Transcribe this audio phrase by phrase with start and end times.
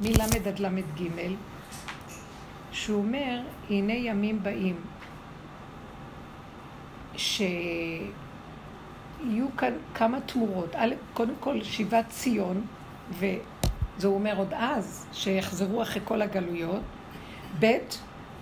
[0.00, 1.08] מלמד עד ל"ג,
[2.72, 3.40] שהוא אומר,
[3.70, 4.76] הנה ימים באים,
[7.16, 8.06] שיהיו
[9.56, 10.74] כאן כמה תמורות.
[11.14, 12.66] קודם כל שיבת ציון,
[13.10, 16.82] וזה אומר עוד אז, שיחזרו אחרי כל הגלויות.
[17.60, 17.78] ב',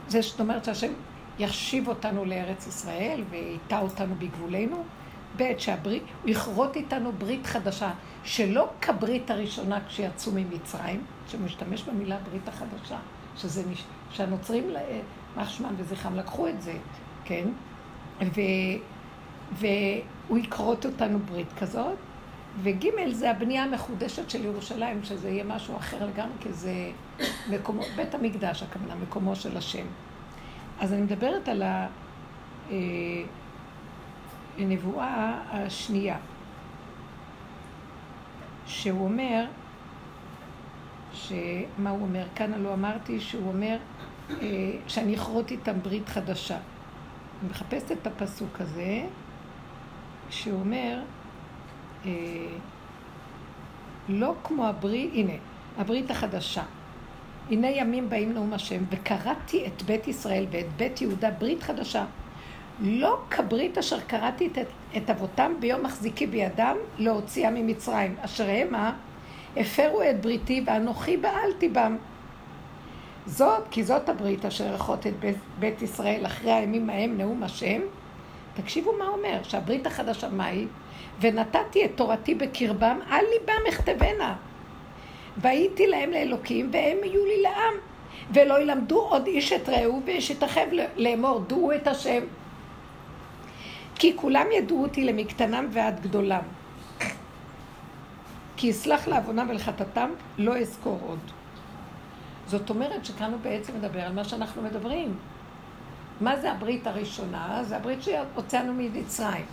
[0.09, 0.93] זה זאת אומרת שהשם
[1.39, 4.85] יחשיב אותנו לארץ ישראל ויטע אותנו בגבולנו.
[5.37, 7.91] ב', שהברית, הוא יכרות איתנו ברית חדשה,
[8.25, 12.99] שלא כברית הראשונה כשיצאו ממצרים, שמשתמש במילה ברית החדשה,
[13.37, 13.63] שזה,
[14.11, 14.71] שהנוצרים,
[15.37, 16.75] מחשמן וזכרם לקחו את זה,
[17.25, 17.49] כן?
[18.23, 18.41] ו,
[19.53, 21.97] והוא יכרות אותנו ברית כזאת,
[22.63, 26.91] וג' זה הבנייה המחודשת של ירושלים, שזה יהיה משהו אחר לגמרי, כי זה
[27.51, 29.87] מקומו, בית המקדש, הכוונה, מקומו של השם.
[30.81, 31.63] אז אני מדברת על
[34.59, 36.17] הנבואה השנייה,
[38.67, 39.45] שהוא אומר,
[41.13, 42.25] שמה הוא אומר?
[42.35, 43.77] כאן הלא אמרתי שהוא אומר
[44.89, 46.57] שאני אכרות איתם ברית חדשה.
[47.41, 49.07] אני מחפשת את הפסוק הזה,
[50.31, 51.03] שהוא אומר,
[54.09, 55.33] לא כמו הברית, הנה,
[55.79, 56.63] הברית החדשה.
[57.51, 62.05] הנה ימים באים נאום השם, וקראתי את בית ישראל ואת בית יהודה ברית חדשה.
[62.81, 68.93] לא כברית אשר קראתי את, את אבותם ביום מחזיקי בידם להוציאם ממצרים, אשר המה
[69.57, 71.97] הפרו את בריתי ואנוכי בעלתי בם.
[73.27, 77.81] זאת, כי זאת הברית אשר אחות את בית, בית ישראל אחרי הימים ההם נאום השם.
[78.55, 80.67] תקשיבו מה אומר, שהברית החדשה מהי?
[81.21, 84.37] ונתתי את תורתי בקרבם, על ליבם אכתבנה.
[85.37, 87.75] והייתי להם לאלוקים, והם יהיו לי לעם.
[88.35, 92.23] ולא ילמדו עוד איש את רעהו, ואיש יתאחב לאמור, דעו את השם.
[94.03, 96.43] כי כולם ידעו אותי למקטנם ועד גדולם.
[98.57, 101.19] כי אסלח לעוונם ולחטאתם, לא אזכור עוד.
[102.47, 105.17] זאת אומרת שכאן הוא בעצם מדבר על מה שאנחנו מדברים.
[106.21, 107.65] מה זה הברית הראשונה?
[107.65, 109.45] זה הברית שהוצאנו ממצרים.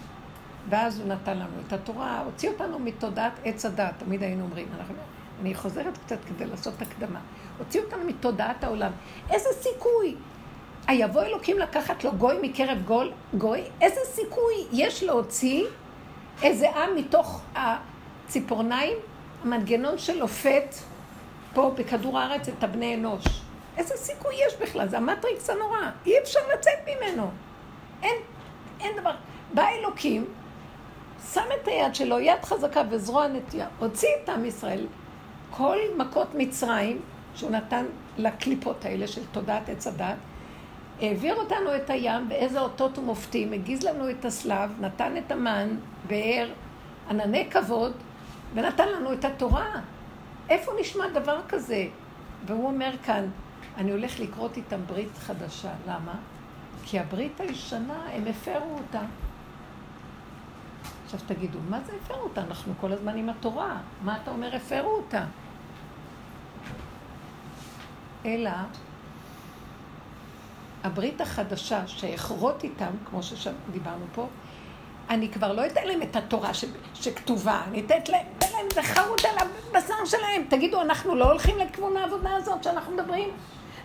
[0.70, 4.68] ואז הוא נתן לנו את התורה, הוציא אותנו מתודעת עץ הדת, תמיד היינו אומרים.
[4.80, 4.96] אנחנו,
[5.42, 7.20] אני חוזרת קצת כדי לעשות הקדמה.
[7.58, 8.92] הוציא אותנו מתודעת העולם.
[9.30, 10.16] איזה סיכוי?
[10.90, 13.64] היבוא אלוקים לקחת לו גוי מקרב גול, גוי?
[13.82, 15.66] איזה סיכוי יש להוציא
[16.44, 18.98] איזה עם מתוך הציפורניים,
[19.44, 20.76] המנגנון של לופת
[21.54, 23.26] פה בכדור הארץ את הבני אנוש?
[23.78, 24.88] איזה סיכוי יש בכלל?
[24.88, 25.78] זה המטריקס הנורא.
[26.06, 27.32] אי אפשר לצאת ממנו.
[28.04, 28.18] אין,
[28.80, 29.14] אין דבר.
[29.54, 30.26] בא אלוקים,
[31.34, 34.86] שם את היד שלו, יד חזקה וזרוע נטייה, הוציא את עם ישראל,
[35.52, 37.02] כל מכות מצרים
[37.36, 37.86] שהוא נתן
[38.18, 40.16] לקליפות האלה של תודעת עץ הדת,
[41.02, 45.70] העביר אותנו את הים, באיזה אותות ומופתים, הגיז לנו את הסלב, נתן את המן,
[46.08, 46.50] באר,
[47.10, 47.94] ענני כבוד,
[48.54, 49.70] ונתן לנו את התורה.
[50.50, 51.88] איפה נשמע דבר כזה?
[52.46, 53.26] והוא אומר כאן,
[53.78, 55.72] אני הולך לקרות איתם ברית חדשה.
[55.88, 56.14] למה?
[56.86, 59.02] כי הברית הישנה, הם הפרו אותה.
[61.06, 62.42] עכשיו תגידו, מה זה הפרו אותה?
[62.42, 63.78] אנחנו כל הזמן עם התורה.
[64.04, 65.24] מה אתה אומר הפרו אותה?
[68.26, 68.52] אלא
[70.84, 74.28] הברית החדשה שאכרות איתם, כמו שדיברנו פה,
[75.10, 76.66] אני כבר לא אתן להם את התורה ש...
[76.94, 80.44] שכתובה, אני אתן להם, אתן להם זה חרוט על הבשר שלהם.
[80.50, 83.30] תגידו, אנחנו לא הולכים לכיוון העבודה הזאת שאנחנו מדברים?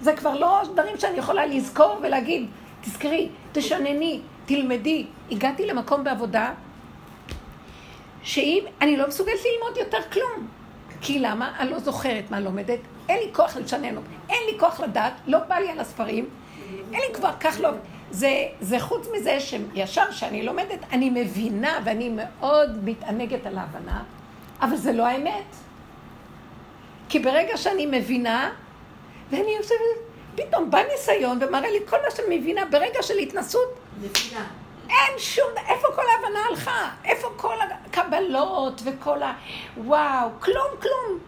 [0.01, 2.47] זה כבר לא דברים שאני יכולה לזכור ולהגיד,
[2.81, 5.07] תזכרי, תשנני, תלמדי.
[5.31, 6.53] הגעתי למקום בעבודה
[8.23, 10.49] שאם אני לא מסוגלת ללמוד יותר כלום.
[11.01, 11.53] כי למה?
[11.59, 12.79] אני לא זוכרת מה לומדת,
[13.09, 13.95] אין לי כוח לשנן,
[14.29, 16.29] אין לי כוח לדעת, לא בא לי על הספרים,
[16.95, 17.71] אין לי כבר כך לא...
[18.11, 24.03] זה, זה חוץ מזה שישר שאני לומדת, אני מבינה ואני מאוד מתענגת על ההבנה,
[24.61, 25.57] אבל זה לא האמת.
[27.09, 28.51] כי ברגע שאני מבינה,
[29.31, 29.79] ואני חושבת,
[30.35, 33.75] פתאום בא ניסיון ומראה לי כל מה שאני מבינה ברגע של התנסות.
[34.03, 34.45] נפילה.
[34.91, 36.91] אין שום, איפה כל ההבנה הלכה?
[37.05, 39.33] איפה כל הקבלות וכל ה...
[39.77, 41.19] וואו, כלום, כלום.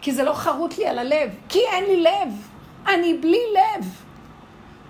[0.00, 2.48] כי זה לא חרוט לי על הלב, כי אין לי לב.
[2.86, 3.84] אני בלי לב.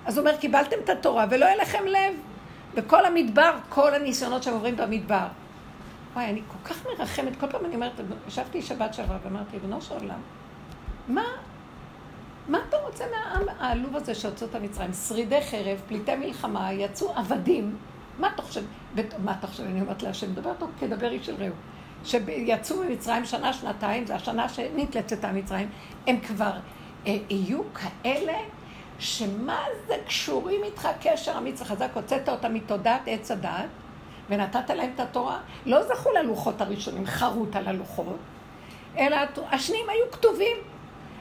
[0.07, 2.15] אז הוא אומר, קיבלתם את התורה ולא יהיה לכם לב.
[2.75, 5.27] וכל המדבר, כל הניסיונות שהם עוברים במדבר.
[6.15, 7.93] וואי, אני כל כך מרחמת, כל פעם אני אומרת,
[8.29, 10.21] ישבתי שבת שעברה ואמרתי, בנו של עולם,
[11.09, 11.25] מה,
[12.49, 14.93] מה אתה רוצה מהעם העלוב הזה שהוצאו את המצרים?
[14.93, 17.77] שרידי חרב, פליטי מלחמה, יצאו עבדים.
[18.19, 18.63] מה אתה חושב?
[19.25, 19.63] מה אתה חושב?
[19.65, 21.55] אני אומרת להשם, מדבר אותו כדבר איש של רעהו.
[22.05, 25.69] שיצאו ממצרים שנה, שנתיים, זה השנה שנית לצאתה ממצרים,
[26.07, 26.53] הם כבר
[27.07, 28.39] אה, יהיו כאלה
[28.99, 33.69] שמה זה קשורים איתך קשר אמיץ וחזק, הוצאת אותם מתודעת עץ הדעת,
[34.31, 38.17] ונתת להם את התורה, לא זכו ללוחות הראשונים, חרוט על הלוחות,
[38.99, 39.17] אלא
[39.51, 40.57] השניים היו כתובים.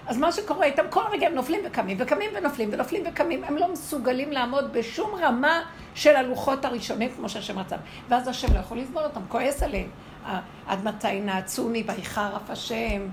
[0.07, 3.71] אז מה שקורה איתם, כל רגע הם נופלים וקמים, וקמים ונופלים, ונופלים וקמים, הם לא
[3.71, 5.61] מסוגלים לעמוד בשום רמה
[5.95, 7.75] של הלוחות הראשונים, כמו שהשם רצה.
[8.09, 9.89] ואז השם לא יכול לסבול אותם, כועס עליהם.
[10.67, 13.07] עד מתי נעצוני ויחרף השם,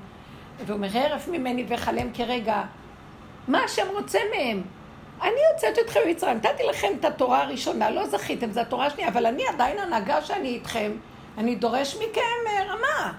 [0.67, 2.63] והוא אומר, הרף ממני וכלם כרגע.
[3.49, 4.63] מה השם רוצה מהם?
[5.23, 9.27] אני הוצאתי אתכם ממצרים, נתתי לכם את התורה הראשונה, לא זכיתם, זו התורה השנייה, אבל
[9.27, 10.93] אני עדיין הנהגה שאני איתכם,
[11.39, 13.13] אני דורש מכם אה, רמה.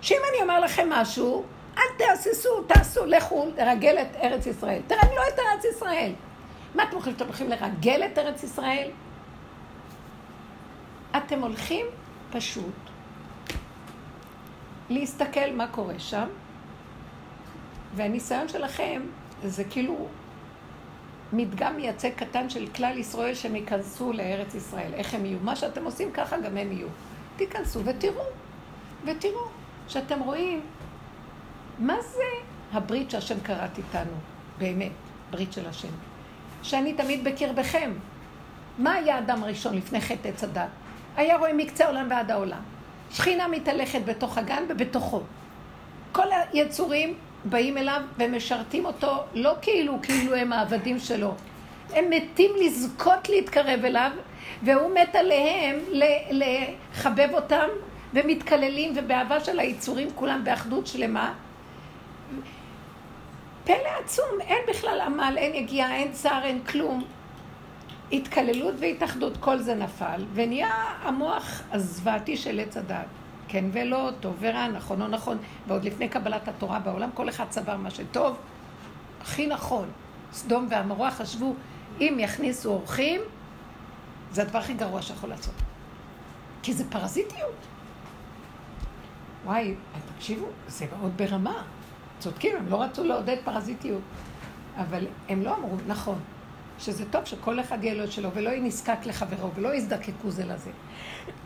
[0.00, 1.44] שאם אני אומר לכם משהו,
[1.78, 4.80] אל תהססו, תעשו, לכו לרגל את ארץ ישראל.
[4.86, 6.12] תרגלו את ארץ ישראל.
[6.74, 8.90] מה אתם חושבים שאתם הולכים לרגל את ארץ ישראל?
[11.16, 11.86] אתם הולכים
[12.32, 12.74] פשוט
[14.90, 16.26] להסתכל מה קורה שם,
[17.94, 19.02] והניסיון שלכם
[19.48, 20.08] זה כאילו
[21.32, 24.94] מדגם מייצג קטן של כלל ישראל שהם ייכנסו לארץ ישראל.
[24.94, 25.38] איך הם יהיו?
[25.42, 26.88] מה שאתם עושים ככה גם הם יהיו.
[27.36, 28.24] תיכנסו ותראו,
[29.04, 29.48] ותראו,
[29.88, 30.60] שאתם רואים
[31.78, 32.22] מה זה
[32.72, 34.12] הברית שהשם קראת איתנו,
[34.58, 34.92] באמת,
[35.30, 35.88] ברית של השם.
[36.62, 37.92] שאני תמיד בקרבכם.
[38.78, 40.68] מה היה אדם הראשון לפני חטא עץ הדת?
[41.16, 42.60] היה רואה מקצה העולם ועד העולם.
[43.10, 45.22] שכינה מתהלכת בתוך הגן ובתוכו.
[46.12, 47.14] כל היצורים
[47.44, 51.34] באים אליו ומשרתים אותו לא כאילו, כאילו הם העבדים שלו.
[51.92, 54.10] הם מתים לזכות להתקרב אליו,
[54.62, 55.78] והוא מת עליהם
[56.30, 57.68] לחבב אותם,
[58.14, 61.34] ומתקללים, ובאהבה של היצורים כולם באחדות שלמה.
[63.64, 67.04] פלא עצום, אין בכלל עמל, אין יגיעה, אין צער, אין כלום.
[68.12, 73.23] התקללות והתאחדות, כל זה נפל, ונהיה המוח הזוועתי של עץ הדת.
[73.48, 75.38] כן ולא, טוב ורע, נכון או נכון.
[75.68, 78.36] ועוד לפני קבלת התורה בעולם, כל אחד סבר מה שטוב,
[79.20, 79.88] הכי נכון.
[80.32, 81.54] סדום ועמורה חשבו,
[82.00, 83.20] אם יכניסו אורחים,
[84.32, 85.54] זה הדבר הכי גרוע שיכול לעשות.
[86.62, 87.54] כי זה פרזיטיות.
[89.44, 89.74] וואי,
[90.16, 91.62] תקשיבו, זה מאוד ברמה.
[92.18, 94.00] צודקים, הם לא רצו לעודד פרזיטיות.
[94.76, 96.18] אבל הם לא אמרו, נכון,
[96.78, 100.44] שזה טוב שכל אחד יהיה לו את שלו, ולא יהיה נזקק לחברו, ולא יזדקקו זה
[100.44, 100.70] לזה.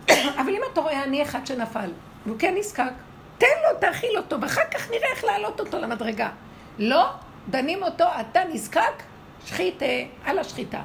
[0.41, 1.91] אבל אם אתה רואה עני אחד שנפל,
[2.27, 2.93] והוא כן נזקק,
[3.39, 6.31] תן לו, תאכיל אותו, ואחר כך נראה איך להעלות אותו למדרגה.
[6.79, 7.11] לא,
[7.51, 9.03] דנים אותו, אתה נזקק,
[9.47, 9.83] שחית
[10.25, 10.83] על השחיטה.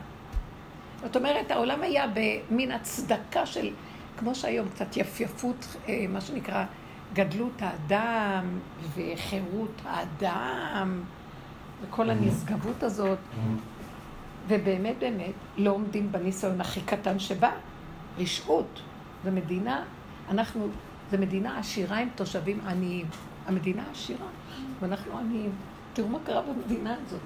[1.03, 3.69] זאת אומרת, העולם היה במין הצדקה של,
[4.17, 6.63] כמו שהיום, קצת יפייפות, אה, מה שנקרא,
[7.13, 8.59] גדלות האדם
[8.95, 11.03] וחירות האדם
[11.81, 13.17] וכל הנשגבות הזאת.
[14.47, 17.51] ובאמת באמת לא עומדים בניסיון הכי קטן שבא,
[18.17, 18.81] רשעות.
[19.23, 19.83] זו מדינה,
[20.29, 20.67] אנחנו,
[21.11, 23.05] זו מדינה עשירה עם תושבים עניים.
[23.45, 24.27] המדינה עשירה,
[24.79, 25.51] ואנחנו עניים.
[25.93, 27.19] תראו מה קרה במדינה הזאת.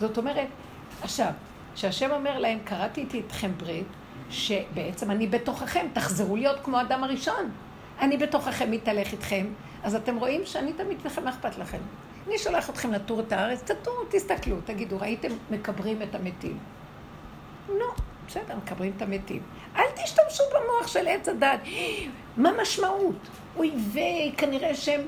[0.00, 0.48] זאת אומרת,
[1.02, 1.32] עכשיו,
[1.74, 3.86] כשהשם אומר להם, קראתי איתי אתכם ברית,
[4.30, 7.50] שבעצם אני בתוככם, תחזרו להיות כמו האדם הראשון.
[8.00, 9.46] אני בתוככם מתהלך איתכם,
[9.82, 11.78] אז אתם רואים שאני תמיד לכם, מה אכפת לכם?
[12.28, 16.58] אני שולח אתכם לטור את הארץ, תטורו, תסתכלו, תגידו, ראיתם מקברים את המתים?
[17.68, 17.86] לא,
[18.26, 19.42] בסדר, מקברים את המתים.
[19.76, 21.60] אל תשתמשו במוח של עץ הדת.
[22.36, 23.16] מה משמעות?
[23.56, 25.00] אויבי, כנראה שהם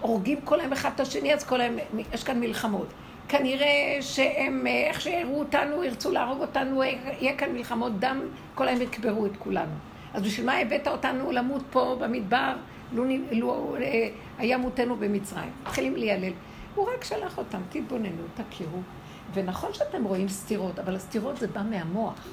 [0.00, 1.76] הורגים כל היום אחד את השני, אז כל היום,
[2.12, 2.86] יש כאן מלחמות.
[3.28, 8.20] כנראה שהם, איך שיראו אותנו, ירצו להרוג אותנו, יהיה כאן מלחמות דם,
[8.54, 9.72] כל היום יקברו את כולנו.
[10.14, 12.52] אז בשביל מה הבאת אותנו למות פה במדבר,
[12.92, 14.08] לו, לו אה,
[14.38, 15.50] היה מותנו במצרים?
[15.62, 16.32] מתחילים להיעלל.
[16.78, 18.78] הוא רק שלח אותם, תתבוננו, תכירו.
[19.34, 22.28] ונכון שאתם רואים סתירות, אבל הסתירות זה בא מהמוח.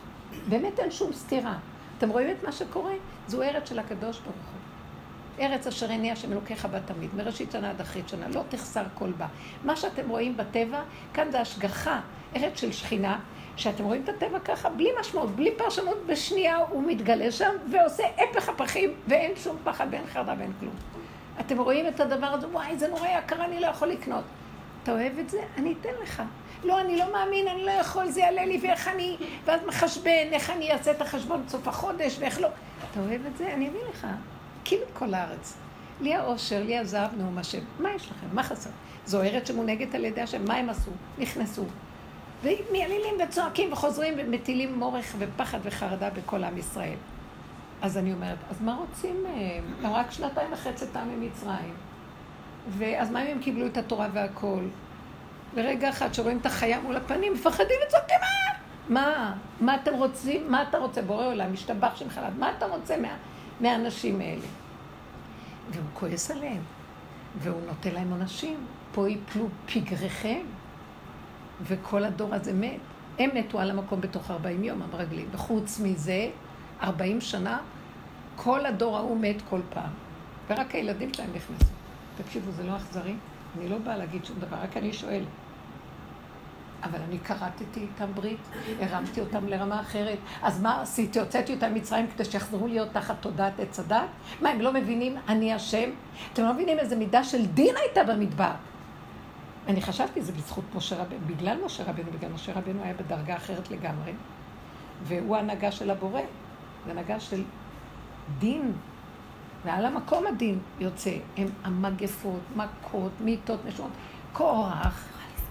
[0.50, 1.58] באמת אין שום סתירה.
[1.98, 2.94] אתם רואים את מה שקורה?
[3.28, 5.46] זו ארץ של הקדוש ברוך הוא.
[5.46, 9.12] ארץ אשר הניע השם אלוקיך בה תמיד, מראשית שנה עד אחרית שנה, לא תחסר כל
[9.12, 9.28] בה.
[9.64, 10.82] מה שאתם רואים בטבע,
[11.14, 12.00] כאן זה השגחה,
[12.36, 13.20] ארץ של שכינה,
[13.56, 18.50] שאתם רואים את הטבע ככה, בלי משמעות, בלי פרשנות, בשנייה הוא מתגלה שם ועושה הפך
[18.50, 20.95] הפכים, ואין שום פחד ואין חרדה ואין כלום.
[21.40, 24.24] אתם רואים את הדבר הזה, וואי, זה נורא יקר, אני לא יכול לקנות.
[24.84, 25.44] אתה אוהב את זה?
[25.58, 26.24] אני אתן לך.
[26.64, 30.50] לא, אני לא מאמין, אני לא יכול, זה יעלה לי, ואיך אני, ואז מחשבן, איך
[30.50, 32.48] אני אעשה את החשבון בסוף החודש, ואיך לא.
[32.92, 33.54] אתה אוהב את זה?
[33.54, 34.08] אני אביא לך.
[34.66, 35.58] כאילו כל הארץ.
[36.02, 37.60] לי האושר, לי הזהב, נאום השם.
[37.80, 38.28] מה יש לכם?
[38.34, 38.70] מה חסר?
[39.06, 40.46] זו ארץ שמונהגת על ידי השם.
[40.48, 40.92] מה הם עשו?
[41.18, 41.64] נכנסו.
[42.44, 46.96] ומיילילים וצועקים וחוזרים ומטילים מורך ופחד וחרדה בכל עם ישראל.
[47.86, 49.64] אז אני אומרת, אז מה רוצים מהם?
[49.84, 51.74] הם רק שנתיים אחרי צאתם ממצרים.
[52.70, 54.64] ואז מה אם הם קיבלו את התורה והכל?
[55.56, 59.02] ברגע אחד שרואים את החיה מול הפנים, מפחדים וצועקים, מה?
[59.02, 59.36] מה?
[59.60, 60.52] מה אתם רוצים?
[60.52, 61.02] מה אתה רוצה?
[61.02, 62.34] בורא עולם, משתבח שמך לעד.
[62.40, 63.18] מה אתה רוצה מה,
[63.62, 64.48] מהאנשים האלה?
[65.72, 66.62] והוא כועס עליהם,
[67.38, 68.58] והוא נותן להם עונשים.
[68.92, 70.42] פה יפלו פגריכם,
[71.62, 72.80] וכל הדור הזה מת.
[73.20, 75.28] הם מתו על המקום בתוך 40 יום, המרגלים.
[75.32, 76.28] וחוץ מזה,
[76.82, 77.60] 40 שנה,
[78.36, 79.90] כל הדור ההוא מת כל פעם.
[80.50, 81.72] ורק הילדים שלהם נכנסו.
[82.18, 83.14] תקשיבו, זה לא אכזרי?
[83.58, 85.28] אני לא באה להגיד שום דבר, רק אני שואלת.
[86.84, 88.40] אבל אני כרתתי איתם ברית,
[88.80, 90.18] הרמתי אותם לרמה אחרת.
[90.42, 91.20] אז מה עשיתי?
[91.20, 94.02] הוצאתי אותם ממצרים כדי שיחזרו להיות תחת תודעת עץ הדת?
[94.42, 95.90] מה, הם לא מבינים אני אשם?
[96.34, 98.52] אתם לא מבינים איזה מידה של דין הייתה במדבר.
[99.68, 103.72] אני חשבתי, זה בזכות משה רבנו, בגלל משה רבנו, בגלל משה רבנו היה בדרגה אחרת
[103.72, 104.14] לגמרי,
[105.04, 106.22] והוא הנהגה של הבורא,
[106.86, 107.44] זה הנהגה של
[108.40, 108.74] דין,
[109.66, 113.92] ועל המקום הדין יוצא, הם המגפות, מכות, מיטות, נשואות,
[114.34, 115.06] כוח,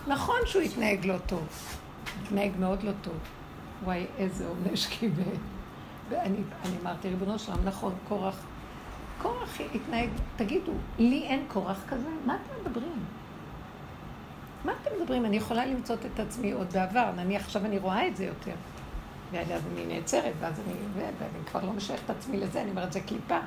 [0.06, 1.48] נכון שהוא התנהג לא טוב,
[2.22, 3.18] התנהג מאוד לא טוב.
[3.84, 5.22] וואי, איזה עונש קיבל.
[6.08, 6.36] ואני
[6.82, 8.46] אמרתי, ריבונו שלם, נכון, קורח,
[9.22, 12.08] קורח התנהג, תגידו, לי אין קורח כזה?
[12.26, 13.04] מה אתם מדברים?
[14.64, 15.24] מה אתם מדברים?
[15.24, 18.54] אני יכולה למצוא את עצמי עוד בעבר, נניח עכשיו אני רואה את זה יותר.
[19.34, 23.00] ואז אני נעצרת, ואז אני, ואני כבר לא משייך את עצמי לזה, אני אומרת, זה
[23.00, 23.38] קליפה.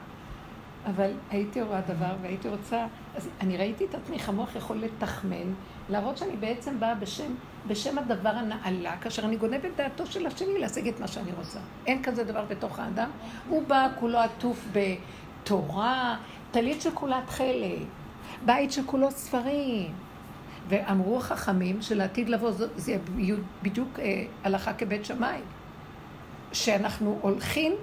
[0.86, 5.54] אבל הייתי רואה דבר והייתי רוצה, אז אני ראיתי את עצמי איך המוח יכול לתחמן,
[5.90, 7.36] להראות שאני בעצם באה בשם,
[7.68, 11.60] בשם הדבר הנעלה, כאשר אני גונבת דעתו של השני להשיג את מה שאני רוצה.
[11.86, 13.10] אין כזה דבר בתוך האדם.
[13.50, 16.18] הוא בא כולו עטוף בתורה,
[16.52, 17.88] טלית שכולה תכלת,
[18.46, 19.94] בית שכולו ספרים.
[20.70, 22.98] ואמרו החכמים שלעתיד לבוא זה
[23.64, 25.40] בדיוק אה, הלכה כבית שמאי.
[26.66, 27.76] שאנחנו הולכים,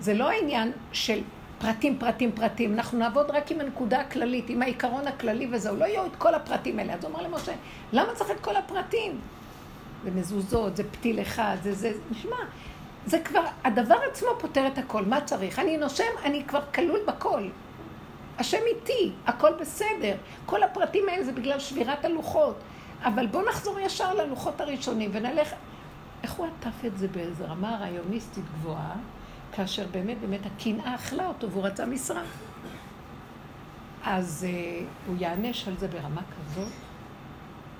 [0.00, 1.20] זה לא העניין של
[1.58, 2.74] פרטים, פרטים, פרטים.
[2.74, 5.76] אנחנו נעבוד רק עם הנקודה הכללית, עם העיקרון הכללי וזהו.
[5.76, 6.94] לא יהיו את כל הפרטים האלה.
[6.94, 7.52] אז הוא אמר למשה,
[7.92, 9.20] למה צריך את כל הפרטים?
[10.04, 12.36] זה מזוזות, זה פתיל אחד, זה זה, נשמע.
[13.06, 15.04] זה כבר, הדבר עצמו פותר את הכל.
[15.04, 15.58] מה צריך?
[15.58, 17.48] אני נושם, אני כבר כלול בכל.
[18.38, 20.14] השם איתי, הכל בסדר.
[20.46, 22.56] כל הפרטים האלה זה בגלל שבירת הלוחות.
[23.04, 25.54] אבל בואו נחזור ישר ללוחות הראשונים ונלך...
[26.26, 28.94] איך הוא עטף את זה באיזו רמה רעיוניסטית גבוהה?
[29.52, 32.22] כאשר באמת באמת הקנאה אכלה אותו והוא רצה משרה.
[34.04, 36.72] אז uh, הוא יענש על זה ברמה כזאת.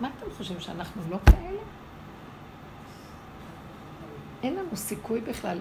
[0.00, 1.58] מה אתם חושבים, שאנחנו לא כאלה?
[4.42, 5.58] אין לנו סיכוי בכלל,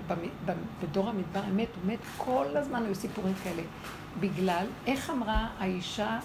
[0.82, 3.62] בדור המדבר אמת, באמת, כל הזמן היו סיפורים כאלה.
[4.20, 6.20] בגלל, איך אמרה האישה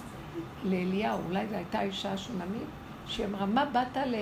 [0.65, 2.69] לאליהו, אולי זו הייתה אישה שונמית,
[3.07, 4.15] שהיא אמרה, מה באת ל...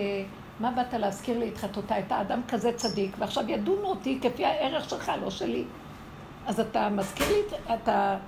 [0.60, 2.02] מה באת להזכיר לי את חטאותיי?
[2.06, 5.64] אתה אדם כזה צדיק, ועכשיו ידונו אותי כפי הערך שלך, לא שלי.
[6.46, 8.18] אז אתה מזכיר לי, אתה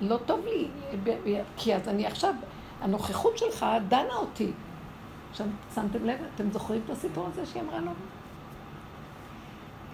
[0.00, 0.68] לא טוב לי,
[1.56, 2.34] כי אז אני עכשיו,
[2.80, 4.50] הנוכחות שלך דנה אותי.
[5.30, 7.90] עכשיו, שמתם לב, אתם זוכרים את הסיפור הזה שהיא אמרה לו?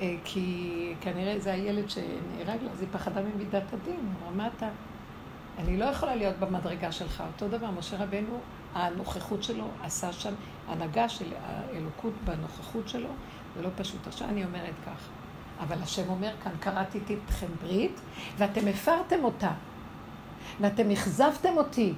[0.00, 4.12] אה, כי כנראה זה הילד שנהרג לה, אז היא פחדה ממידת הדין.
[4.20, 4.68] הוא אמר, מה אתה?
[5.58, 7.22] אני לא יכולה להיות במדרגה שלך.
[7.32, 8.38] אותו דבר, משה רבנו
[8.74, 10.34] הנוכחות שלו עשה שם,
[10.68, 13.08] הנהגה של האלוקות בנוכחות שלו,
[13.56, 14.06] זה לא פשוט.
[14.06, 15.08] עכשיו אני אומרת כך,
[15.60, 18.00] אבל השם אומר כאן, קראתי איתכם ברית,
[18.38, 19.50] ואתם הפרתם אותה,
[20.60, 21.94] ואתם אכזבתם אותי.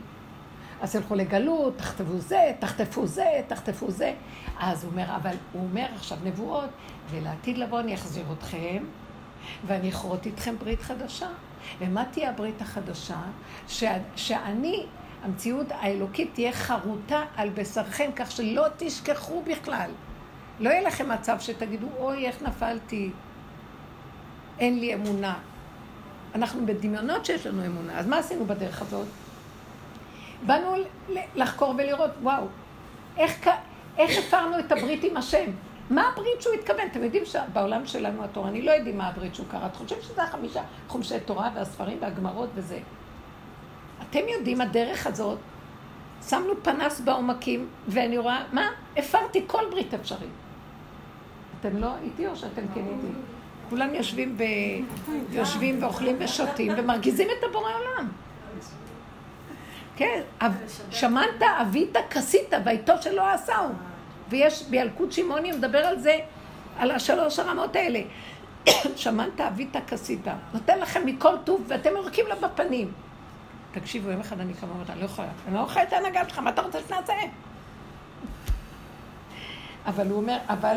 [0.81, 4.15] אז תלכו לגלות, תכתבו זה, תחטפו זה, תחטפו זה.
[4.59, 6.71] אז הוא אומר, אבל הוא אומר עכשיו נבואות,
[7.11, 8.85] ולעתיד לבוא אני אחזיר אתכם,
[9.67, 11.29] ואני אכרות איתכם ברית חדשה.
[11.79, 13.21] ומה תהיה הברית החדשה?
[13.69, 13.85] ש...
[14.17, 14.87] שאני
[15.23, 19.91] המציאות האלוקית תהיה חרוטה על בשרכם, כך שלא תשכחו בכלל.
[20.61, 23.11] לא יהיה לכם מצב שתגידו, אוי, איך נפלתי,
[24.59, 25.39] אין לי אמונה.
[26.35, 27.99] אנחנו בדמיונות שיש לנו אמונה.
[27.99, 29.07] אז מה עשינו בדרך הזאת?
[30.47, 30.75] באנו
[31.35, 32.45] לחקור ולראות, וואו,
[33.17, 33.51] איך,
[33.99, 35.51] איך הפרנו את הברית עם השם?
[35.91, 36.87] מה הברית שהוא התכוון?
[36.91, 39.67] אתם יודעים שבעולם שלנו התורני לא יודעים מה הברית שהוא קרא.
[39.67, 42.79] אתם חושבים שזה החמישה חומשי תורה והספרים והגמרות וזה.
[44.11, 45.39] אתם יודעים, הדרך הזאת,
[46.29, 48.71] שמנו פנס בעומקים, ואני רואה, מה?
[48.97, 50.31] הפרתי כל ברית אפשרית.
[51.61, 53.13] אתם לא איתי או שאתם כן איתי?
[53.71, 54.43] כולם יושבים, ב...
[55.31, 58.09] יושבים ואוכלים ושותים ומרגיזים את הבורא עולם.
[59.97, 60.21] כן,
[60.91, 63.69] שמנת, אבית, כסית, ואיתו שלא עשהו.
[64.29, 66.19] ויש בילקוט שמעוני, הוא מדבר על זה,
[66.79, 68.01] על השלוש הרמות האלה.
[68.97, 70.27] שמנת, אבית, כסית.
[70.55, 72.93] נותן לכם מכל טוב, ואתם יורקים לו בפנים.
[73.73, 76.51] תקשיבו, יום אחד אני קמה אני לא יכולה, אני לא יכולה את ההנהגה שלך, מה
[76.51, 77.13] אתה רוצה שנעשה?
[79.87, 80.77] אבל הוא אומר, אבל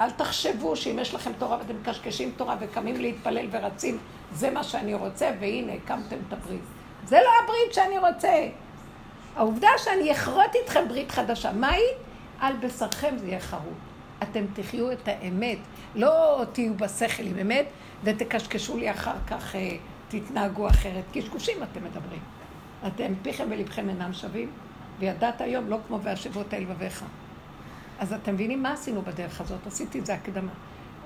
[0.00, 3.98] אל תחשבו שאם יש לכם תורה ואתם מקשקשים תורה וקמים להתפלל ורצים,
[4.32, 6.60] זה מה שאני רוצה, והנה, הקמתם את הברית.
[7.04, 8.48] זה לא הברית שאני רוצה.
[9.36, 11.84] העובדה שאני אכרות איתכם ברית חדשה, מה היא?
[12.40, 13.74] על בשרכם זה יהיה חרוט.
[14.22, 15.58] אתם תחיו את האמת,
[15.94, 17.66] לא תהיו בשכל עם אמת,
[18.04, 19.54] ותקשקשו לי אחר כך.
[20.12, 21.04] תתנהגו אחרת.
[21.12, 22.20] קשקושים אתם מדברים.
[22.86, 24.50] אתם פיכם ולבכם אינם שווים,
[24.98, 27.04] וידעת היום לא כמו והשבות אל לבביך.
[27.98, 29.66] אז אתם מבינים מה עשינו בדרך הזאת?
[29.66, 30.52] עשיתי את זה הקדמה.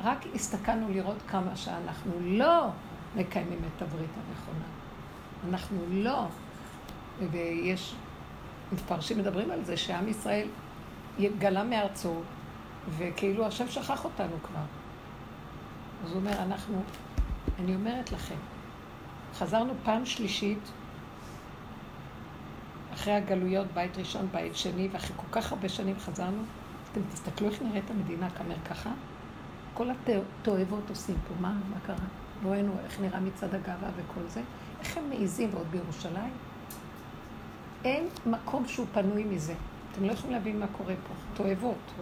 [0.04, 2.68] רק הסתכלנו לראות כמה שאנחנו לא
[3.16, 4.66] מקיימים את הברית הנכונה.
[5.48, 6.26] אנחנו לא.
[7.30, 7.94] ויש,
[8.72, 10.48] מפרשים מדברים על זה שעם ישראל
[11.38, 12.14] גלה מארצו,
[12.98, 14.60] וכאילו השם שכח אותנו כבר.
[16.04, 16.82] אז הוא אומר, אנחנו,
[17.58, 18.34] אני אומרת לכם,
[19.38, 20.58] חזרנו פעם שלישית,
[22.94, 26.42] אחרי הגלויות, בית ראשון, בית שני, ואחרי כל כך הרבה שנים חזרנו,
[26.92, 28.90] אתם תסתכלו איך נראית המדינה כמר ככה.
[29.74, 32.06] כל התועבות עושים פה, מה, מה קרה?
[32.44, 34.42] ראינו איך נראה מצעד הגאווה וכל זה.
[34.80, 36.32] איך הם מעיזים, ועוד בירושלים?
[37.84, 39.54] אין מקום שהוא פנוי מזה.
[39.92, 41.14] אתם לא יכולים להבין מה קורה פה.
[41.34, 41.92] תועבות.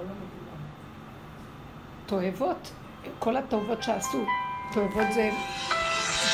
[2.06, 2.72] תועבות,
[3.18, 4.24] כל התועבות שעשו,
[4.72, 5.30] תועבות זה...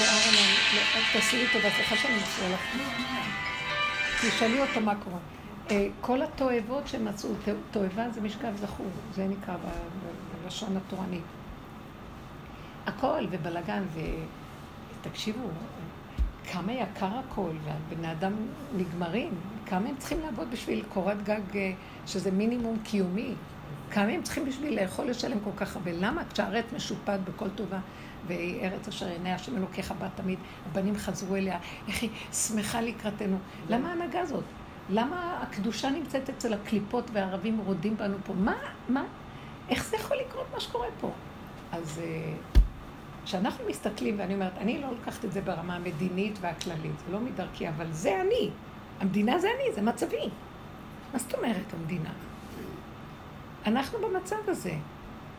[0.03, 0.35] אהרון,
[1.13, 2.61] תעשי לי טובה, סליחה שאני מפריע לך.
[4.23, 5.19] תשאלי אותו מה קורה.
[5.71, 7.31] אה, כל התועבות שהם מצאו,
[7.71, 9.57] תועבה זה משכב זכור, זה נקרא
[10.43, 11.23] בלשון התורנית.
[12.87, 13.83] הכל, ובלאגן,
[15.01, 15.49] ותקשיבו,
[16.53, 18.33] כמה יקר הכל, והבני אדם
[18.77, 19.35] נגמרים,
[19.67, 21.73] כמה הם צריכים לעבוד בשביל קורת גג אה,
[22.07, 23.35] שזה מינימום קיומי,
[23.91, 25.91] כמה הם צריכים בשביל לאכול לשלם כל כך הרבה.
[25.93, 26.23] למה?
[26.33, 27.79] כשהארץ משופעת בכל טובה,
[28.31, 31.59] והיא ארץ אשר עיני השם אלוקיך בה תמיד, הבנים חזרו אליה,
[31.89, 33.39] איך היא שמחה לקראתנו.
[33.69, 34.45] למה ההנהגה הזאת?
[34.91, 38.33] למה הקדושה נמצאת אצל הקליפות והערבים רודים בנו פה?
[38.33, 38.55] מה,
[38.89, 39.05] מה,
[39.69, 41.11] איך זה יכול לקרות מה שקורה פה?
[41.73, 42.33] אז אה,
[43.25, 47.69] כשאנחנו מסתכלים, ואני אומרת, אני לא לוקחת את זה ברמה המדינית והכללית, זה לא מדרכי,
[47.69, 48.51] אבל זה אני.
[49.01, 50.29] המדינה זה אני, זה מצבי.
[51.13, 52.11] מה זאת אומרת המדינה?
[53.67, 54.75] אנחנו במצב הזה.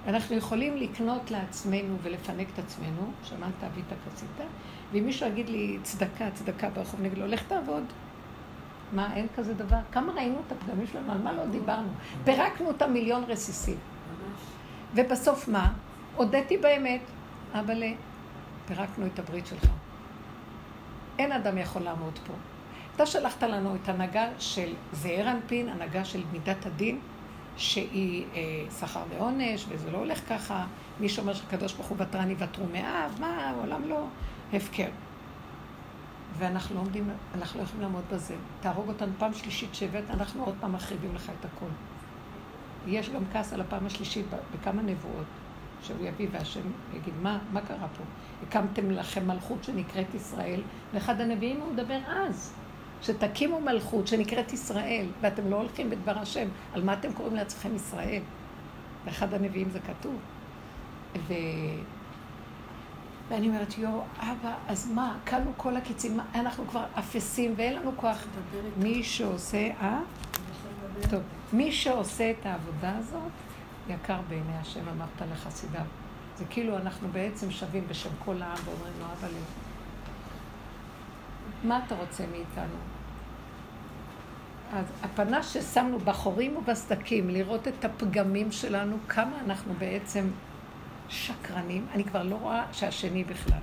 [0.08, 4.48] אנחנו יכולים לקנות לעצמנו ולפנק את עצמנו, שמעת אבית כסית,
[4.91, 7.84] ואם מישהו יגיד לי צדקה, צדקה ברחוב, נגיד לו, לך תעבוד.
[8.91, 9.77] מה, אין כזה דבר?
[9.91, 11.88] כמה ראינו את הפגמים שלנו, על מה לא דיברנו?
[12.24, 13.77] פירקנו אותם מיליון רסיסים.
[14.96, 15.74] ובסוף מה?
[16.15, 17.01] הודיתי באמת,
[17.53, 17.84] אבל
[18.67, 19.65] פירקנו את הברית שלך.
[21.20, 22.34] אין אדם יכול לעמוד פה.
[22.96, 27.00] אתה שלחת לנו את הנהגה של זעיר אנפין, הנהגה של מידת הדין,
[27.57, 30.66] שהיא אה, שכר ועונש, וזה לא הולך ככה.
[31.00, 34.05] מי שאומר שהקדוש ברוך הוא ותרן יוותרו מאב, מה, העולם לא
[34.53, 34.90] הפקר.
[36.37, 38.35] ואנחנו לא עומדים, אנחנו לא יכולים לעמוד בזה.
[38.59, 41.70] תהרוג אותנו פעם שלישית שהבאת, אנחנו עוד פעם מחריבים לך את הכל.
[42.87, 45.25] יש גם כעס על הפעם השלישית בכמה נבואות,
[45.83, 46.61] שהוא יביא והשם
[46.94, 48.03] יגיד, מה, מה קרה פה?
[48.48, 50.61] הקמתם לכם מלכות שנקראת ישראל,
[50.94, 52.53] ואחד הנביאים הוא מדבר אז.
[53.01, 58.22] שתקימו מלכות שנקראת ישראל, ואתם לא הולכים בדבר השם, על מה אתם קוראים לעצמכם ישראל?
[59.05, 60.16] באחד הנביאים זה כתוב.
[61.27, 61.33] ו...
[63.29, 68.25] ואני אומרת, יואו, אבא, אז מה, כלו כל הקיצים, אנחנו כבר אפסים ואין לנו כוח.
[68.77, 70.00] מי שעושה, אה?
[71.09, 71.22] טוב,
[71.53, 73.31] מי שעושה את העבודה הזאת,
[73.90, 75.81] יקר בעיני השם, אמרת לחסידיו.
[76.37, 79.71] זה כאילו אנחנו בעצם שווים בשם כל העם ואומרים לו, אבא לב.
[81.63, 82.75] מה אתה רוצה מאיתנו?
[84.74, 90.27] אז הפנס ששמנו בחורים ובסדקים, לראות את הפגמים שלנו, כמה אנחנו בעצם
[91.09, 93.59] שקרנים, אני כבר לא רואה שהשני בכלל.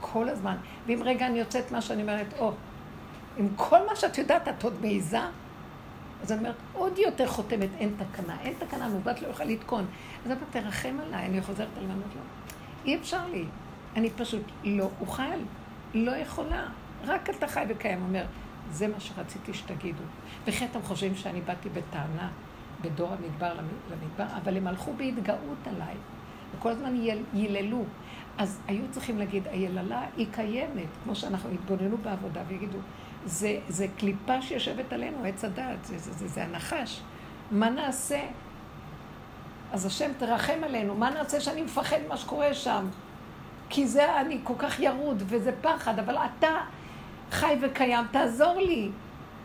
[0.00, 0.56] כל הזמן.
[0.86, 2.52] ואם רגע אני יוצאת מה שאני אומרת, או,
[3.36, 5.20] עם כל מה שאת יודעת, את עוד מעיזה,
[6.22, 9.86] אז אני אומרת, עוד יותר חותמת, אין תקנה, אין תקנה, מעוות לא יוכל לתקון.
[10.26, 12.20] אז אתה תרחם עליי, אני חוזרת על לענות לו.
[12.84, 13.44] אי אפשר לי,
[13.96, 15.22] אני פשוט לא אוכל,
[15.94, 16.66] לא יכולה.
[17.04, 18.24] רק אתה חי וקיים, אומר,
[18.70, 20.02] זה מה שרציתי שתגידו.
[20.46, 22.28] וכי אתם חושבים שאני באתי בטענה
[22.80, 23.54] בדור המדבר
[23.90, 25.94] למדבר, אבל הם הלכו בהתגאות עליי,
[26.56, 27.84] וכל הזמן יל, ייללו.
[28.38, 32.78] אז היו צריכים להגיד, היללה היא קיימת, כמו שאנחנו התבוננו בעבודה, ויגידו,
[33.24, 37.00] זה, זה קליפה שיושבת עלינו, עץ הדעת, זה, זה, זה, זה הנחש.
[37.50, 38.20] מה נעשה?
[39.72, 42.86] אז השם תרחם עלינו, מה נעשה שאני מפחד מה שקורה שם?
[43.68, 46.48] כי זה אני כל כך ירוד, וזה פחד, אבל אתה
[47.30, 48.90] חי וקיים, תעזור לי.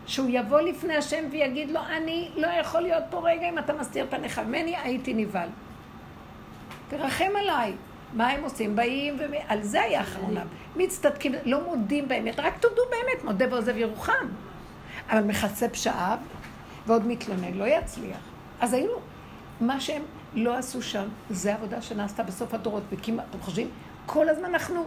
[0.06, 4.06] שהוא יבוא לפני השם ויגיד לו, אני לא יכול להיות פה רגע אם אתה מסתיר
[4.10, 5.48] פניך ממני, הייתי נבהל.
[6.88, 7.72] תרחם עליי.
[8.12, 8.76] מה הם עושים?
[8.76, 10.46] באים ועל זה היה אחרונם.
[10.76, 14.26] מצטדקים, לא מודים באמת, רק תודו באמת, מודה ועוזב ירוחם.
[15.10, 16.18] אבל מכסה פשעיו
[16.86, 18.18] ועוד מתלונן, לא יצליח.
[18.60, 18.92] אז היינו,
[19.60, 20.02] מה שהם
[20.34, 23.68] לא עשו שם, זה עבודה שנעשתה בסוף הדורות, וכמעט, אתם חושבים,
[24.06, 24.86] כל הזמן אנחנו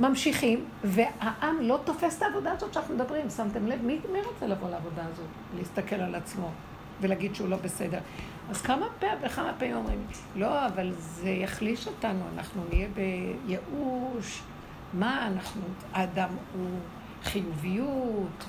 [0.00, 3.30] ממשיכים, והעם לא תופס את העבודה הזאת שאנחנו מדברים.
[3.30, 3.82] שמתם לב?
[3.82, 5.26] מי, מי רוצה לבוא לעבודה הזאת?
[5.56, 6.50] להסתכל על עצמו
[7.00, 7.98] ולהגיד שהוא לא בסדר.
[8.50, 14.42] אז כמה פעמים וכמה פעמים אומרים, לא, אבל זה יחליש אותנו, אנחנו נהיה בייאוש.
[14.94, 16.70] מה אנחנו, האדם הוא
[17.24, 18.44] חיוביות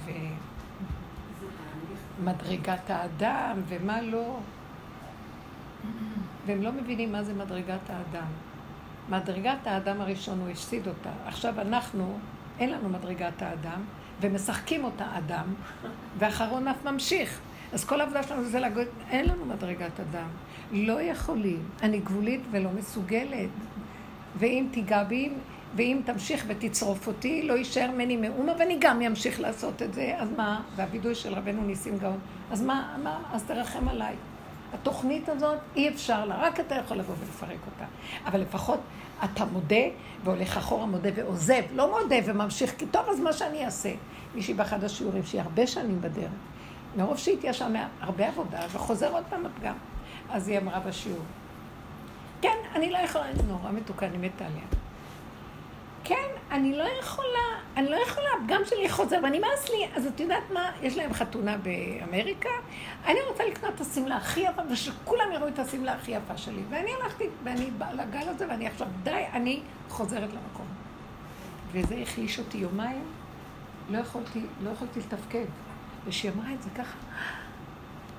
[2.20, 4.40] ומדרגת האדם, ומה לא.
[6.46, 8.28] והם לא מבינים מה זה מדרגת האדם.
[9.10, 11.10] מדרגת האדם הראשון, הוא הפסיד אותה.
[11.26, 12.20] עכשיו אנחנו,
[12.60, 13.82] אין לנו מדרגת האדם,
[14.22, 15.46] ומשחקים אותה אדם,
[16.18, 17.40] ואחרון אף ממשיך.
[17.74, 20.28] אז כל העבודה שלנו זה להגיד, אין לנו מדרגת אדם.
[20.72, 21.70] לא יכולים.
[21.84, 23.50] אני גבולית ולא מסוגלת.
[24.36, 25.30] ואם תיגע בי,
[25.76, 30.14] ואם תמשיך ותצרוף אותי, לא יישאר ממני מאומה, ואני גם אמשיך לעשות את זה.
[30.18, 30.62] אז מה?
[30.76, 32.20] והווידוי של רבנו ניסים גאון.
[32.52, 33.20] אז מה, מה?
[33.34, 34.16] אז תרחם עליי.
[34.74, 37.86] התוכנית הזאת, אי אפשר לה, רק אתה יכול לבוא ולפרק אותה.
[38.26, 38.80] אבל לפחות
[39.24, 39.76] אתה מודה
[40.24, 41.62] והולך אחורה, מודה ועוזב.
[41.76, 43.92] לא מודה וממשיך, כי טוב, אז מה שאני אעשה?
[44.36, 46.32] מישהי באחד השיעורים שהיא הרבה שנים בדרך.
[46.98, 49.76] מרוב שהתיישרה מהרבה עבודה, וחוזר עוד פעם הפגם.
[50.30, 51.24] אז היא אמרה בשיעור,
[52.42, 54.64] כן, אני לא יכולה, נורא מתוקה, אני מתה עליה.
[56.04, 59.88] כן, אני לא יכולה, אני לא יכולה, הפגם שלי חוזר, ואני מאס לי.
[59.96, 60.72] אז את יודעת מה?
[60.82, 62.50] יש להם חתונה באמריקה,
[63.06, 66.62] אני רוצה לקנות את השמלה הכי יפה, ושכולם יראו את השמלה הכי יפה שלי.
[66.70, 70.66] ואני הלכתי, ואני באה לגל הזה, ואני עכשיו, די, אני חוזרת למקום.
[71.72, 73.04] וזה החליש אותי יומיים,
[73.90, 75.46] לא יכולתי, לא יכולתי לתפקד.
[76.06, 76.98] וכשהיא אמרה את זה ככה,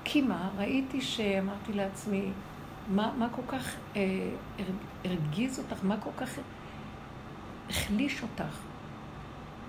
[0.04, 2.30] כי מה, ראיתי שאמרתי לעצמי,
[2.88, 4.02] מה, מה כל כך אה,
[5.04, 6.38] הרגיז אותך, מה כל כך
[7.70, 8.58] החליש אותך,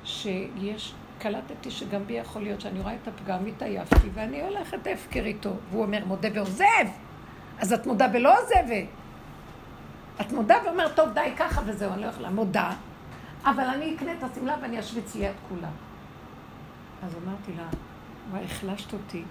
[0.04, 5.54] שיש, קלטתי שגם בי יכול להיות שאני רואה את הפגם, התעייפתי, ואני הולכת הפקר איתו.
[5.70, 6.88] והוא אומר, מודה ועוזב!
[7.60, 8.88] אז את מודה ולא עוזבת.
[10.22, 12.30] את מודה ואומרת, טוב, די ככה וזהו, אני לא יכולה.
[12.30, 12.72] מודה,
[13.46, 15.72] אבל אני אקנה את השמלה ואני אשוויץ ליד כולם.
[17.04, 17.68] אז אמרתי לה,
[18.32, 19.24] וואי, החלשת אותי.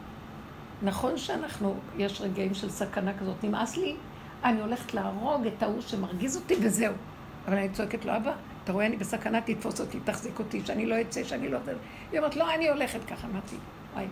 [0.83, 3.97] נכון שאנחנו, יש רגעים של סכנה כזאת, נמאס לי,
[4.45, 6.95] אני הולכת להרוג את ההוא שמרגיז אותי וזהו.
[7.49, 8.33] אבל אני צועקת לו, אבא,
[8.65, 11.59] אתה רואה, אני בסכנה, תתפוס אותי, תחזיק אותי, שאני לא אצא, שאני לא...
[12.13, 13.57] היא אומרת, לא, אני הולכת ככה, אמרתי,
[13.95, 14.07] וואי.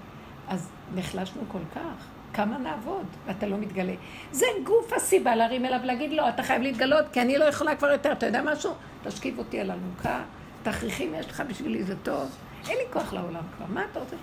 [0.49, 3.95] אז נחלשנו כל כך, כמה נעבוד, ואתה לא מתגלה.
[4.33, 7.89] זה גוף הסיבה להרים אליו ולהגיד, לא, אתה חייב להתגלות, כי אני לא יכולה כבר
[7.91, 8.13] יותר.
[8.13, 8.73] אתה יודע משהו?
[9.05, 10.23] תשכיב אותי על אלונקה,
[10.63, 12.37] תכריכים יש לך בשבילי, זה טוב.
[12.69, 14.17] אין לי כוח לעולם כבר, מה אתה רוצה?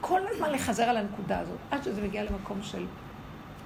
[0.00, 2.86] כל הזמן לחזר על הנקודה הזאת, עד שזה מגיע למקום של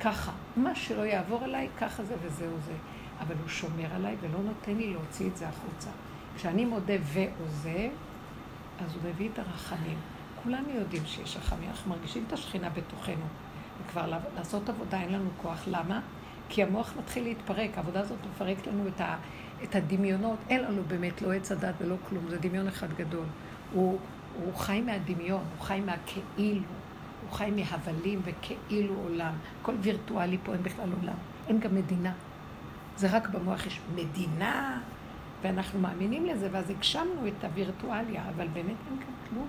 [0.00, 0.32] ככה.
[0.56, 2.72] מה שלא יעבור עליי, ככה זה וזהו זה.
[3.20, 5.90] אבל הוא שומר עליי ולא נותן לי להוציא את זה החוצה.
[6.36, 7.90] כשאני מודה ועוזב,
[8.80, 9.98] אז הוא מביא את הרחמים.
[10.42, 13.24] כולנו יודעים שיש רחמים, אנחנו מרגישים את השכינה בתוכנו.
[13.82, 15.62] וכבר לעשות עבודה אין לנו כוח.
[15.66, 16.00] למה?
[16.48, 19.16] כי המוח מתחיל להתפרק, העבודה הזאת מפרקת לנו את, ה,
[19.62, 20.38] את הדמיונות.
[20.48, 23.24] אין לנו באמת לא עץ הדת ולא כלום, זה דמיון אחד גדול.
[23.72, 23.98] הוא,
[24.44, 26.62] הוא חי מהדמיון, הוא חי מהכאילו,
[27.22, 29.32] הוא חי מהבלים וכאילו עולם.
[29.60, 31.16] הכל וירטואלי פה, אין בכלל עולם.
[31.48, 32.12] אין גם מדינה.
[32.96, 34.80] זה רק במוח יש מדינה,
[35.42, 39.48] ואנחנו מאמינים לזה, ואז הגשמנו את הווירטואליה, אבל באמת אין כאן כלום.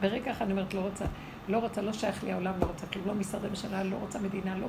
[0.00, 1.04] ברגע אחד אני אומרת, לא רוצה,
[1.48, 4.58] לא רוצה, לא שייך לי העולם, לא רוצה כלום, לא משרדי ממשלה, לא רוצה מדינה,
[4.58, 4.66] לא,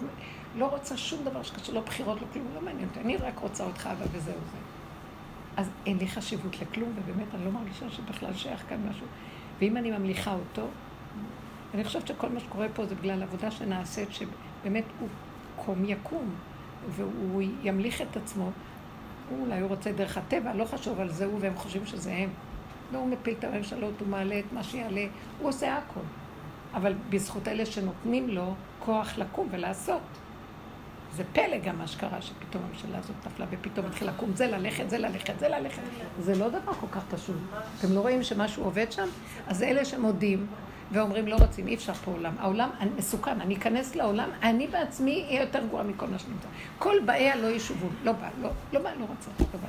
[0.55, 3.63] לא רוצה שום דבר שקשור, לא בחירות, לא כלום, לא מעניין אותי, אני רק רוצה
[3.63, 4.57] אותך, אבל וזהו זה.
[5.57, 9.05] אז אין לי חשיבות לכלום, ובאמת אני לא מרגישה שבכלל שייך כאן משהו.
[9.59, 10.67] ואם אני ממליכה אותו,
[11.73, 15.07] אני חושבת שכל מה שקורה פה זה בגלל עבודה שנעשית, שבאמת הוא
[15.55, 16.35] קום יקום.
[16.89, 18.51] והוא ימליך את עצמו.
[19.29, 22.29] הוא אולי הוא רוצה דרך הטבע, לא חשוב על זה הוא, והם חושבים שזה הם.
[22.93, 25.05] לא, הוא מפיל את הממשלות, הוא מעלה את מה שיעלה,
[25.39, 25.99] הוא עושה הכל.
[26.73, 30.01] אבל בזכות אלה שנותנים לו כוח לקום ולעשות.
[31.15, 34.97] זה פלא גם מה שקרה, שפתאום הממשלה הזאת נפלה ופתאום התחיל לקום, זה ללכת, זה
[34.97, 35.81] ללכת, זה ללכת.
[36.19, 37.35] זה לא דבר כל כך פשוט.
[37.79, 39.07] אתם לא רואים שמשהו עובד שם?
[39.47, 40.47] אז אלה שמודים,
[40.91, 42.33] ואומרים לא רוצים, אי אפשר פה עולם.
[42.39, 46.47] העולם מסוכן, אני אכנס לעולם, אני בעצמי אהיה יותר גרועה מכל מה שנמצא.
[46.79, 49.67] כל באיה לא ישובו, לא בא, לא, לא בא, לא רוצה, לא בא.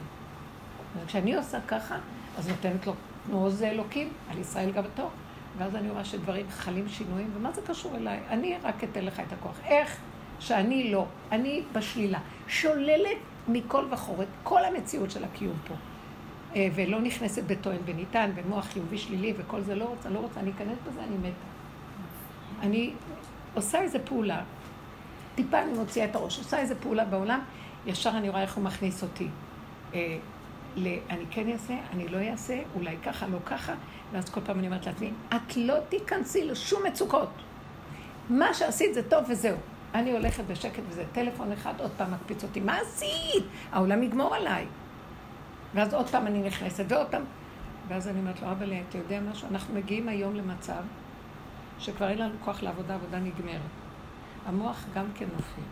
[1.07, 1.97] כשאני עושה ככה,
[2.39, 2.95] אז נותנת לו,
[3.27, 5.11] תנו זה אלוקים, על ישראל גבתו.
[5.59, 8.21] ואז אני רואה שדברים חלים שינויים, ומה זה קשור אליי?
[8.31, 9.57] אני רק אתן לך את הכוח.
[9.65, 9.97] איך
[10.41, 15.75] שאני לא, אני בשלילה, שוללת מכל וכור את כל המציאות של הקיום פה.
[16.59, 20.51] אה, ולא נכנסת בטוען וניתן, במוח חיובי שלילי וכל זה, לא רוצה, לא רוצה, אני
[20.51, 21.47] אכנס בזה, אני מתה.
[22.63, 22.93] אני
[23.55, 24.43] עושה איזה פעולה,
[25.35, 27.41] טיפה אני מוציאה את הראש, עושה איזה פעולה בעולם,
[27.87, 29.29] ישר אני רואה איך הוא מכניס אותי.
[29.95, 30.19] אה,
[31.11, 33.75] אני כן אעשה, אני לא אעשה, אולי ככה, לא ככה,
[34.13, 37.31] ואז כל פעם אני אומרת לעצמי, את לא תיכנסי לשום מצוקות.
[38.31, 39.57] מה שעשית זה טוב וזהו.
[39.95, 43.45] אני הולכת בשקט וזה טלפון אחד, עוד פעם מקפיץ אותי, מה עשית?
[43.73, 44.67] העולם יגמור עליי.
[45.75, 47.23] ואז עוד פעם אני נכנסת, ועוד פעם.
[47.89, 49.49] ואז אני אומרת לו, אבא, אתה יודע משהו?
[49.51, 50.83] אנחנו מגיעים היום למצב
[51.79, 53.61] שכבר אין לנו כוח לעבודה, עבודה נגמרת.
[54.47, 55.63] המוח גם כן נופל.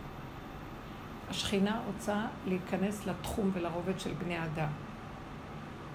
[1.29, 4.69] השכינה רוצה להיכנס לתחום ולרובד של בני אדם.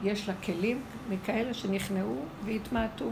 [0.03, 3.11] יש לה כלים מכאלה שנכנעו והתמעטו.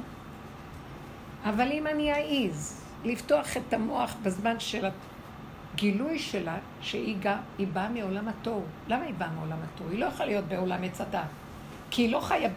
[1.45, 4.85] אבל אם אני אעז לפתוח את המוח בזמן של
[5.75, 7.39] גילוי שלה שהיא גם,
[7.73, 8.63] באה מעולם התוהו.
[8.89, 9.91] למה היא באה מעולם התוהו?
[9.91, 11.21] היא לא יכולה להיות בעולם עץ הדת.
[11.91, 12.51] כי היא לא חיה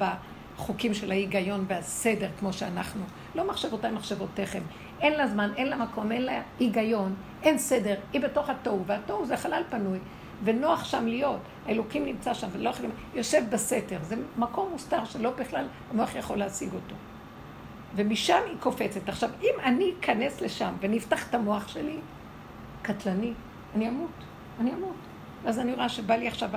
[0.58, 3.04] בחוקים של ההיגיון והסדר כמו שאנחנו.
[3.36, 4.62] לא מחשבותיי מחשבותיכם.
[5.02, 7.95] אין לה זמן, אין לה מקום, אין לה היגיון, אין סדר.
[8.13, 9.99] היא בתוך התוהו, והתוהו זה חלל פנוי.
[10.43, 11.39] ונוח שם להיות.
[11.65, 12.91] האלוקים נמצא שם ולא יכולים...
[13.13, 13.97] יושב בסתר.
[14.02, 16.95] זה מקום מוסתר שלא בכלל המוח יכול להשיג אותו.
[17.95, 19.10] ומשם היא קופצת.
[19.10, 21.97] עכשיו, אם אני אכנס לשם ונפתח את המוח שלי,
[22.83, 23.33] קטלני,
[23.75, 24.11] אני אמות,
[24.59, 24.95] אני אמות.
[25.43, 26.49] ואז אני רואה שבא לי עכשיו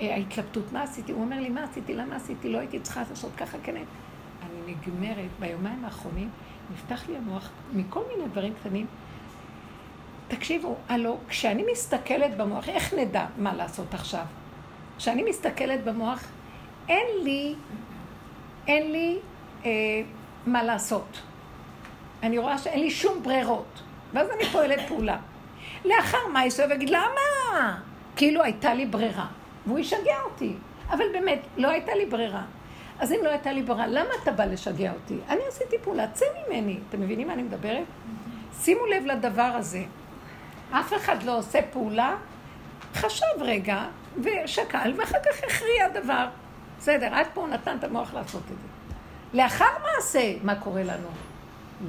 [0.00, 1.12] אה, ההתלבטות, מה עשיתי?
[1.12, 1.94] הוא אומר לי, מה עשיתי?
[1.94, 2.48] למה עשיתי?
[2.48, 3.76] לא הייתי צריכה לעשות ככה, כן.
[3.76, 5.30] אני נגמרת.
[5.40, 6.30] ביומיים האחרונים
[6.72, 8.86] נפתח לי המוח מכל מיני דברים קטנים.
[10.28, 14.24] תקשיבו, הלו, כשאני מסתכלת במוח, איך נדע מה לעשות עכשיו?
[14.98, 16.24] כשאני מסתכלת במוח,
[16.88, 17.54] אין לי,
[18.66, 19.18] אין לי
[19.64, 19.70] אה,
[20.46, 21.22] מה לעשות.
[22.22, 23.82] אני רואה שאין לי שום ברירות.
[24.12, 25.16] ואז אני פועלת פעולה.
[25.84, 27.78] לאחר מה יסוי ויגיד, למה?
[28.16, 29.26] כאילו הייתה לי ברירה.
[29.66, 30.54] והוא ישגע אותי.
[30.90, 32.42] אבל באמת, לא הייתה לי ברירה.
[32.98, 35.18] אז אם לא הייתה לי ברירה, למה אתה בא לשגע אותי?
[35.28, 36.78] אני עשיתי פעולה, צא ממני.
[36.88, 37.84] אתם מבינים מה אני מדברת?
[38.60, 39.84] שימו לב לדבר הזה.
[40.70, 42.16] אף אחד לא עושה פעולה,
[42.94, 43.84] חשב רגע,
[44.18, 46.26] ושקל, ואחר כך הכריע דבר.
[46.78, 48.94] בסדר, עד פה נתן את המוח לעשות את זה.
[49.34, 51.08] לאחר מעשה, מה קורה לנו?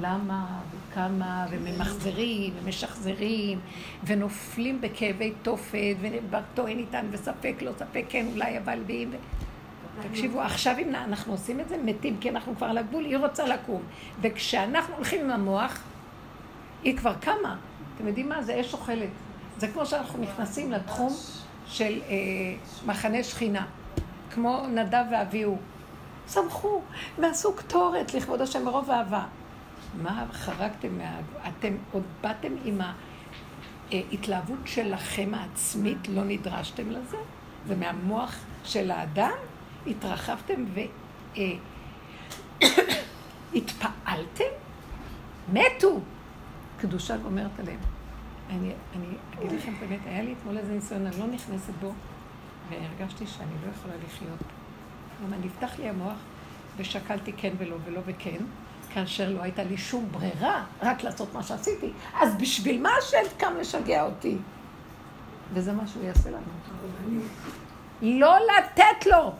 [0.00, 0.46] למה
[0.94, 3.60] וכמה, וממחזרים ומשחזרים,
[4.04, 5.96] ונופלים בכאבי תופת,
[6.30, 9.10] וטוען איתן, וספק לא ספק כן, אולי אבל ואם...
[10.08, 13.46] תקשיבו, עכשיו אם אנחנו עושים את זה, מתים, כי אנחנו כבר על הגבול, היא רוצה
[13.46, 13.82] לקום.
[14.20, 15.82] וכשאנחנו הולכים עם המוח,
[16.82, 17.56] היא כבר קמה.
[17.96, 18.42] אתם יודעים מה?
[18.42, 19.08] זה אש אוכלת.
[19.58, 21.12] זה כמו שאנחנו נכנסים לתחום
[21.66, 22.14] של אה,
[22.86, 23.66] מחנה שכינה,
[24.30, 25.58] כמו נדב ואביהו.
[26.32, 26.80] שמחו
[27.18, 29.24] ועשו קטורת לכבוד השם מרוב אהבה.
[30.02, 31.20] מה חרגתם מה...
[31.48, 32.80] אתם עוד באתם עם
[33.90, 37.16] ההתלהבות שלכם העצמית, לא נדרשתם לזה?
[37.66, 39.32] זה מהמוח של האדם?
[39.86, 40.64] התרחבתם
[43.52, 44.44] והתפעלתם?
[45.52, 46.00] מתו!
[46.78, 47.78] קדושה גומרת עליהם.
[48.50, 49.06] אני, אני
[49.38, 51.92] אגיד לכם את האמת, היה לי אתמול איזה ניסיון, אני לא נכנסת בו,
[52.70, 54.38] והרגשתי שאני לא יכולה לחיות.
[55.24, 56.16] למה נפתח לי המוח,
[56.76, 58.40] ושקלתי כן ולא ולא וכן,
[58.94, 61.92] כאשר לא הייתה לי שום ברירה רק לעשות מה שעשיתי.
[62.20, 64.36] אז בשביל מה השם קם לשגע אותי?
[65.52, 67.22] וזה מה שהוא יעשה לנו.
[68.02, 69.32] לא לתת לו.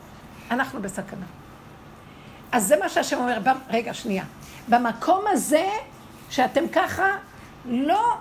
[0.51, 1.25] אנחנו בסכנה.
[2.51, 3.37] אז זה מה שהשם אומר,
[3.69, 4.23] רגע, שנייה.
[4.69, 5.69] במקום הזה,
[6.29, 7.17] שאתם ככה,
[7.65, 8.17] לא,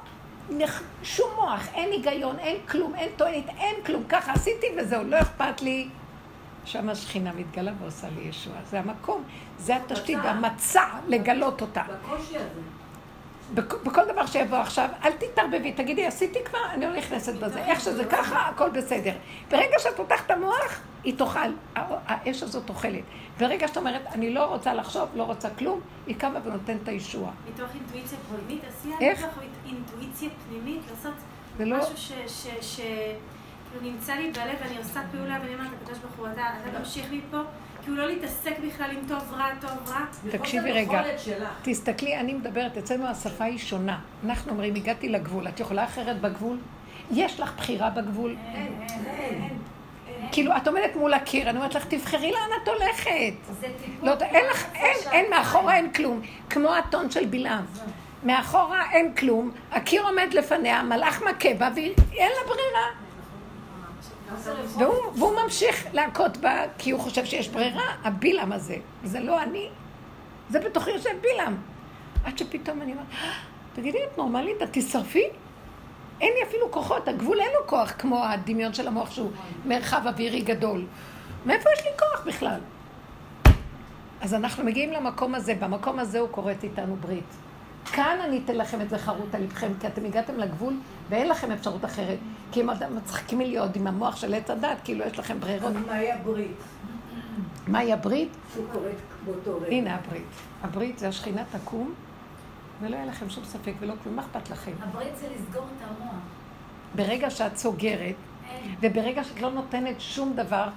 [1.03, 5.63] שום מוח, אין היגיון, אין כלום, אין טוענת, אין כלום, ככה עשיתי וזהו, לא אכפת
[5.63, 5.89] לי.
[6.65, 8.59] שם השכינה מתגלה ועושה לי ישועה.
[8.71, 9.23] זה המקום,
[9.59, 11.83] זה התשתית, המצע לגלות אותה.
[11.83, 12.61] בקושי הזה.
[13.55, 17.65] בכל דבר שיבוא עכשיו, אל תתערבבי, תגידי, עשיתי כבר, אני לא נכנסת בזה.
[17.65, 19.13] איך שזה ככה, הכל בסדר.
[19.51, 21.39] ברגע שאת פותחת את המוח, היא תאכל,
[21.77, 23.03] האש הזאת אוכלת.
[23.39, 27.33] ברגע שאת אומרת, אני לא רוצה לחשוב, לא רוצה כלום, היא קמה ונותנת את הישועה.
[27.55, 29.13] מתוך אינטואיציה פנימית, עשייה?
[29.13, 31.15] מתוך אינטואיציה פנימית, לעשות
[31.59, 32.17] לא- משהו
[32.61, 32.81] ש...
[33.79, 37.39] כאילו נמצא לי בלב, ואני עושה פעולה, ואני אומרת, הקדוש ברוך הוא, אתה תמשיך מפה.
[37.83, 40.01] כאילו לא להתעסק בכלל עם טוב רע, טוב רע.
[40.31, 41.03] תקשיבי רגע,
[41.63, 43.99] תסתכלי, אני מדברת, אצלנו השפה היא שונה.
[44.25, 46.59] אנחנו אומרים, הגעתי לגבול, את יכולה אחרת בגבול?
[47.11, 48.37] יש לך בחירה בגבול?
[48.55, 49.59] אין, אין, אין.
[50.33, 53.65] כאילו, את עומדת מול הקיר, אני אומרת לך, תבחרי לאן את הולכת.
[54.03, 56.21] לא, אין לך, אין, אין, מאחורה אין כלום.
[56.51, 57.65] כמו הטון של בלעם.
[58.23, 63.04] מאחורה אין כלום, הקיר עומד לפניה, מלאך מכה בה, ואין לה ברירה.
[64.79, 68.77] והוא, והוא ממשיך להכות בה, כי הוא חושב שיש ברירה, הבילעם הזה.
[69.05, 69.69] זה לא אני,
[70.51, 71.57] זה בתוכי יושב בילעם.
[72.25, 73.33] עד שפתאום אני אומרת, אה,
[73.75, 75.25] תגידי, את נורמלית, את תשרפי?
[76.21, 79.31] אין לי אפילו כוחות, הגבול אין לו כוח כמו הדמיון של המוח שהוא
[79.67, 80.85] מרחב אווירי גדול.
[81.47, 82.61] מאיפה יש לי כוח בכלל?
[84.21, 87.35] אז אנחנו מגיעים למקום הזה, במקום הזה הוא כורת איתנו ברית.
[87.93, 90.75] כאן אני אתן לכם את זה חרוט על לבכם, כי אתם הגעתם לגבול
[91.09, 92.19] ואין לכם אפשרות אחרת.
[92.53, 95.77] כי אם אתם מצחיקים לי עוד עם המוח של עץ הדת, כאילו יש לכם ברירות.
[95.77, 96.57] אז מהי הברית?
[97.67, 98.29] מהי הברית?
[99.25, 99.67] באותו רגע.
[99.67, 100.27] הנה הברית.
[100.63, 101.95] הברית זה השכינה תקום,
[102.81, 104.73] ולא יהיה לכם שום ספק ולא כלום, מה אכפת לכם?
[104.83, 106.15] הברית זה לסגור את המוח.
[106.95, 108.15] ברגע שאת סוגרת,
[108.81, 110.69] וברגע שאת לא נותנת שום דבר,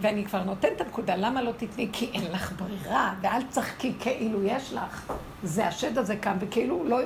[0.00, 1.88] ואני כבר נותנת את הנקודה, למה לא תתני?
[1.92, 5.12] כי אין לך ברירה, ואל תצחקי כאילו יש לך.
[5.42, 7.00] זה השד הזה קם, וכאילו הוא לא,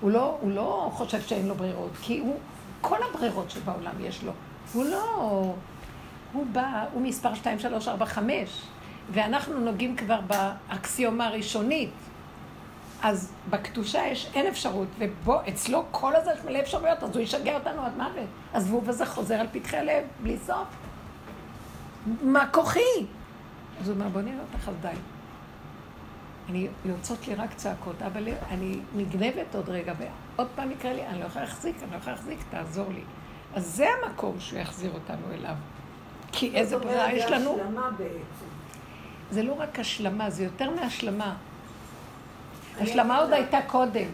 [0.00, 2.36] הוא לא, הוא לא חושב שאין לו ברירות, כי הוא,
[2.80, 4.32] כל הברירות שבעולם יש לו.
[4.72, 5.04] הוא לא,
[6.32, 8.62] הוא בא, הוא מספר 2, 3, 4, 5,
[9.10, 11.90] ואנחנו נוגעים כבר באקסיומה הראשונית.
[13.02, 17.54] אז בקדושה יש, אין אפשרות, ובו, אצלו כל הזה יש מלא אפשרויות, אז הוא ישגע
[17.54, 18.28] אותנו עד מוות.
[18.54, 20.66] הזבוב הזה חוזר על פתחי הלב, בלי סוף.
[22.06, 22.80] מה כוחי?
[23.80, 24.88] אז הוא אומר, בוא נראה אותך, אז די.
[26.48, 31.20] אני, יוצאות לי רק צעקות, אבל אני נגנבת עוד רגע, ועוד פעם יקרה לי, אני
[31.20, 33.02] לא יכולה להחזיק, אני לא יכולה להחזיק, תעזור לי.
[33.54, 35.54] אז זה המקום שהוא יחזיר אותנו אליו.
[36.32, 37.58] כי איזה ברירה יש לנו?
[39.30, 41.34] זה לא רק השלמה, זה יותר מהשלמה.
[42.80, 44.08] השלמה עוד הייתה קודם.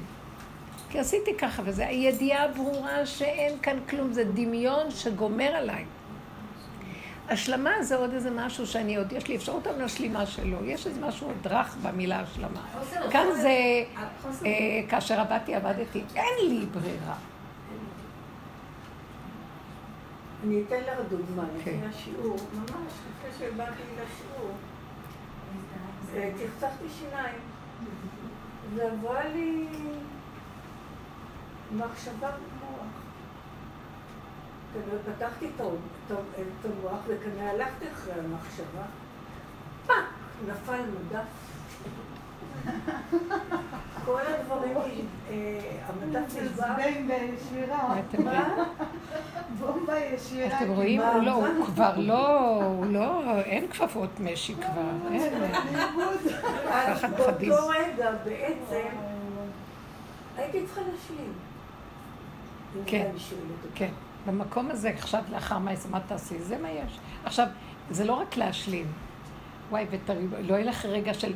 [0.90, 5.84] כי עשיתי ככה, וזו הידיעה ברורה שאין כאן כלום, זה דמיון שגומר עליי.
[7.28, 10.64] השלמה זה עוד איזה משהו שאני עוד, יש לי אפשרות אבל להשלימה שלו.
[10.64, 12.62] יש איזה משהו עוד רך במילה השלמה.
[13.10, 13.48] כאן זה,
[14.46, 17.14] אה, כאשר עבדתי, עבדתי, אין לי ברירה.
[20.44, 21.70] אני אתן לך דוגמה, כן.
[21.70, 24.52] לפני השיעור, ממש לפני שבאתי לשיעור,
[26.14, 27.38] אה, תחצחתי שיניים,
[28.76, 29.66] ועברה לי
[31.72, 32.97] מחשבה במוח.
[34.74, 35.60] כנראה פתחתי את
[36.64, 38.82] המוח וכנראה הלכתי אחרי המחשבה,
[39.86, 39.94] פאק,
[40.48, 41.24] נפל מדף.
[44.04, 46.48] כל הדברים, אה, המדף נשבר.
[46.54, 47.88] זבנג בישירה.
[47.88, 48.40] מה אתם רואים?
[48.40, 48.64] מה?
[49.58, 50.58] בומבה ישירה.
[50.58, 51.00] אתם רואים?
[51.00, 55.32] הוא לא, הוא כבר לא, הוא לא, אין כפפות משי כבר, אין.
[56.70, 57.48] אז פחד חדיש.
[57.48, 58.88] באותו רגע בעצם
[60.36, 61.32] הייתי צריכה להשלים.
[62.86, 63.10] כן.
[63.74, 63.90] כן.
[64.28, 66.38] במקום הזה, עכשיו לאחר מה מה תעשי?
[66.38, 66.98] זה מה יש.
[67.24, 67.46] עכשיו,
[67.90, 68.86] זה לא רק להשלים.
[69.70, 71.32] וואי, ותראי, לא יהיה לך רגע של,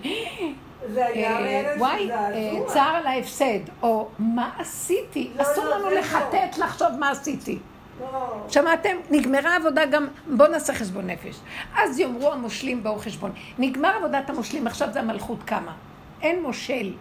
[0.92, 2.58] זה היה אה, רגע וואי, אה.
[2.66, 5.30] צער על ההפסד, או מה עשיתי?
[5.36, 5.98] לא, אסור לא, לנו לא.
[5.98, 7.58] לחטט לחשוב מה עשיתי.
[8.00, 8.46] לא.
[8.48, 8.96] שמעתם?
[9.10, 11.40] נגמרה עבודה גם, בואו נעשה חשבון נפש.
[11.76, 13.32] אז יאמרו המושלים באו חשבון.
[13.58, 15.74] נגמר עבודת המושלים, עכשיו זה המלכות קמה.
[16.22, 16.92] אין מושל.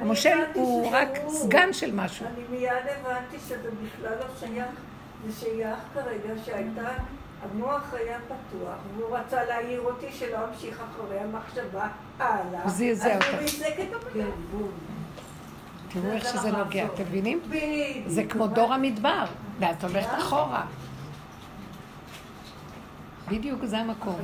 [0.00, 1.08] המושל הוא רק.
[1.28, 2.26] סגן של משהו.
[2.26, 4.87] אני מיד הבנתי שזה בכלל לא שייך.
[5.26, 6.88] זה שייך כרגע שהייתה,
[7.42, 12.62] המוח היה פתוח, והוא רצה להעיר אותי שלא אמשיך אחרי המחשבה הלאה.
[12.62, 13.28] הוא זעזע אז אותך.
[13.32, 14.26] הוא ריסק את המדע.
[15.88, 17.40] תראו איך שזה נוגע, אתם מבינים?
[18.06, 19.24] זה כמו דור המדבר,
[19.58, 20.64] ואת הולכת אחורה.
[23.28, 24.20] בדיוק זה המקום.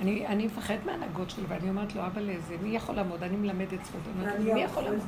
[0.00, 3.22] אני, אני מפחד מהנהגות שלי, ואני אומרת לו, אבל איזה, מי יכול לעמוד?
[3.22, 4.00] אני מלמדת זכות.
[4.16, 5.04] אני אומרת, מי יכול לעמוד?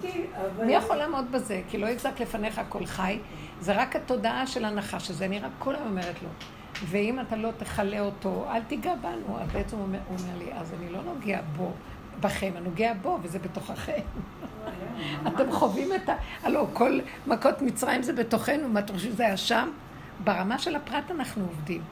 [0.66, 1.62] מי יכול לעמוד בזה?
[1.68, 3.18] כי לא יצעק לפניך הכל חי.
[3.60, 6.28] זה רק התודעה של הנחש הזה, אני רק כל היום אומרת לו.
[6.84, 9.38] ואם אתה לא תכלה אותו, אל תיגע בנו.
[9.40, 11.72] אז בעצם הוא אומר, הוא אומר לי, אז אני לא נוגע בו,
[12.20, 14.00] בכם, אני נוגע בו, וזה בתוככם.
[15.26, 16.14] אתם חווים את ה...
[16.42, 19.68] הלוא כל מכות מצרים זה בתוכנו, מה אתם חושבים שזה היה שם?
[20.24, 21.82] ברמה של הפרט אנחנו עובדים.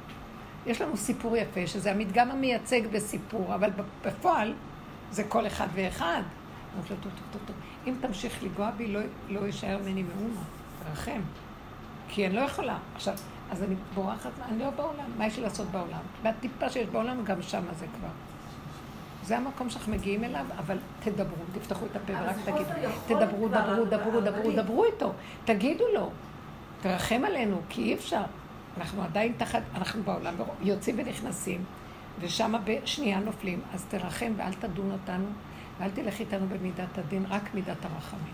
[0.69, 3.71] יש לנו סיפור יפה, שזה המדגם המייצג בסיפור, אבל
[4.05, 4.55] בפועל
[5.11, 6.23] זה כל אחד ואחד.
[6.75, 7.57] אומרת לו, טוב, טוב, טוב, טוב.
[7.87, 10.41] אם תמשיך לגוע בי, לא, לא יישאר ממני מאומה.
[10.85, 11.21] תרחם.
[12.09, 12.79] כי אני לא יכולה.
[12.95, 13.15] עכשיו,
[13.51, 15.05] אז אני בורחת, אני לא בעולם.
[15.19, 16.01] מה יש לי לעשות בעולם?
[16.23, 18.09] והטיפה שיש בעולם, גם שמה זה כבר.
[19.23, 22.91] זה המקום שאנחנו מגיעים אליו, אבל תדברו, תפתחו את הפה ורק תגידו.
[23.07, 24.53] תדברו, דברו, דברו, דברו.
[24.57, 25.13] דברו איתו.
[25.45, 26.11] תגידו לו.
[26.81, 28.23] תרחם עלינו, כי אי אפשר.
[28.79, 31.65] אנחנו עדיין תחת, אנחנו בעולם, יוצאים ונכנסים,
[32.21, 33.61] ושם בשנייה נופלים.
[33.75, 35.27] אז תרחם ואל תדון אותנו,
[35.79, 38.33] ואל תלך איתנו במידת הדין, רק מידת הרחמים.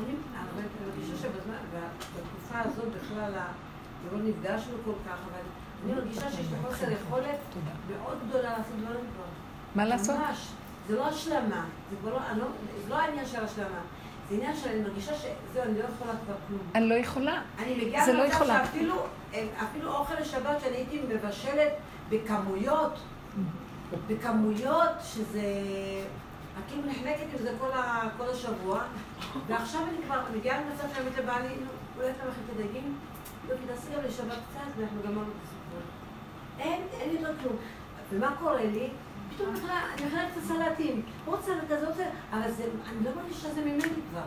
[0.00, 0.12] אני
[0.86, 3.32] מרגישה שבזמן, בתקופה הזאת בכלל,
[4.12, 5.40] לא נפגשנו כל כך, אבל
[5.84, 7.38] אני מרגישה שיש לי חוסר יכולת.
[7.90, 9.24] מאוד גדולה לעשות דברים כבר.
[9.74, 10.16] מה לעשות?
[10.16, 10.48] ממש.
[10.88, 12.46] זה לא השלמה, זה לא, לא,
[12.84, 13.80] זה לא העניין של השלמה.
[14.28, 16.60] זה עניין שאני מרגישה שזהו, אני לא יכולה כבר כלום.
[16.74, 17.42] אני לא יכולה.
[17.58, 18.46] אני מגיעה לא למצב.
[18.46, 18.94] שאפילו
[19.62, 21.72] אפילו אוכל לשבת שאני הייתי מבשלת
[22.08, 22.98] בכמויות,
[24.06, 25.42] בכמויות שזה...
[26.58, 28.82] את כאילו נחנקת עם זה כל, ה, כל השבוע,
[29.46, 32.96] ועכשיו אני כבר מגיעה למצב שאני אומרת לבעלי, "נו, אולי אתה מכין את הדגים?
[33.48, 35.80] לא, כי תעשי גם לשבת קצת, ואנחנו גמרנו את הסיפור.
[36.58, 37.56] אין, אין לי יותר כלום.
[38.10, 38.88] ומה קורה לי?
[39.36, 41.02] פתאום אני מכינה- אני מכינה קצת סלטים.
[41.26, 44.20] עוד סלט כזה, עוד סלט, אבל זה, אני לא מרגישה שזה ממני כבר.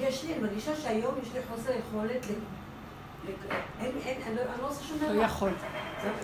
[0.00, 2.32] יש לי, אני מרגישה שהיום יש לי חוסר יכולת ל...
[3.80, 3.88] אני
[4.36, 5.12] לא אני לא עושה שום דבר.
[5.12, 5.50] לא יכול.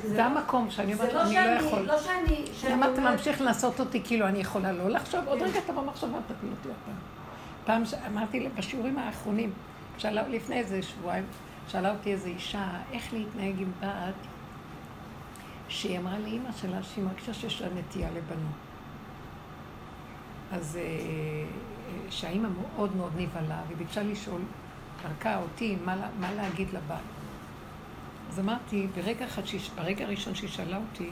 [0.02, 1.82] זה- זה המקום שאני זה אומרת, לא אני לא יכול.
[1.82, 5.20] לא שאני, שאני למה אתה ממשיך לעשות אותי כאילו אני יכולה לא לחשוב?
[5.28, 6.94] עוד רגע תבוא מחשבה, תפיל אותי עוד פעם.
[7.64, 9.52] פעם ש- אמרתי לה, בשיעורים האחרונים,
[10.28, 11.24] לפני איזה שבועיים,
[11.68, 14.14] שאלה אותי איזו אישה, איך להתנהג עם בת,
[15.68, 18.68] שהיא אמרה לאימא שלה שהיא מרגישה שיש לה נטייה לבנות.
[20.52, 24.40] אז אה, אה, שהאימא מאוד מאוד נבהלה, והיא ביקשה לשאול
[25.02, 27.04] דרכה אותי מה, מה להגיד לבעל.
[28.28, 31.10] אז אמרתי, ברגע, אחד שיש, ברגע הראשון שהיא שאלה אותי,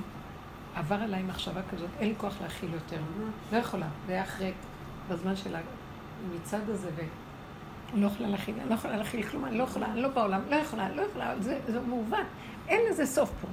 [0.75, 3.01] עבר עליי מחשבה כזאת, אין לי כוח להכיל יותר.
[3.53, 3.89] לא יכולה.
[4.07, 4.53] זה היה אחרי,
[5.09, 5.61] בזמן שלה,
[6.35, 10.09] מצד הזה, ואני לא יכולה להכיל, לא יכולה להכיל כלום, אני לא יכולה, אני לא
[10.09, 12.27] בעולם, לא יכולה, לא יכולה, זה, זה מעוות,
[12.69, 13.49] אין לזה סוף פה.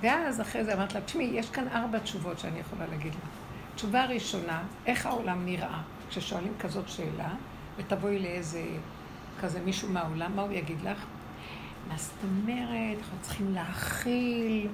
[0.00, 3.28] ואז אחרי זה אמרת לה, תשמעי, יש כאן ארבע תשובות שאני יכולה להגיד לך.
[3.74, 5.82] תשובה ראשונה, איך העולם נראה?
[6.08, 7.28] כששואלים כזאת שאלה,
[7.76, 8.64] ותבואי לאיזה,
[9.40, 11.04] כזה מישהו מהעולם, מה הוא יגיד לך?
[11.88, 12.98] מה זאת אומרת?
[12.98, 14.68] אנחנו צריכים להכיל,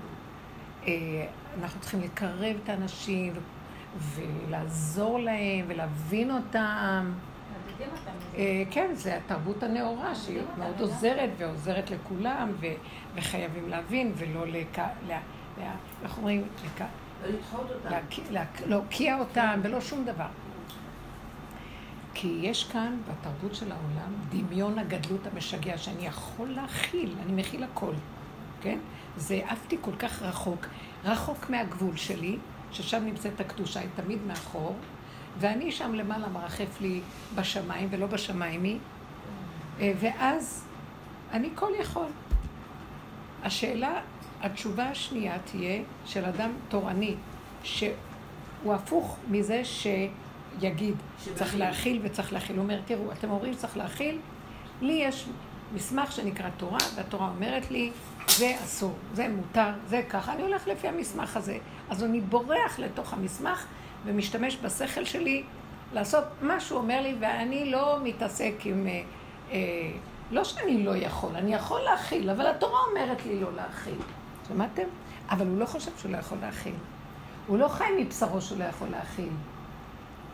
[0.86, 1.26] אה,
[1.60, 3.32] אנחנו צריכים לקרב את האנשים
[4.14, 7.12] ולעזור להם ולהבין אותם.
[8.36, 12.52] אה, כן, זה התרבות הנאורה שהיא מאוד עוזרת ועוזרת לכולם
[13.14, 14.78] וחייבים להבין ולא לק...
[16.02, 16.40] איך אומרים?
[16.42, 17.90] לא לדחות אותם.
[18.66, 20.26] להוקיע אותם ולא שום דבר.
[22.14, 27.92] כי יש כאן, בתרבות של העולם, דמיון הגדלות המשגע, שאני יכול להכיל, אני מכיל הכל,
[28.60, 28.78] כן?
[29.16, 30.66] זה עפתי כל כך רחוק,
[31.04, 32.36] רחוק מהגבול שלי,
[32.72, 34.76] ששם נמצאת הקדושה, היא תמיד מאחור,
[35.38, 37.00] ואני שם למעלה מרחף לי
[37.34, 38.78] בשמיים, ולא בשמיים היא,
[39.80, 40.64] אה, ואז
[41.32, 42.06] אני כל יכול.
[43.42, 44.00] השאלה,
[44.42, 47.14] התשובה השנייה תהיה של אדם תורני,
[47.64, 49.86] שהוא הפוך מזה ש...
[50.60, 50.94] יגיד,
[51.34, 52.56] צריך להכיל וצריך להכיל.
[52.56, 54.18] הוא אומר, תראו, אתם אומרים שצריך להכיל?
[54.80, 55.28] לי יש
[55.74, 57.90] מסמך שנקרא תורה, והתורה אומרת לי,
[58.28, 60.32] זה אסור, זה מותר, זה ככה.
[60.32, 61.58] אני הולך לפי המסמך הזה.
[61.90, 63.66] אז אני בורח לתוך המסמך
[64.04, 65.42] ומשתמש בשכל שלי
[65.92, 68.86] לעשות מה שהוא אומר לי, ואני לא מתעסק עם...
[68.86, 69.02] אה,
[69.52, 69.58] אה,
[70.32, 73.98] לא שאני לא יכול, אני יכול להכיל, אבל התורה אומרת לי לא להכיל.
[74.48, 74.82] שמעתם?
[75.30, 76.74] אבל הוא לא חושב שהוא לא יכול להכיל.
[77.46, 79.28] הוא לא חי מבשרו שהוא לא יכול להכיל.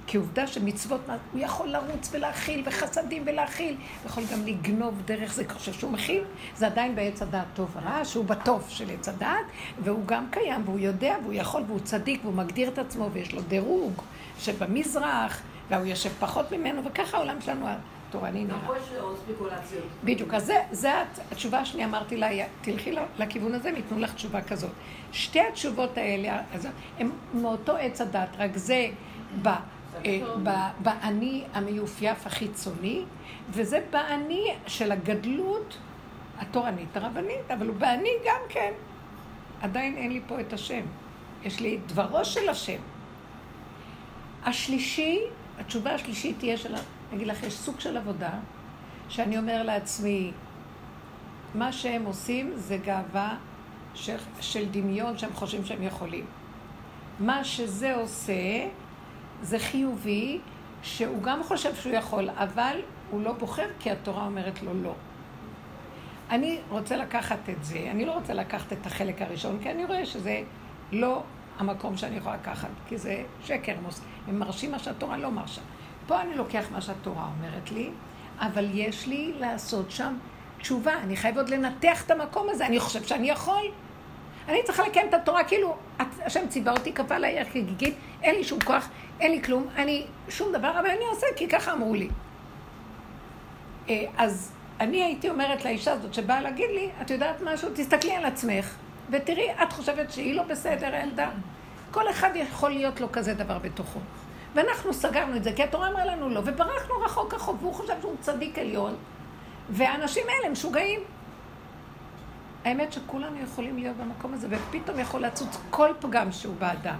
[0.07, 1.01] כי עובדה שמצוות,
[1.32, 6.24] הוא יכול לרוץ ולהכיל, וחסדים ולהכיל, הוא יכול גם לגנוב דרך זה, חושב שהוא מכיל,
[6.57, 9.44] זה עדיין בעץ הדעת טוב ורע, שהוא בטוב של עץ הדעת,
[9.82, 13.42] והוא גם קיים, והוא יודע, והוא יכול, והוא צדיק, והוא מגדיר את עצמו, ויש לו
[13.42, 14.03] דירוג
[14.38, 17.66] שבמזרח, והוא יושב פחות ממנו, וככה העולם שלנו
[18.09, 18.57] התורני נראה.
[18.57, 19.85] נכון שעוד ספקולציות.
[20.05, 20.93] בדיוק, אז זה
[21.31, 22.29] התשובה השנייה, אמרתי לה,
[22.61, 24.71] תלכי לכיוון הזה, ייתנו לך תשובה כזאת.
[25.13, 26.41] שתי התשובות האלה,
[26.99, 28.89] הן מאותו עץ הדת, רק זה.
[29.45, 33.05] אה, באני המיופייף החיצוני,
[33.51, 35.79] וזה באני של הגדלות
[36.39, 38.73] התורנית הרבנית, אבל הוא באני גם כן.
[39.61, 40.83] עדיין אין לי פה את השם.
[41.45, 42.79] יש לי את דברו של השם.
[44.45, 45.21] השלישי,
[45.59, 46.75] התשובה השלישית תהיה של,
[47.15, 48.31] אגיד לך, יש סוג של עבודה,
[49.09, 50.33] שאני אומר לעצמי,
[51.55, 53.37] מה שהם עושים זה גאווה
[53.95, 56.25] של, של דמיון שהם חושבים שהם יכולים.
[57.21, 58.69] מה שזה עושה,
[59.43, 60.39] זה חיובי,
[60.83, 62.81] שהוא גם חושב שהוא יכול, אבל
[63.11, 64.95] הוא לא בוחר כי התורה אומרת לו לא.
[66.31, 70.07] אני רוצה לקחת את זה, אני לא רוצה לקחת את החלק הראשון, כי אני רואה
[70.07, 70.43] שזה
[70.93, 71.23] לא
[71.59, 73.75] המקום שאני יכולה לקחת, כי זה שקר.
[74.29, 75.61] הם מרשים מה שהתורה לא מרשה.
[76.09, 77.91] פה אני לוקח מה שהתורה אומרת לי,
[78.39, 80.15] אבל יש לי לעשות שם
[80.61, 83.63] תשובה, אני חייב עוד לנתח את המקום הזה, אני חושב שאני יכול.
[84.49, 88.61] אני צריכה לקיים את התורה כאילו, השם ציווה אותי, כפה עליי כגיגית, אין לי שום
[88.61, 88.89] כוח,
[89.21, 92.09] אין לי כלום, אני שום דבר, אבל אני עושה כי ככה אמרו לי.
[93.89, 97.69] אה, אז אני הייתי אומרת לאישה הזאת שבאה להגיד לי, את יודעת משהו?
[97.75, 98.75] תסתכלי על עצמך,
[99.11, 101.31] ותראי, את חושבת שהיא לא בסדר, ילדה?
[101.91, 104.01] כל אחד יכול להיות לו כזה דבר בתוכו.
[104.55, 108.16] ואנחנו סגרנו את זה, כי התורה אמרה לנו לא, וברחנו רחוק רחוק, והוא חושב שהוא
[108.20, 108.94] צדיק עליון,
[109.70, 111.01] והאנשים האלה משוגעים.
[112.64, 116.99] האמת שכולנו יכולים להיות במקום הזה, ופתאום יכול לצוץ כל פגם שהוא באדם.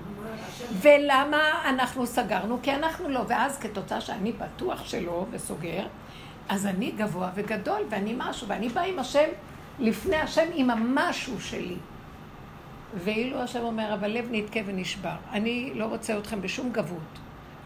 [0.73, 2.59] ולמה אנחנו סגרנו?
[2.63, 5.87] כי אנחנו לא, ואז כתוצאה שאני בטוח שלא וסוגר,
[6.49, 9.29] אז אני גבוה וגדול, ואני משהו, ואני באה עם השם
[9.79, 11.77] לפני השם עם המשהו שלי.
[12.95, 15.17] ואילו השם אומר, אבל לב נתקה ונשבר.
[15.33, 17.19] אני לא רוצה אתכם בשום גבות.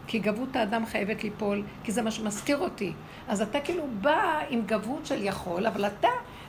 [0.07, 2.93] כי גבות האדם חייבת ליפול, כי זה מה שמזכיר אותי.
[3.27, 6.07] אז אתה כאילו בא עם גבות של יכול, אבל אתה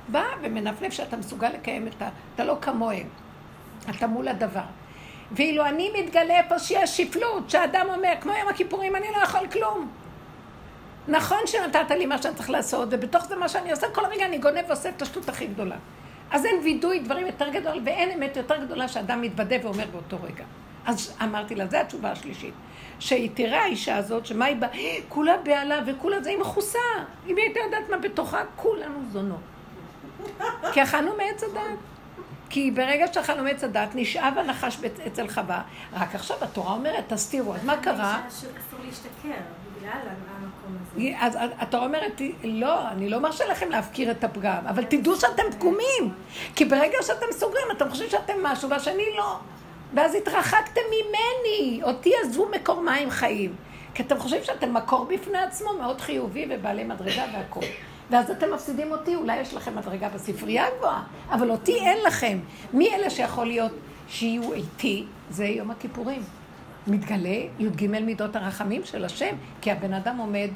[0.08, 2.08] בא ומנפנף שאתה מסוגל לקיים את ה...
[2.34, 3.08] אתה לא כמוהם.
[3.90, 4.64] אתה מול הדבר.
[5.32, 9.90] ואילו אני מתגלה איפה שיש שפלות, שהאדם אומר, כמו יום הכיפורים, אני לא יכול כלום.
[11.08, 14.38] נכון שנתת לי מה שאני צריך לעשות, ובתוך זה מה שאני עושה, כל רגע אני
[14.38, 15.76] גונב ועושה את השטות הכי גדולה.
[16.30, 20.44] אז אין וידוי דברים יותר גדול, ואין אמת יותר גדולה שאדם מתוודה ואומר באותו רגע.
[20.86, 22.54] אז אמרתי לה, זו התשובה השלישית.
[22.98, 26.78] שהיא תראה האישה הזאת, שמה היא באה, כולה בהלה וכולה זה, היא מכוסה.
[27.26, 29.40] אם היא הייתה יודעת מה בתוכה, כולנו זונות.
[30.72, 31.78] כי אכלנו מעץ הדת.
[32.50, 35.62] כי ברגע שאכלנו מעץ הדת, נשאב הנחש אצל חווה.
[35.92, 37.54] רק עכשיו התורה אומרת, תסתירו.
[37.54, 38.20] אז מה קרה?
[38.28, 38.50] אסור
[38.86, 39.40] להשתכר,
[39.78, 41.12] בגלל המקום הזה.
[41.18, 46.14] אז התורה אומרת, לא, אני לא מרשה לכם להפקיר את הפגם, אבל תדעו שאתם פגומים.
[46.54, 49.38] כי ברגע שאתם סוגרים, אתם חושבים שאתם משהו, והשני לא.
[49.94, 53.54] ואז התרחקתם ממני, אותי עזבו מקור מים חיים.
[53.94, 57.64] כי אתם חושבים שאתם מקור בפני עצמו מאוד חיובי ובעלי מדרגה והכול.
[58.10, 62.38] ואז אתם מפסידים אותי, אולי יש לכם מדרגה בספרייה הגבוהה, אבל אותי אין לכם.
[62.72, 63.72] מי אלה שיכול להיות
[64.08, 65.04] שיהיו איתי?
[65.30, 66.22] זה יום הכיפורים.
[66.86, 70.48] מתגלה י"ג מידות הרחמים של השם, כי הבן אדם עומד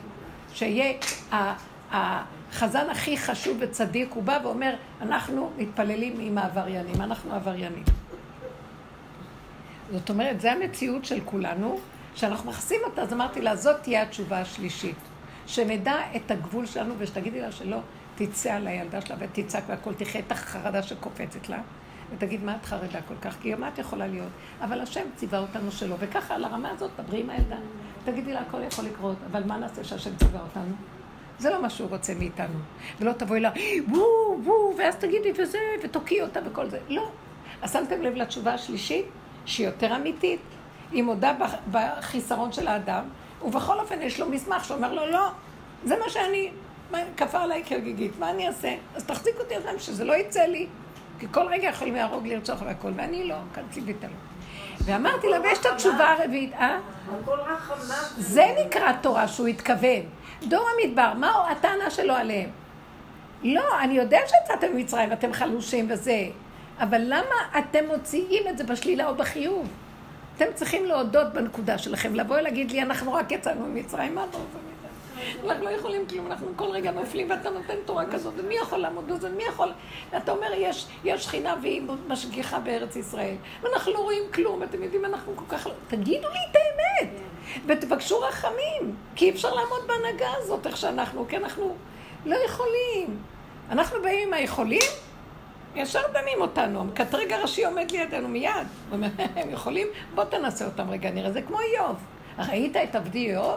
[0.53, 0.93] שיהיה
[1.93, 7.84] החזן הכי חשוב וצדיק, הוא בא ואומר, אנחנו מתפללים עם העבריינים, אנחנו עבריינים.
[9.93, 11.78] זאת אומרת, זו המציאות של כולנו,
[12.14, 14.97] שאנחנו מכסים אותה, אז אמרתי לה, זאת תהיה התשובה השלישית.
[15.47, 17.78] שנדע את הגבול שלנו, ושתגידי לה שלא
[18.14, 21.59] תצא על הילדה שלה ותצעק והכל, תחיה את החרדה שקופצת לה,
[22.14, 23.36] ותגיד, מה את חרדה כל כך?
[23.41, 24.28] כי גם את יכולה להיות.
[24.61, 27.57] אבל השם ציווה אותנו שלא, וככה על הרמה הזאת דברי עם הילדה.
[28.05, 30.74] תגידי לה, הכל יכול לקרות, אבל מה נעשה שהשם ציווה אותנו?
[31.39, 32.59] זה לא מה שהוא רוצה מאיתנו.
[33.01, 33.51] ולא תבואי לה,
[33.89, 36.78] וואו, וואו, ואז תגידי וזה, ותוקיעי אותה וכל זה.
[36.89, 37.11] לא.
[37.62, 39.07] אז שמתם לב לתשובה השלישית,
[39.49, 40.40] שהיא יותר אמיתית.
[40.92, 41.32] היא מודה
[41.70, 43.05] בחיסרון של האדם,
[43.42, 45.28] ובכל אופן יש לו מסמך שאומר לו, לא,
[45.84, 46.51] זה מה שאני,
[47.16, 48.74] כפה עליי כגיגית, מה אני אעשה?
[48.94, 50.66] אז תחזיק אותי זה, שזה לא יצא לי.
[51.18, 54.09] כי כל רגע יכולים להרוג, לרצוח והכל, ואני לא, כאן ציווית לו.
[54.84, 56.78] ואמרתי לה, ויש את התשובה הרביעית, אה?
[58.18, 60.03] זה נקרא תורה שהוא התכוון.
[60.42, 62.51] דור המדבר, מה הטענה שלו עליהם?
[63.42, 66.24] לא, אני יודע שיצאתם ממצרים ואתם חלושים וזה,
[66.80, 69.68] אבל למה אתם מוציאים את זה בשלילה או בחיוב?
[70.36, 74.58] אתם צריכים להודות בנקודה שלכם, לבוא ולהגיד לי, אנחנו רק יצאנו ממצרים, מה אתה רוצה
[74.58, 75.48] מאיתנו?
[75.50, 79.12] אנחנו לא יכולים כלום, אנחנו כל רגע נופלים, ואתה נותן תורה כזאת, ומי יכול לעמוד
[79.12, 79.28] בזה?
[79.30, 79.68] מי יכול...
[80.12, 85.04] ואתה אומר, יש, יש שכינה והיא משגיחה בארץ ישראל, ואנחנו לא רואים כלום, אתם יודעים,
[85.04, 85.66] אנחנו כל כך...
[85.66, 87.10] לא- תגידו לי את האמת,
[87.66, 91.76] ותבקשו רחמים, כי אי אפשר לעמוד בהנהגה הזאת, איך שאנחנו, כי אנחנו
[92.26, 93.18] לא יכולים.
[93.70, 94.80] אנחנו באים עם היכולים,
[95.78, 98.52] ישר דנים אותנו, המקטרג הראשי עומד לידינו מיד.
[98.52, 99.86] הוא אומר, הם יכולים?
[100.14, 101.32] בוא תנסה אותם רגע, נראה.
[101.32, 101.96] זה כמו איוב.
[102.38, 103.56] ראית את עבדי איוב?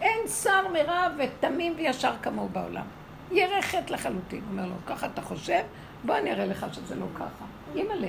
[0.00, 2.84] אין שר מרע ותמים וישר כמוהו בעולם.
[3.32, 4.40] ירחת לחלוטין.
[4.40, 5.62] הוא אומר לו, ככה אתה חושב?
[6.04, 7.44] בוא אני אראה לך שזה לא ככה.
[7.74, 8.08] אימא'לה.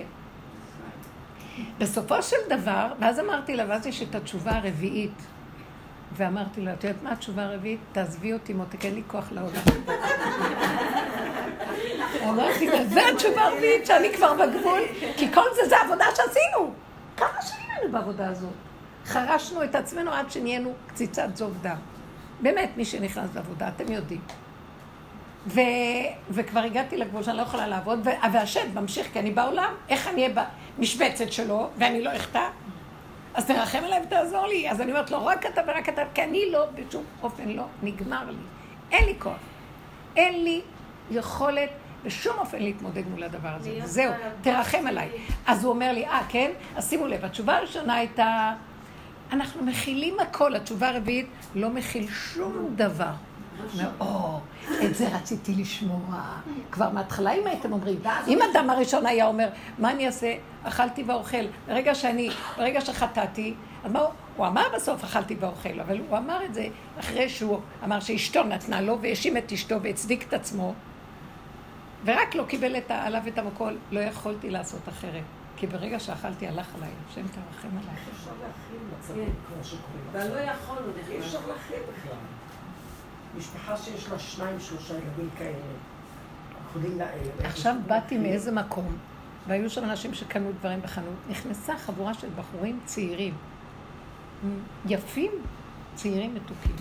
[1.77, 5.21] בסופו של דבר, ואז אמרתי לה, ואז יש את התשובה הרביעית.
[6.17, 7.79] ואמרתי לה, את יודעת מה התשובה הרביעית?
[7.91, 9.61] תעזבי אותי מותק, אין לי כוח לעולם.
[12.29, 14.79] אמרתי לה, זה התשובה הרביעית שאני כבר בגבול,
[15.17, 16.73] כי כל זה זה עבודה שעשינו.
[17.17, 18.53] כמה שנים היינו בעבודה הזאת?
[19.05, 21.77] חרשנו את עצמנו עד שנהיינו קציצת זוב דם.
[22.41, 24.21] באמת, מי שנכנס לעבודה, אתם יודעים.
[25.47, 25.59] ו...
[26.29, 28.09] וכבר הגעתי לגבול שאני לא יכולה לעבוד, ו...
[28.33, 30.45] והשד ממשיך, כי אני בעולם, איך אני אהיה
[30.77, 32.47] במשבצת שלו, ואני לא אחטא?
[33.35, 34.69] אז תרחם עליי ותעזור לי.
[34.69, 38.29] אז אני אומרת לו, רק אתה ורק אתה, כי אני לא, בשום אופן לא, נגמר
[38.29, 38.35] לי.
[38.91, 39.37] אין לי כוח.
[40.15, 40.61] אין לי
[41.11, 41.69] יכולת
[42.03, 43.79] בשום אופן להתמודד מול הדבר הזה.
[43.83, 45.09] זהו, תרחם עליי.
[45.47, 46.51] אז הוא אומר לי, אה, כן?
[46.75, 48.53] אז שימו לב, התשובה הראשונה הייתה,
[49.31, 50.55] אנחנו מכילים הכל.
[50.55, 53.11] התשובה הרביעית, לא מכיל שום דבר.
[53.99, 54.39] או,
[54.85, 56.21] את זה רציתי לשמוע.
[56.71, 59.47] כבר מההתחלה, אם הייתם אומרים, אם אדם הראשון היה אומר,
[59.77, 60.35] מה אני אעשה?
[60.63, 61.45] אכלתי ואוכל.
[61.67, 63.53] ברגע שאני, ברגע שחטאתי,
[63.83, 64.09] אז מה הוא?
[64.35, 66.67] הוא אמר בסוף, אכלתי ואוכל, אבל הוא אמר את זה
[66.99, 70.73] אחרי שהוא אמר שאשתו נתנה לו, והאשים את אשתו והצדיק את עצמו,
[72.05, 75.23] ורק לא קיבל את, עליו את המקול, לא יכולתי לעשות אחרת.
[75.57, 77.95] כי ברגע שאכלתי, הלך עליי, השם תרחם עליי.
[78.13, 80.05] אפשר להכיל מצבים כמו שקוראים.
[80.11, 82.17] ולא יכולנו אי אפשר להכיל בכלל.
[83.37, 85.57] משפחה שיש לה שניים, שלושה ילדים כאלה.
[86.83, 87.01] ל...
[87.43, 88.97] עכשיו באתי מאיזה מקום,
[89.47, 93.33] והיו שם אנשים שקנו דברים בחנות, נכנסה חבורה של בחורים צעירים,
[94.85, 95.31] יפים,
[95.95, 96.75] צעירים מתוקים.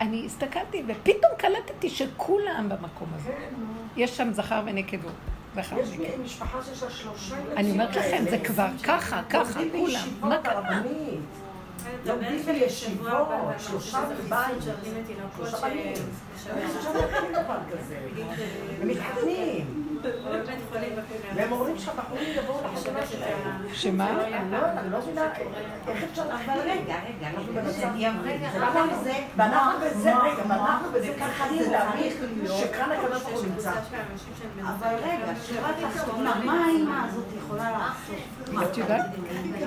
[0.00, 3.32] אני הסתכלתי, ופתאום קלטתי שכולם במקום הזה.
[3.32, 3.54] כן,
[3.96, 5.12] יש שם זכר ונקבות.
[5.54, 6.24] זכר יש ונקבות.
[6.24, 7.58] משפחה שיש לה שלושה ילדים.
[7.58, 10.08] אני אומרת לכם, זה כבר ככה, ככה, כולם.
[10.20, 10.82] מה קרה?
[12.06, 14.56] לומדים בישיבות, שלושה בבית,
[15.36, 15.92] שלושה בנים.
[16.94, 17.98] להכין דבר כזה.
[18.82, 19.85] הם מתחתנים.
[21.34, 23.38] והם אומרים שהבחורים יבואו לחתונה שלהם.
[23.72, 24.10] שמה?
[24.10, 25.22] אני לא- אני לא מבינה
[25.88, 26.22] איך אפשר.
[26.22, 26.74] אבל רגע,
[27.08, 27.86] רגע, אנחנו רגע, במצב-
[28.24, 28.48] רגע,
[29.36, 32.14] ואנחנו רגע, בזה, רגע, ואנחנו בזה ככה זה להעריך
[32.60, 33.70] שכאן הקדוש ברוך הוא נמצא.
[34.62, 38.68] אבל רגע, שורה תחתונה, מה האימא הזאת יכולה לעשות?
[38.70, 39.06] את יודעת?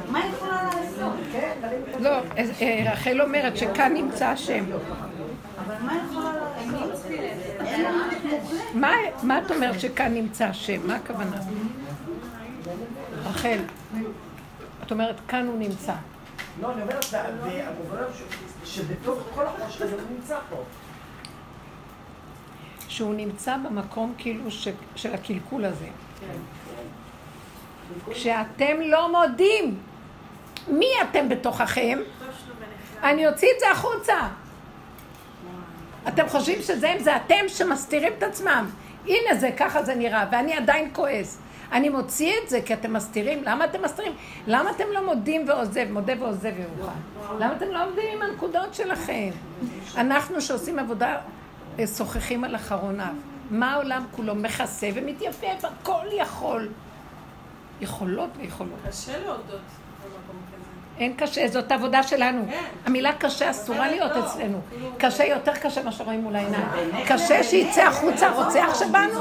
[0.09, 1.13] מה היא יכולה לעשות?
[1.31, 1.51] כן,
[1.99, 2.09] לא,
[2.61, 4.65] אה, רחל אומרת שכאן נמצא השם.
[5.65, 6.99] אבל מה היא יכולה לעשות?
[8.73, 8.91] מה,
[9.23, 10.87] מה את אומרת שכאן נמצא השם?
[10.87, 11.37] מה הכוונה?
[13.23, 13.59] רחל,
[14.85, 15.93] את אומרת כאן הוא נמצא.
[16.61, 18.03] לא, אני אומרת, והמובן
[18.63, 20.63] ש- שבתוך כל החושך הזה הוא נמצא פה.
[22.87, 25.87] שהוא נמצא במקום כאילו ש, של הקלקול הזה.
[28.11, 29.77] כשאתם לא מודים,
[30.67, 31.99] מי אתם בתוככם?
[33.03, 34.17] אני אוציא את זה החוצה.
[36.07, 38.69] אתם חושבים שזה הם, זה אתם שמסתירים את עצמם.
[39.05, 41.37] הנה זה, ככה זה נראה, ואני עדיין כועס.
[41.71, 43.43] אני מוציא את זה כי אתם מסתירים.
[43.43, 44.11] למה אתם מסתירים?
[44.47, 46.99] למה אתם לא מודים ועוזב, מודה ועוזב ומוכן?
[47.39, 49.29] למה אתם לא עובדים עם הנקודות שלכם?
[49.97, 51.17] אנחנו שעושים עבודה,
[51.79, 53.11] אה, שוחחים על אחרונה.
[53.51, 56.69] מה העולם כולו מכסה ומתייפף, הכל יכול.
[57.81, 58.79] יכולות ויכולות.
[58.87, 59.61] קשה להודות.
[60.99, 62.45] אין קשה, זאת עבודה שלנו.
[62.49, 62.63] כן.
[62.85, 64.61] המילה קשה אסורה להיות לא, אצלנו.
[64.97, 66.65] קשה, יותר קשה מה שרואים מול העיניים.
[67.07, 69.19] קשה שיצא החוצה הרוצח שבנו?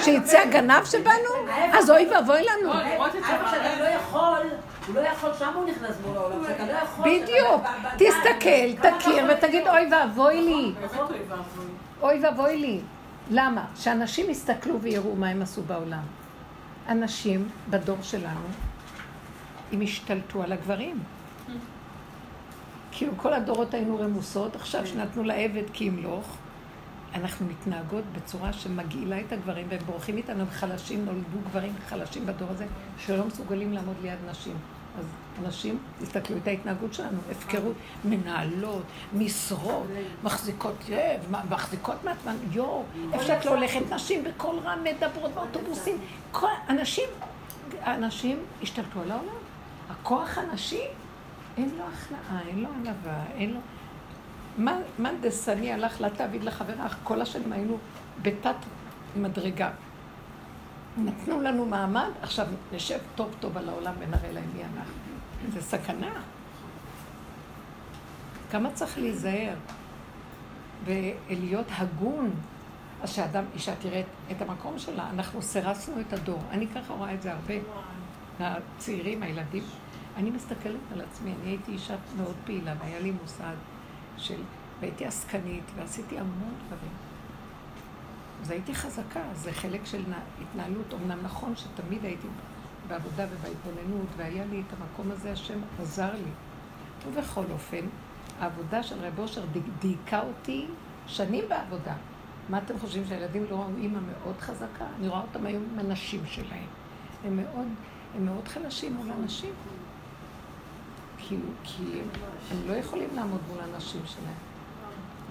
[0.00, 1.30] שיצא הגנב שבנו?
[1.72, 2.72] אז אוי ואבוי לנו.
[2.72, 3.06] לא.
[3.78, 4.38] לא יכול,
[4.86, 6.44] הוא לא יכול, שם הוא נכנס מול העולם.
[6.44, 7.04] כשאתה לא יכול...
[7.04, 7.62] בדיוק.
[7.96, 10.72] תסתכל, תכיר ותגיד אוי ואבוי לי.
[12.02, 12.80] אוי ואבוי לי.
[13.30, 13.64] למה?
[13.76, 16.02] שאנשים יסתכלו ויראו מה הם עשו בעולם.
[16.88, 18.40] אנשים בדור שלנו,
[19.72, 21.02] הם השתלטו על הגברים.
[22.92, 26.36] כאילו כל הדורות היינו רמוסות, עכשיו שנתנו לעבד כי ימלוך,
[27.14, 32.48] אנחנו מתנהגות בצורה שמגעילה את הגברים והם בורחים איתנו, הם חלשים, נולדו גברים חלשים בדור
[32.50, 32.66] הזה,
[32.98, 34.56] שלא מסוגלים לעמוד ליד נשים.
[34.98, 35.04] אז
[35.42, 39.86] נשים, תסתכלו את ההתנהגות שלנו, הפקרות, מנהלות, משרות,
[40.22, 45.98] מחזיקות יב, מחזיקות מעצמן, יואו, איפה שאת לא הולכת, נשים בקול רם מדברות באוטובוסים,
[46.32, 47.08] כל אנשים,
[47.86, 49.45] אנשים השתלטו על העולם.
[49.90, 50.82] הכוח הנשי,
[51.56, 53.60] אין לו הכנעה, אין לו ענווה, אין לו...
[54.98, 57.78] מאן דסני הלך לה תעביד לחברה, כל השנים היינו
[58.22, 58.56] בתת
[59.16, 59.70] מדרגה.
[60.96, 64.94] נתנו לנו מעמד, עכשיו נשב טוב טוב על העולם ונראה להם מי אנחנו.
[65.52, 66.10] זה סכנה.
[68.50, 69.54] כמה צריך להיזהר
[70.84, 72.30] ולהיות הגון.
[73.02, 76.40] אז שאדם, אישה תראה את המקום שלה, אנחנו סירסנו את הדור.
[76.50, 77.54] אני ככה רואה את זה הרבה.
[78.40, 79.62] הצעירים, הילדים.
[80.16, 83.54] אני מסתכלת על עצמי, אני הייתי אישה מאוד פעילה, והיה לי מוסד
[84.16, 84.40] של...
[84.80, 86.92] והייתי עסקנית, ועשיתי המון דברים.
[88.42, 90.04] אז הייתי חזקה, זה חלק של
[90.42, 90.94] התנהלות.
[90.94, 92.26] אמנם נכון שתמיד הייתי
[92.88, 96.30] בעבודה ובהתבוננות, והיה לי את המקום הזה, השם עזר לי.
[97.06, 97.86] ובכל אופן,
[98.40, 99.44] העבודה של רב אושר
[99.80, 100.66] דייקה אותי
[101.06, 101.94] שנים בעבודה.
[102.48, 104.84] מה אתם חושבים, שהילדים לא ראו אימא מאוד חזקה?
[104.98, 106.66] אני רואה אותם היום עם הנשים שלהם.
[107.24, 107.66] הם מאוד,
[108.16, 109.52] הם מאוד חלשים מול הנשים.
[111.18, 112.00] כי, כי
[112.50, 114.34] הם לא יכולים לעמוד מול הנשים שלהם.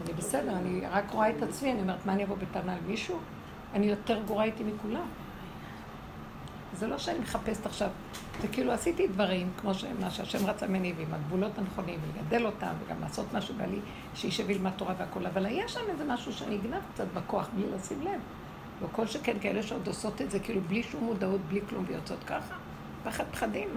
[0.05, 3.19] אני בסדר, אני רק רואה את עצמי, אני אומרת, מה אני אבוא בטענה על מישהו?
[3.73, 5.05] אני יותר גרועה איתי מכולם.
[6.73, 7.89] זה לא שאני מחפשת עכשיו,
[8.41, 13.01] זה כאילו עשיתי דברים, כמו מה שהשם רצה ממני, ועם הגבולות הנכונים, ולגדל אותם, וגם
[13.01, 13.79] לעשות משהו בעלי,
[14.15, 18.01] שישב ילמד תורה והכול, אבל היה שם איזה משהו שאני אגנב קצת בכוח בלי לשים
[18.01, 18.19] לב.
[18.81, 22.23] לא כל שכן כאלה שעוד עושות את זה, כאילו בלי שום מודעות, בלי כלום, ויוצאות
[22.23, 22.55] ככה.
[23.05, 23.69] פחד פחדים?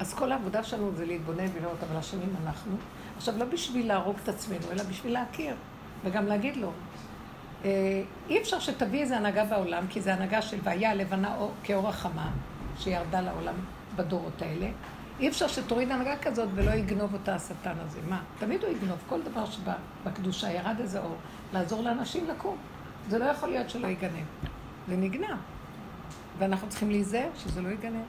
[0.00, 2.76] אז כל העבודה שלנו זה להתבונן ולראות, אבל אשמים אנחנו.
[3.16, 5.54] עכשיו, לא בשביל להרוג את עצמנו, אלא בשביל להכיר,
[6.04, 6.70] וגם להגיד לו.
[7.64, 7.70] אה,
[8.28, 12.30] אי אפשר שתביא איזו הנהגה בעולם, כי זו הנהגה של והיה הלבנה אור- כאור החמה,
[12.78, 13.54] שירדה לעולם
[13.96, 14.68] בדורות האלה.
[15.20, 18.00] אי אפשר שתוריד הנהגה כזאת ולא יגנוב אותה השטן הזה.
[18.08, 18.22] מה?
[18.38, 18.98] תמיד הוא יגנוב.
[19.08, 21.16] כל דבר שבקדושה ירד איזה אור,
[21.52, 22.56] לעזור לאנשים לקום.
[23.08, 24.24] זה לא יכול להיות שלא יגנב.
[24.88, 25.36] זה נגנב.
[26.38, 28.04] ואנחנו צריכים להיזהר שזה לא יגנב.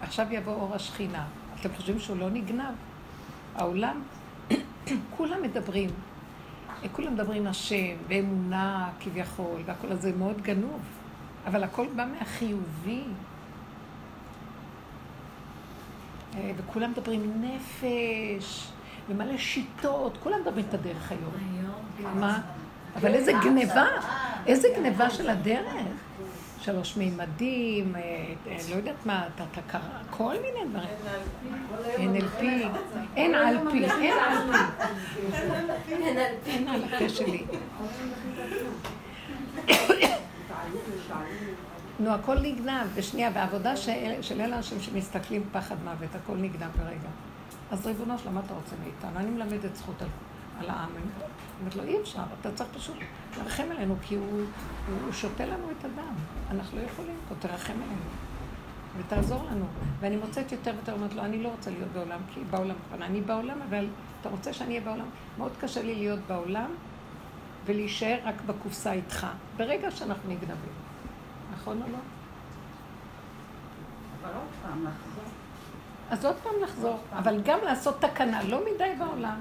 [0.00, 1.24] עכשיו יבוא אור השכינה.
[1.60, 2.74] אתם חושבים שהוא לא נגנב?
[3.54, 4.02] העולם,
[5.16, 5.90] כולם מדברים.
[6.92, 10.80] כולם מדברים השם, ואמונה כביכול, והכל הזה מאוד גנוב.
[11.46, 13.02] אבל הכל בא מהחיובי.
[16.34, 18.68] אה, וכולם מדברים נפש,
[19.08, 21.32] ומלא שיטות, כולם מדברים את הדרך היום.
[22.20, 22.40] מה?
[22.96, 23.86] אבל איזה גניבה,
[24.46, 26.03] איזה גניבה של הדרך.
[26.64, 28.00] שלוש מימדים, אה,
[28.46, 30.88] אה, לא יודעת מה, אתה קרא, כל מיני דברים.
[31.96, 32.42] NLP,
[33.16, 34.50] אין על פי, אין על
[35.84, 35.94] פי.
[36.46, 37.44] אין על הפה שלי.
[42.00, 43.76] נו, הכל נגנב בשנייה, והעבודה
[44.20, 47.08] של אלה אנשים שמסתכלים פחד מוות, הכל נגנב ברגע.
[47.70, 49.20] אז ריבונו שלמה, מה אתה רוצה מאיתנו?
[49.20, 50.08] אני מלמדת זכות על,
[50.60, 50.90] על העם.
[51.60, 52.96] אומרת לו, אי אפשר, אתה צריך פשוט
[53.38, 54.44] לרחם עלינו, כי הוא,
[54.88, 56.14] הוא שותה לנו את הדם.
[56.54, 58.02] אנחנו לא יכולים, פה תרחם עלינו.
[58.98, 59.64] ותעזור לנו.
[60.00, 63.20] ואני מוצאת יותר ויותר, אומרת לו, אני לא רוצה להיות בעולם, כי בעולם כבר, אני
[63.20, 63.86] בעולם, אבל
[64.20, 65.06] אתה רוצה שאני אהיה בעולם?
[65.38, 66.70] מאוד קשה לי להיות בעולם
[67.64, 69.26] ולהישאר רק בקופסה איתך,
[69.56, 70.72] ברגע שאנחנו נגנבים.
[71.52, 71.98] נכון או לא?
[74.22, 75.24] אבל עוד פעם לחזור.
[76.10, 79.40] אז עוד פעם לחזור, אבל גם לעשות תקנה, לא מדי בעולם.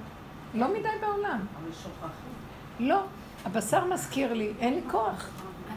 [0.54, 1.46] לא מדי בעולם.
[1.62, 2.34] אבל שוכחים.
[2.80, 3.04] לא,
[3.46, 5.30] הבשר מזכיר לי, אין לי כוח.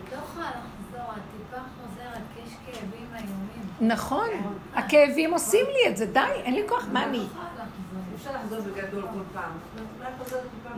[0.07, 0.86] את לא יכולה לחזור, את
[1.51, 3.91] טיפה חוזרת, כי יש כאבים איומים.
[3.93, 4.29] נכון,
[4.75, 7.27] הכאבים עושים לי את זה, די, אין לי כוח, מה אני?
[8.17, 9.53] אפשר לחזור בגדול כל פעם.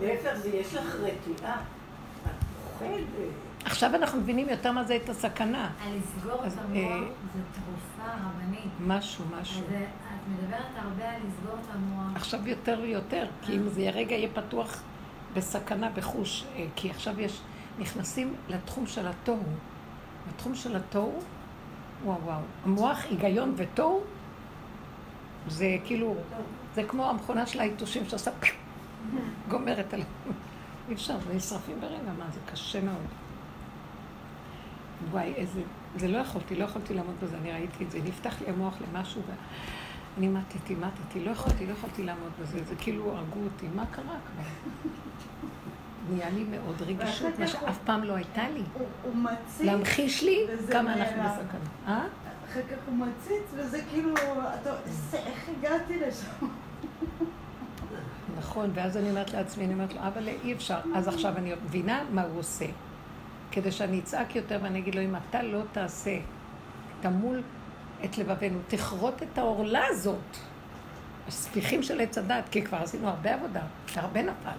[0.01, 1.61] להפך, זה יש לך רתיעה.
[3.65, 5.71] עכשיו אנחנו מבינים יותר מה זה את הסכנה.
[5.85, 8.73] על לסגור אז, את אה, המוח זה תרופה רבנית.
[8.81, 9.63] משהו, משהו.
[9.73, 9.89] אה, את
[10.29, 12.17] מדברת הרבה על לסגור את המוח.
[12.17, 14.83] עכשיו יותר ויותר, כי אם זה רגע יהיה פתוח
[15.35, 17.41] בסכנה, בחוש, אה, כי עכשיו יש,
[17.79, 19.43] נכנסים לתחום של התוהו.
[20.35, 21.21] התחום של התוהו,
[22.05, 24.01] וואו וואו, המוח, היגיון ותוהו,
[25.49, 26.15] זה כאילו,
[26.75, 28.55] זה כמו המכונה של היתושים שעושה פיו,
[29.51, 30.09] גומרת עליהם.
[30.89, 33.07] אי אפשר, זה נשרפים ברגע, מה, זה קשה מאוד.
[35.11, 35.61] וואי, איזה,
[35.97, 39.23] זה לא יכולתי, לא יכולתי לעמוד בזה, אני ראיתי את זה, נפתח לי המוח למשהו,
[40.17, 44.05] ואני מתתי, מתתי, לא יכולתי, לא יכולתי לעמוד בזה, זה כאילו הרגו אותי, מה קרה
[44.05, 44.43] כבר?
[46.11, 48.63] נהיה לי מאוד רגישות, מה שאף פעם לא הייתה לי.
[48.75, 50.39] הוא- מציץ, להמחיש לי
[50.73, 51.23] כמה אנחנו.
[51.23, 51.61] בסכנה.
[51.95, 52.05] אה?
[52.51, 54.15] אחר כך הוא מציץ, וזה כאילו,
[54.63, 56.47] אתה, "איזה- איך הגעתי לשם?
[58.39, 60.79] נכון, ואז אני אומרת לעצמי, אני אומרת לו, אבל אי אפשר.
[60.95, 62.65] אז עכשיו אני מבינה מה הוא עושה.
[63.51, 66.17] כדי שאני אצעק יותר ואני אגיד לו, אם אתה לא תעשה,
[67.01, 67.43] תמול
[68.05, 70.37] את לבבינו, תכרות את העורלה הזאת,
[71.29, 73.61] הספיחים של עץ הדת, כי כבר עשינו הרבה עבודה,
[73.95, 74.51] הרבה נפל.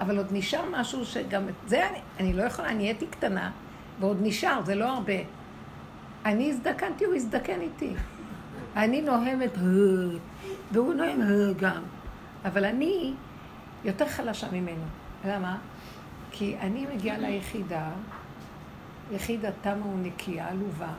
[0.00, 3.50] אבל עוד נשאר משהו שגם את זה אני, אני לא יכולה, נהייתי קטנה,
[4.00, 5.12] ועוד נשאר, זה לא הרבה.
[6.24, 7.92] אני הזדקנתי, הוא הזדקן איתי.
[8.76, 9.62] אני נוהמת, "אה",
[10.72, 11.82] והוא נוהם "אה" גם.
[12.44, 13.14] אבל אני
[13.84, 14.84] יותר חלשה ממנו.
[15.24, 15.58] למה?
[16.30, 17.90] כי אני מגיעה ליחידה,
[19.12, 20.92] יחידה תמה ונקייה, עלובה,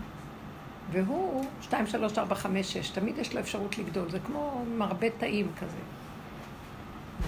[0.91, 5.47] והוא, שתיים, שלוש, ארבע, חמש, שש, תמיד יש לו אפשרות לגדול, זה כמו מרבה תאים
[5.59, 5.77] כזה.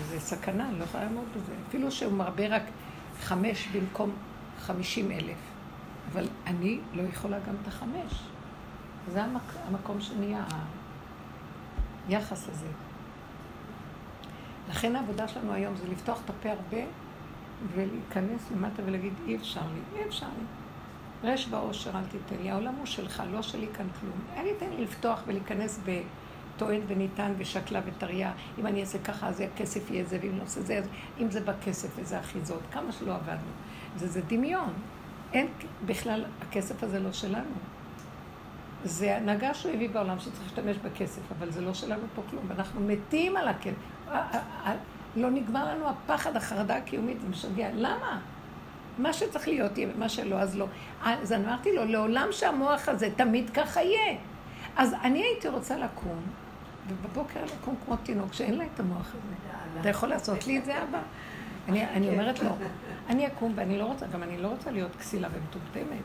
[0.09, 1.53] זה סכנה, אני לא יכולה לעמוד בזה.
[1.67, 2.63] אפילו שהוא מרבה רק
[3.21, 4.11] חמש במקום
[4.59, 5.37] חמישים אלף.
[6.11, 8.23] אבל אני לא יכולה גם את החמש.
[9.11, 9.41] זה המק...
[9.67, 10.43] המקום שנהיה
[12.07, 12.67] היחס הזה.
[14.69, 16.83] לכן העבודה שלנו היום זה לפתוח את הפה הרבה
[17.73, 20.45] ולהיכנס למטה ולהגיד, אי אפשר לי, אי אפשר לי.
[21.29, 24.19] רש ועושר אל תיתן לי, העולם הוא שלך, לא שלי כאן כלום.
[24.37, 25.79] אל תיתן לי לפתוח ולהיכנס
[26.57, 28.31] בטוען וניתן ושקלה וטריה.
[28.59, 30.81] אם אני אעשה ככה, אז הכסף יהיה זה, ואם לא עושה זה,
[31.19, 33.51] אם זה בכסף וזה אחיזות, כמה שלא עבדנו.
[33.95, 34.73] זה, זה דמיון.
[35.33, 35.47] אין
[35.85, 37.55] בכלל, הכסף הזה לא שלנו.
[38.83, 42.81] זה הנהגה שהוא הביא בעולם שצריך להשתמש בכסף, אבל זה לא שלנו פה כלום, ואנחנו
[42.81, 43.75] מתים על הכסף.
[45.15, 47.69] לא נגמר לנו הפחד, החרדה הקיומית, זה משגע.
[47.73, 48.19] למה?
[48.97, 50.65] מה שצריך להיות יהיה, ומה שלא, אז לא.
[51.03, 54.17] אז אמרתי לו, לעולם שהמוח הזה תמיד ככה יהיה.
[54.77, 56.21] אז אני הייתי רוצה לקום,
[56.89, 59.59] ובבוקר לקום כמו תינוק שאין לה את המוח הזה.
[59.81, 61.01] אתה יכול לעשות לי את זה, אבא?
[61.67, 62.49] אני, אני אומרת לו,
[63.09, 66.01] אני אקום ואני לא רוצה, גם אני לא רוצה להיות כסילה ומטומטמת.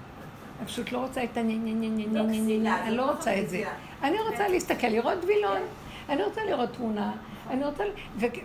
[0.59, 1.39] אני פשוט לא רוצה את
[2.59, 3.63] נה, אני לא רוצה את זה.
[4.03, 5.61] אני רוצה להסתכל, לראות וילון,
[6.09, 7.13] אני רוצה לראות תמונה,
[7.51, 7.85] אני רוצה,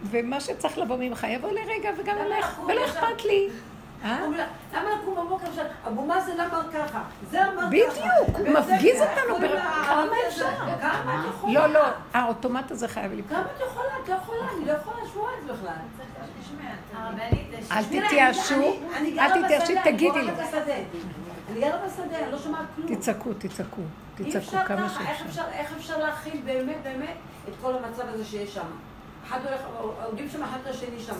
[0.03, 3.49] ומה שצריך לבוא ממך יבוא לרגע וגם אלך, ולא אכפת לי.
[4.05, 4.17] אה?
[4.73, 7.67] למה לקום בבוקר עכשיו, אבו מאזן אמר ככה, זה אמר ככה.
[7.67, 7.93] בדיוק,
[8.37, 10.05] הוא מפגיז אותנו, כמה.
[10.27, 10.45] אפשר?
[10.81, 11.53] כמה את יכולה?
[11.67, 13.37] לא, לא, האוטומט הזה חייב ליפול.
[13.37, 13.89] כמה את יכולה?
[14.03, 15.73] את לא יכולה, אני לא יכולה לשמוע את זה בכלל.
[17.71, 18.73] אל תתייאשו,
[19.19, 20.31] אל תתייאשי, תגידי לי.
[21.51, 22.95] אני גרה בשדה, אני לא שומעת כלום.
[22.95, 23.81] תצעקו, תצעקו,
[24.15, 25.25] תצעקו אפשר כמה שאפשר.
[25.25, 27.15] אפשר- איך אפשר להכיל באמת באמת
[27.49, 28.65] את כל המצב הזה שיש שם?
[29.27, 29.61] אחד הולך,
[30.05, 31.13] עומדים שם אחד לשני שם?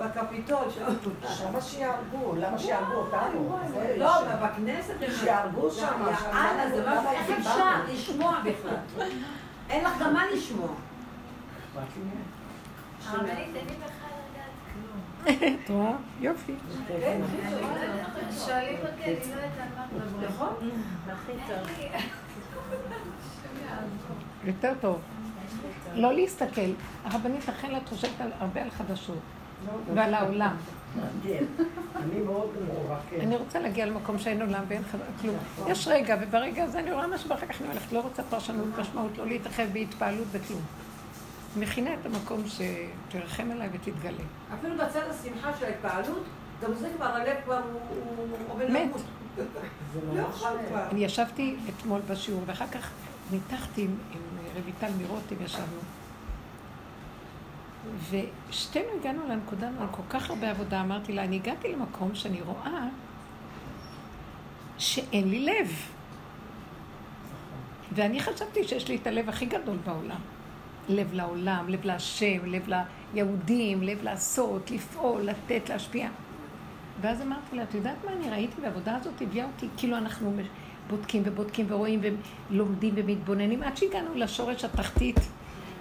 [0.00, 0.84] בקפיטול שם.
[1.48, 2.34] למה שיהרגו?
[2.36, 3.58] למה שיהרגו אותנו?
[3.96, 4.12] לא,
[4.42, 4.94] בכנסת.
[5.20, 6.02] שיהרגו שם,
[6.32, 7.30] יאללה, זה לא, למה איך?
[7.38, 8.76] אפשר לשמוע בכלל?
[9.70, 10.68] אין לך גם מה לשמוע.
[15.26, 15.92] את רואה?
[16.20, 16.54] יופי.
[16.88, 17.20] כן,
[18.44, 20.26] שואלים אותי, אני לא יודעת על מה.
[20.28, 20.54] נכון?
[24.44, 25.00] יותר טוב.
[25.96, 26.70] לא להסתכל.
[27.04, 29.18] הרבנית, לכן את חושבת על- הרבה על חדשות
[29.94, 30.56] ועל העולם.
[31.22, 31.44] כן.
[31.96, 32.98] אני מאוד מעורב.
[33.20, 34.82] אני רוצה להגיע למקום שאין עולם ואין
[35.22, 35.36] כלום.
[35.68, 39.18] יש רגע, וברגע הזה אני רואה משהו, ואחר כך אני הולכת, לא רוצה פרשנות, משמעות,
[39.18, 40.60] לא להתאחד בהתפעלות וכלום.
[41.56, 44.22] מכינה את המקום שתרחם עליי ותתגלה.
[44.58, 46.24] אפילו בצד השמחה של ההתפעלות,
[46.62, 48.80] גם זה כבר, הלב כבר הוא- עומד מת.
[48.80, 49.00] למות.
[50.14, 50.82] לא יכול כבר.
[50.92, 52.90] אני ישבתי אתמול בשיעור, ואחר כך
[53.32, 53.90] ניתחתי עם
[54.64, 55.80] רויטל מרותם, ישבנו.
[58.10, 62.88] ושתינו הגענו לנקודה, על כל כך הרבה עבודה, אמרתי לה, אני הגעתי למקום שאני רואה
[64.78, 65.72] שאין לי לב.
[67.92, 70.20] ואני חשבתי שיש לי את הלב הכי גדול בעולם.
[70.88, 72.68] לב לעולם, לב להשם, לב
[73.14, 76.08] ליהודים, לב לעשות, לפעול, לתת, להשפיע.
[77.00, 79.22] ואז אמרתי לה, את יודעת מה אני ראיתי בעבודה הזאת?
[79.22, 80.30] הביאה אותי, כאילו אנחנו
[80.90, 82.00] בודקים ובודקים ורואים
[82.50, 85.20] ולומדים ומתבוננים, עד שהגענו לשורש התחתית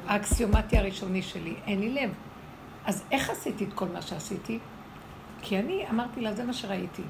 [0.08, 2.10] האקסיומטי הראשוני שלי, אין לי לב.
[2.86, 4.60] אז איך עשיתי את כל מה שעשיתי?
[5.41, 7.03] כי אני אמרתי לה, זה מה שראיתי.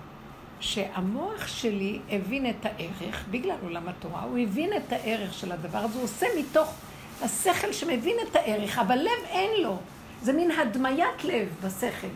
[0.59, 5.95] שהמוח שלי הבין את הערך, בגלל עולם התורה, הוא הבין את הערך של הדבר הזה,
[5.95, 6.73] הוא עושה מתוך
[7.21, 9.77] השכל שמבין את הערך, אבל לב אין לו.
[10.21, 12.07] זה מין הדמיית לב בשכל.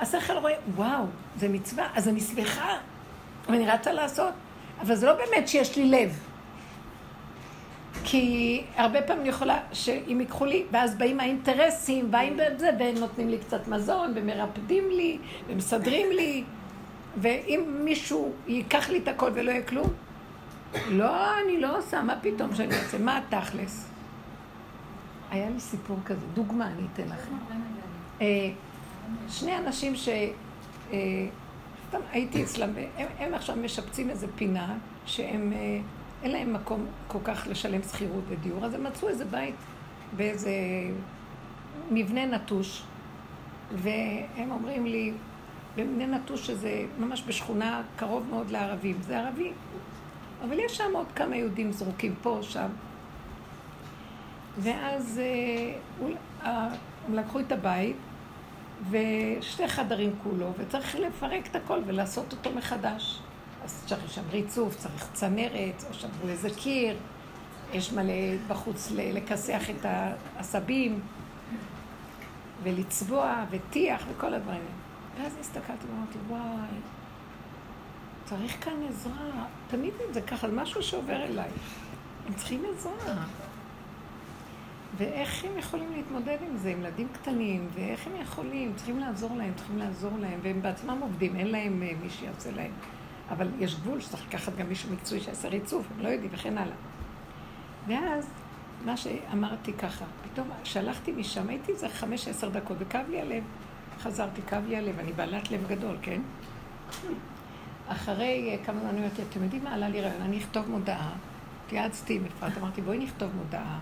[0.00, 1.04] השכל רואה, וואו,
[1.38, 2.76] זה מצווה, אז אני שמחה,
[3.48, 4.34] ואני רצה לעשות.
[4.80, 6.20] אבל זה לא באמת שיש לי לב.
[8.04, 13.38] כי הרבה פעמים אני יכולה, שאם ייקחו לי, ואז באים האינטרסים, באים בזה, ונותנים לי
[13.38, 15.18] קצת מזון, ומרפדים לי,
[15.48, 16.44] ומסדרים לי,
[17.20, 19.90] ואם מישהו ייקח לי את הכל ולא יהיה כלום,
[20.88, 22.98] לא, אני לא עושה, מה פתאום שאני אעשה?
[22.98, 23.88] מה התכלס?
[25.30, 27.34] היה לי סיפור כזה, דוגמה אני אתן לכם.
[28.20, 28.26] אה,
[29.28, 30.08] שני אנשים ש...
[31.96, 35.80] אה, סתם הייתי אצלם, הם, הם עכשיו משפצים איזה פינה שהם, אה,
[36.22, 39.54] אין להם מקום כל כך לשלם שכירות ודיור, אז הם מצאו איזה בית
[40.16, 40.50] באיזה
[41.90, 42.82] מבנה נטוש,
[43.74, 45.12] והם אומרים לי,
[45.76, 49.52] במבנה נטוש שזה ממש בשכונה קרוב מאוד לערבים, זה ערבי,
[50.44, 52.68] אבל יש שם עוד כמה יהודים זרוקים פה, שם.
[54.58, 55.20] ואז
[56.42, 56.68] אה,
[57.06, 57.96] הם לקחו את הבית,
[58.90, 63.20] ושתי חדרים כולו, וצריך לפרק את הכל ולעשות אותו מחדש.
[63.64, 66.96] אז צריך שם ריצוף, צריך צנרת, או שברו איזה קיר,
[67.72, 68.12] יש מלא
[68.48, 71.00] בחוץ לכסח את העשבים,
[72.62, 74.60] ולצבוע, וטיח, וכל הדברים.
[75.16, 76.78] ואז הסתכלתי ואמרתי, וואי,
[78.24, 79.44] צריך כאן עזרה.
[79.68, 81.50] תמיד זה ככה, זה משהו שעובר אליי.
[82.26, 83.24] הם צריכים עזרה.
[84.96, 89.52] ואיך הם יכולים להתמודד עם זה, עם ילדים קטנים, ואיך הם יכולים, צריכים לעזור להם,
[89.56, 92.70] צריכים לעזור להם, והם בעצמם עובדים, אין להם אה, מי שיעשה להם.
[93.30, 96.76] אבל יש גבול שצריך לקחת גם מישהו מקצועי שיעשה ריצוף, הם לא יודעים, וכן הלאה.
[97.86, 98.30] ואז,
[98.84, 103.44] מה שאמרתי ככה, פתאום שלחתי משם, הייתי איזה חמש, עשר דקות, וכאב לי הלב.
[104.00, 106.20] חזרתי, כאב לי הלב, אני בעלת לב גדול, כן?
[107.88, 110.22] אחרי אה, כמה זמן אתם יודעים מה עלה לי רעיון?
[110.22, 111.12] אני אכתוב מודעה.
[111.66, 113.78] התייעצתי עם אפרת, אמרתי, בואי נכתוב מודעה.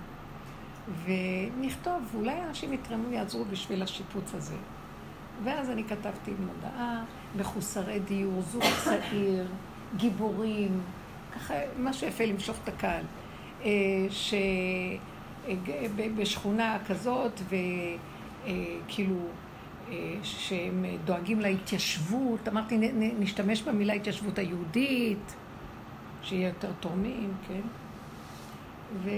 [1.04, 4.56] ונכתוב, אולי אנשים יתרמו, יעזרו בשביל השיפוץ הזה.
[5.44, 7.04] ואז אני כתבתי מודעה,
[7.36, 9.46] מחוסרי דיור, זוג צעיר,
[9.96, 10.80] גיבורים,
[11.34, 13.04] ככה משהו יפה למשוך את הקהל.
[13.64, 13.70] אה,
[15.46, 19.16] שבשכונה כזאת, וכאילו,
[19.90, 22.78] אה, שהם דואגים להתיישבות, אמרתי,
[23.18, 25.34] נשתמש במילה התיישבות היהודית,
[26.22, 27.60] שיהיה יותר תורמים, כן?
[29.02, 29.10] ו...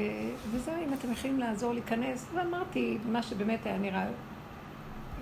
[0.50, 4.06] וזהו, אם אתם יכולים לעזור להיכנס, ואמרתי מה שבאמת היה נראה,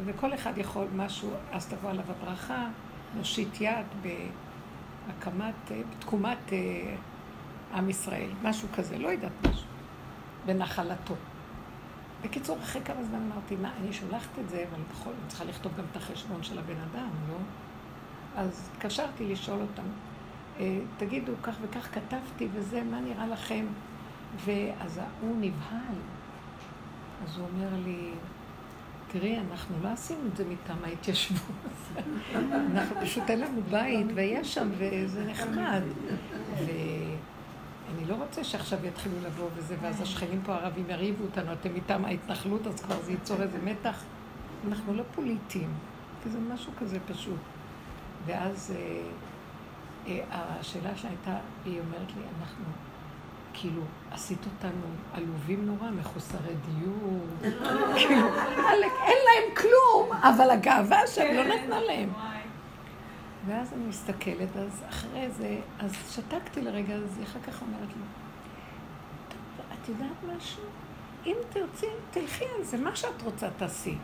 [0.04, 2.66] וכל אחד יכול משהו, אז תבוא עליו הברכה,
[3.16, 5.54] נושיט יד בהקמת,
[5.98, 6.96] בתקומת אה,
[7.74, 9.66] עם ישראל, משהו כזה, לא יודעת משהו,
[10.46, 11.14] בנחלתו.
[12.22, 15.72] בקיצור, אחרי כמה זמן אמרתי, מה, אני שולחת את זה, אבל בכל זאת צריכה לכתוב
[15.78, 17.36] גם את החשבון של הבן אדם, לא?
[18.36, 19.82] אז התקשרתי לשאול אותם,
[20.60, 23.66] אה, תגידו, כך וכך כתבתי וזה, מה נראה לכם?
[24.44, 25.96] ואז הוא נבהל.
[27.24, 28.10] אז הוא אומר לי,
[29.08, 31.40] תראי, אנחנו לא עשינו את זה מטעם ההתיישבות.
[32.72, 35.82] אנחנו פשוט אין לנו בית, ויש שם, וזה נחמד.
[36.56, 42.04] ואני לא רוצה שעכשיו יתחילו לבוא וזה, ואז השכנים פה הערבים יריבו אותנו, אתם מטעם
[42.04, 44.02] ההתנחלות, אז כבר זה ייצור איזה מתח.
[44.68, 45.70] אנחנו לא פוליטיים,
[46.22, 47.40] כי זה משהו כזה פשוט.
[48.26, 49.02] ואז אה,
[50.06, 50.24] אה,
[50.60, 52.64] השאלה שלה הייתה, היא אומרת לי, אנחנו...
[53.54, 57.26] כאילו, עשית אותנו עלובים נורא, מחוסרי דיור,
[57.96, 58.28] כאילו,
[59.04, 62.12] אין להם כלום, אבל הגאווה שם לא נתנה להם.
[63.46, 68.02] ואז אני מסתכלת, אז אחרי זה, אז שתקתי לרגע, אז היא אחר כך אומרת לי,
[69.28, 70.62] טוב, את יודעת משהו?
[71.26, 73.96] אם תרצי, תלכי על זה, מה שאת רוצה תעשי.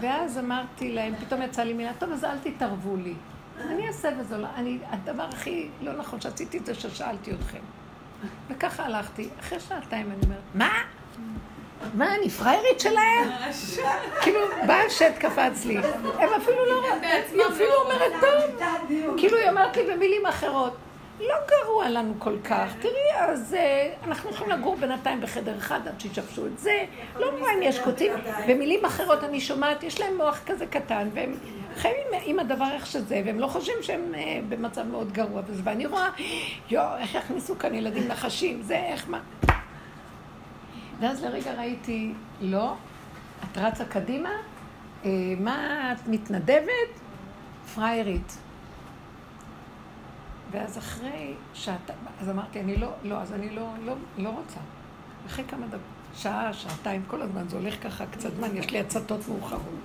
[0.00, 3.14] ואז אמרתי להם, פתאום יצא לי מילה, טוב, אז אל תתערבו לי.
[3.60, 7.58] אני אעשה וזה לא, אני, הדבר הכי לא נכון שעשיתי זה ששאלתי אתכם.
[8.48, 9.28] וככה הלכתי.
[9.40, 10.82] אחרי שעתיים אני אומרת, מה?
[11.94, 13.30] מה, אני פריירית שלהם?
[14.22, 15.78] כאילו, בא השד קפץ לי.
[16.18, 16.82] הם אפילו לא...
[17.32, 18.60] היא אפילו אומרת, טוב.
[19.16, 20.76] כאילו, היא אומרת לי במילים אחרות.
[21.20, 22.72] לא גרוע לנו כל כך.
[22.80, 26.84] תראי, אז אה, אנחנו יכולים לגור בינתיים בחדר אחד עד שישפשו את זה.
[27.16, 28.12] לא נורא אם יש קוצים.
[28.48, 31.34] במילים אחרות אני שומעת, יש להם מוח כזה קטן, והם
[31.76, 35.42] חיים עם הדבר איך שזה, והם לא חושבים שהם אה, במצב מאוד גרוע.
[35.64, 36.10] ואני רואה,
[36.70, 39.20] יואו, איך יכניסו כאן ילדים נחשים, זה איך מה.
[41.00, 42.74] ואז לרגע ראיתי, לא,
[43.44, 44.30] את רצה קדימה,
[45.04, 47.00] אה, מה את מתנדבת?
[47.74, 48.43] פריירית.
[50.54, 54.60] ואז אחרי שעתה, אז אמרתי, אני לא, לא, אז אני לא, לא, לא רוצה.
[55.26, 55.80] אחרי כמה דקות,
[56.14, 59.80] שעה, שעתיים, כל הזמן זה הולך ככה קצת זמן, יש לי הצתות מאוחרות.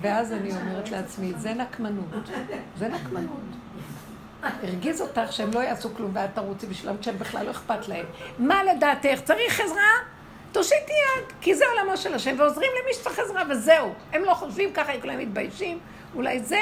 [0.00, 2.30] ואז אני אומרת לעצמי, זה נקמנות,
[2.78, 3.40] זה נקמנות.
[4.42, 8.06] הרגיז אותך שהם לא יעשו כלום ואת תרוצי בשבילם כשהם בכלל לא אכפת להם.
[8.38, 9.20] מה לדעתך?
[9.24, 9.90] צריך עזרה?
[10.52, 13.92] תושיטי יד, כי זה עולמו של השם, ועוזרים למי שצריך עזרה, וזהו.
[14.12, 15.78] הם לא חושבים ככה, הם כולם מתביישים,
[16.14, 16.60] אולי זה,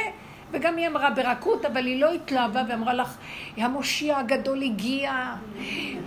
[0.53, 3.17] וגם היא אמרה ברכות, אבל היא לא התלהבה ואמרה לך,
[3.57, 5.35] המושיע הגדול הגיע,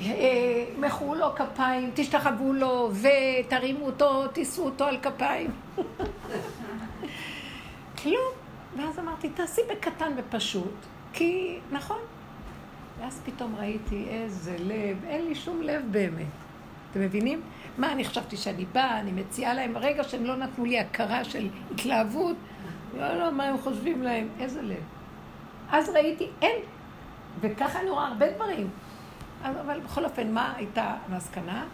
[0.06, 5.52] אה, מחאו לו כפיים, תשתחוו לו, ותרימו אותו, תישאו אותו על כפיים.
[8.02, 8.32] כלום.
[8.78, 10.76] ואז אמרתי, תעשי בקטן ופשוט,
[11.14, 12.00] כי, נכון.
[13.00, 16.26] ואז פתאום ראיתי איזה לב, אין לי שום לב באמת.
[16.92, 17.42] אתם מבינים?
[17.78, 21.48] מה, אני חשבתי שאני באה, אני מציעה להם, ברגע שהם לא נתנו לי הכרה של
[21.72, 22.36] התלהבות,
[22.98, 24.28] לא, לא, מה הם חושבים להם?
[24.40, 24.84] איזה לב.
[25.72, 26.62] אז ראיתי, אין.
[27.42, 28.70] וככה אני רואה הרבה דברים.
[29.44, 31.66] אבל בכל אופן, מה הייתה המסקנה?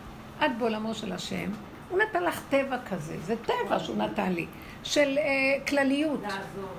[0.45, 1.49] את בעולמו של השם,
[1.89, 4.45] הוא נתן לך טבע כזה, זה טבע שהוא נתן לי,
[4.83, 6.19] של אה, כלליות,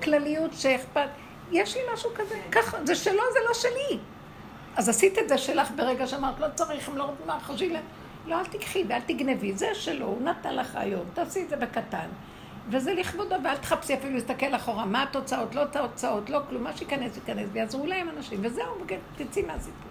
[0.03, 1.09] כלליות שאכפת,
[1.51, 3.99] יש לי משהו כזה, ככה, זה שלו, זה לא שלי.
[4.75, 7.83] אז עשית את זה שלך ברגע שאמרת, לא צריך, הם לא רוצים מה חושבים להם.
[8.27, 12.07] לא, אל תקחי ואל תגנבי, זה שלו, הוא נתן לך היום, תעשי את זה בקטן.
[12.71, 17.15] וזה לכבודו, ואל תחפשי אפילו להסתכל אחורה, מה התוצאות, לא תוצאות, לא כלום, מה שייכנס,
[17.15, 18.75] ייכנס, ויעזרו להם אנשים, וזהו,
[19.15, 19.89] תצאי מהסיפור.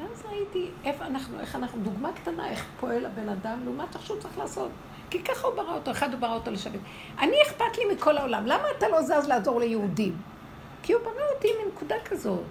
[0.00, 4.20] ואז ראיתי איפה אנחנו, איך אנחנו, דוגמה קטנה, איך פועל הבן אדם, לעומת איך שהוא
[4.20, 4.70] צריך לעשות.
[5.10, 6.80] כי ככה הוא ברא אותו, אחד הוא ברא אותו לשבת.
[7.18, 10.16] אני אכפת לי מכל העולם, למה אתה לא זז לעזור ליהודים?
[10.82, 12.42] כי הוא ברא אותי מנקודה כזאת.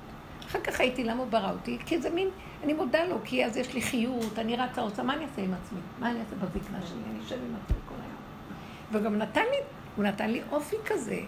[0.48, 1.78] אחר כך הייתי, למה הוא ברא אותי?
[1.86, 2.30] כי זה מין,
[2.64, 5.54] אני מודה לו, כי אז יש לי חיות, אני רצה רוצה, מה אני אעשה עם
[5.54, 5.80] עצמי?
[6.00, 7.00] מה אני אעשה בזקנה שלי?
[7.10, 7.78] אני אשב עם עצמי.
[8.92, 9.58] וגם נתן לי,
[9.96, 11.20] הוא נתן לי אופי כזה.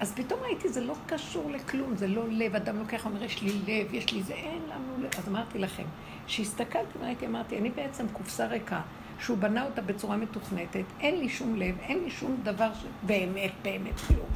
[0.00, 3.52] אז פתאום ראיתי, זה לא קשור לכלום, זה לא לב, אדם לוקח, אומר, יש לי
[3.52, 5.10] לב, יש לי זה, אין לנו לב.
[5.18, 5.84] אז אמרתי לכם,
[6.26, 8.80] כשהסתכלתי וראיתי, אמרתי, אני בעצם קופסה ריקה,
[9.20, 14.00] שהוא בנה אותה בצורה מתוכנתת, אין לי שום לב, אין לי שום דבר שבאמת, באמת
[14.00, 14.28] כלום.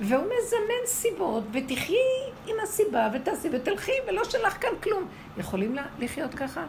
[0.00, 1.96] והוא מזמן סיבות, ותחי
[2.46, 5.08] עם הסיבה, ותעשי ותלכי, ולא שלח כאן כלום.
[5.36, 6.64] יכולים לחיות ככה?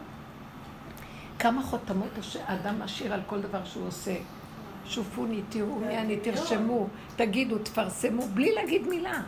[1.38, 2.08] כמה חותמות
[2.46, 4.14] האדם משאיר על כל דבר שהוא עושה.
[4.88, 9.22] שופוני, תראו מי אני, תרשמו, תגידו, תפרסמו, בלי להגיד מילה.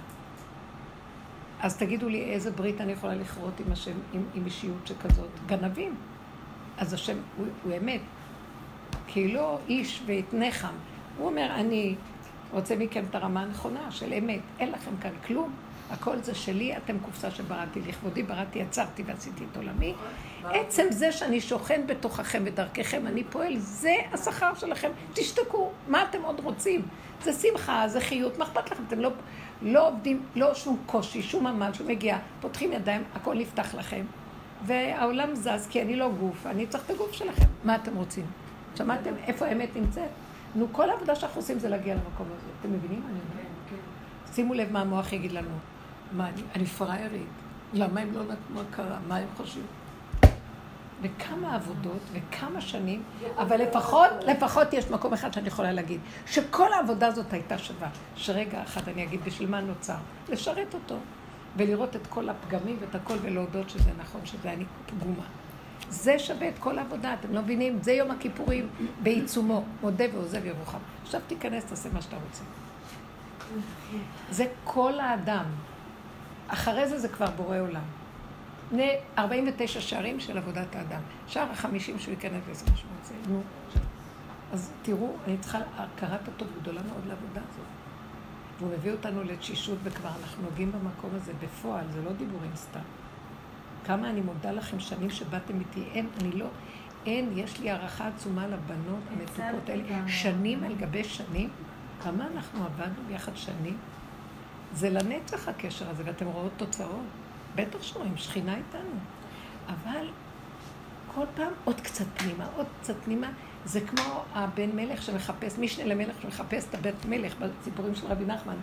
[1.60, 5.28] אז תגידו לי איזה ברית אני יכולה לכרות עם השם, עם, עם אישיות שכזאת.
[5.46, 5.94] גנבים.
[6.78, 8.00] אז השם הוא, הוא אמת.
[9.06, 10.74] כי לא איש ויתנחם.
[11.18, 11.94] הוא אומר, אני
[12.52, 14.40] רוצה מכם את הרמה הנכונה של אמת.
[14.58, 15.52] אין לכם כאן כלום.
[15.90, 19.94] הכל זה שלי, אתם קופסה שבראתי לכבודי, בראתי, יצרתי ועשיתי את עולמי.
[20.44, 24.90] עצם זה שאני שוכן בתוככם ודרככם, אני פועל, זה השכר שלכם.
[25.12, 26.82] תשתקו, מה אתם עוד רוצים?
[27.22, 28.82] זה שמחה, זה חיות, מה אכפת לכם?
[28.88, 29.10] אתם לא,
[29.62, 34.04] לא עובדים, לא שום קושי, שום עמל שמגיע, פותחים ידיים, הכל נפתח לכם.
[34.66, 37.46] והעולם זז, כי אני לא גוף, אני צריך את הגוף שלכם.
[37.64, 38.26] מה אתם רוצים?
[38.74, 40.08] שמעתם איפה האמת נמצאת?
[40.54, 42.46] נו, כל העבודה שאנחנו עושים זה להגיע למקום הזה.
[42.60, 43.82] אתם מבינים מה אני אומרת?
[44.34, 45.48] שימו לב מה המוח יגיד לנו.
[46.12, 47.26] מה, אני, אני פראיירית?
[47.72, 48.98] למה הם לא נתנו הכרה?
[49.08, 49.66] מה הם חושבים?
[51.02, 53.02] וכמה עבודות וכמה שנים,
[53.36, 57.88] אבל לפחות, לפחות יש מקום אחד שאני יכולה להגיד, שכל העבודה הזאת הייתה שווה.
[58.16, 59.96] שרגע אחד אני אגיד, בשביל מה נוצר?
[60.28, 60.96] לשרת אותו,
[61.56, 65.24] ולראות את כל הפגמים ואת הכל, ולהודות שזה נכון, שזה אני פגומה.
[65.88, 67.78] זה שווה את כל העבודה, אתם לא מבינים?
[67.82, 68.68] זה יום הכיפורים
[69.02, 70.78] בעיצומו, מודה ועוזב ירוחם.
[71.02, 72.44] עכשיו תיכנס, תעשה מה שאתה רוצה.
[74.30, 75.44] זה כל האדם.
[76.48, 77.97] אחרי זה זה כבר בורא עולם.
[78.70, 81.00] בני 49 שערים של עבודת האדם.
[81.26, 83.14] שער החמישים שהוא ייכנס לזה מה שהוא רוצה.
[83.28, 83.42] נו.
[84.52, 87.66] אז תראו, אני צריכה הכרת הטוב גדולה מאוד לעבודה הזאת.
[88.58, 92.80] והוא מביא אותנו לתשישות, וכבר אנחנו נוגעים במקום הזה בפועל, זה לא דיבורים סתם.
[93.84, 96.46] כמה אני מודה לכם שנים שבאתם איתי, אין, אני לא,
[97.06, 100.08] אין, יש לי הערכה עצומה לבנות המתוקות האלה.
[100.08, 101.50] שנים על גבי שנים,
[102.02, 103.76] כמה אנחנו עבדנו ביחד שנים?
[104.72, 107.04] זה לנצח הקשר הזה, ואתם רואות תוצאות.
[107.54, 108.98] בטח שרואים, שכינה איתנו.
[109.68, 110.08] אבל
[111.14, 113.30] כל פעם עוד קצת פנימה, עוד קצת פנימה.
[113.64, 118.56] זה כמו הבן מלך שמחפש, משנה למלך שמחפש את הבית מלך בסיפורים של רבי נחמן.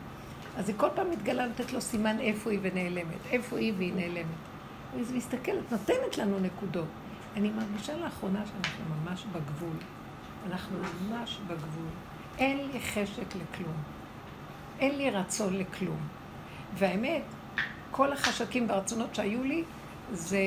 [0.58, 4.26] אז היא כל פעם מתגלה לתת לו סימן איפה היא ונעלמת, איפה היא והיא נעלמת.
[5.00, 6.88] אז היא מסתכלת, נותנת לנו נקודות.
[7.36, 9.76] אני מרגישה לאחרונה שאנחנו ממש בגבול.
[10.48, 11.90] אנחנו ממש בגבול.
[12.38, 13.76] אין לי חשק לכלום.
[14.80, 16.00] אין לי רצון לכלום.
[16.74, 17.24] והאמת,
[17.96, 19.64] כל החשקים והרצונות שהיו לי,
[20.12, 20.40] זה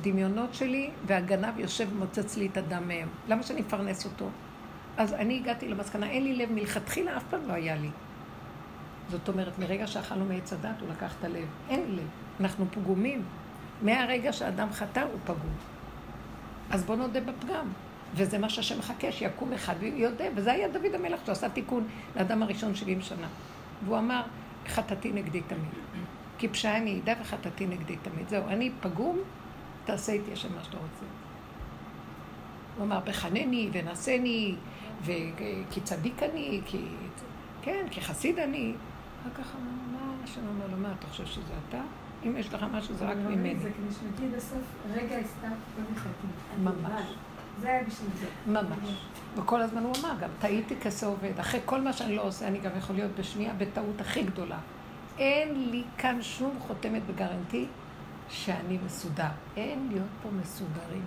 [0.00, 3.08] דמיונות שלי, והגנב יושב ומוצץ לי את הדם מהם.
[3.28, 4.28] למה שאני אפרנס אותו?
[4.96, 7.88] אז אני הגעתי למסקנה, אין לי לב מלכתחילה, אף פעם לא היה לי.
[9.10, 11.46] זאת אומרת, מרגע שאכלנו מעץ הדת, הוא לקח את הלב.
[11.68, 12.06] אין לב.
[12.40, 13.22] אנחנו פגומים.
[13.82, 15.54] מהרגע שאדם חטא הוא פגום.
[16.70, 17.66] אז בוא נודה בפגם.
[18.14, 20.24] וזה מה שהשם מחכה, שיקום אחד ויודה.
[20.34, 23.26] וזה היה דוד המלך שעשה תיקון לאדם הראשון 70 שנה.
[23.84, 24.22] והוא אמר,
[24.68, 25.89] חטאתי נגדי תמיד.
[26.40, 28.28] כי פשעי מעידה וחטאתי נגדי תמיד.
[28.28, 29.18] זהו, אני פגום,
[29.84, 31.04] תעשה איתי השם מה שאתה רוצה.
[32.76, 34.54] הוא אמר, בחנני ונשני,
[35.02, 36.78] וכי צדיק אני, כי...
[37.62, 38.74] כן, כי חסיד אני.
[39.22, 41.80] אחר כך אמר, מה השם אומר לו, מה, אתה חושב שזה אתה?
[42.26, 43.56] אם יש לך משהו, זה רק ממני.
[43.56, 43.70] זה
[44.00, 44.62] שנגיד בסוף,
[44.94, 46.26] רגע הסתר לא מחטאתי.
[46.58, 47.14] ממש.
[47.60, 48.26] זה היה בשביל זה.
[48.46, 49.04] ממש.
[49.36, 51.38] וכל הזמן הוא אמר, גם טעיתי כזה עובד.
[51.40, 54.58] אחרי כל מה שאני לא עושה, אני גם יכול להיות בשנייה בטעות הכי גדולה.
[55.20, 57.66] אין לי כאן שום חותמת בגרנטי
[58.28, 59.28] שאני מסודר.
[59.56, 61.06] אין להיות פה מסודרים.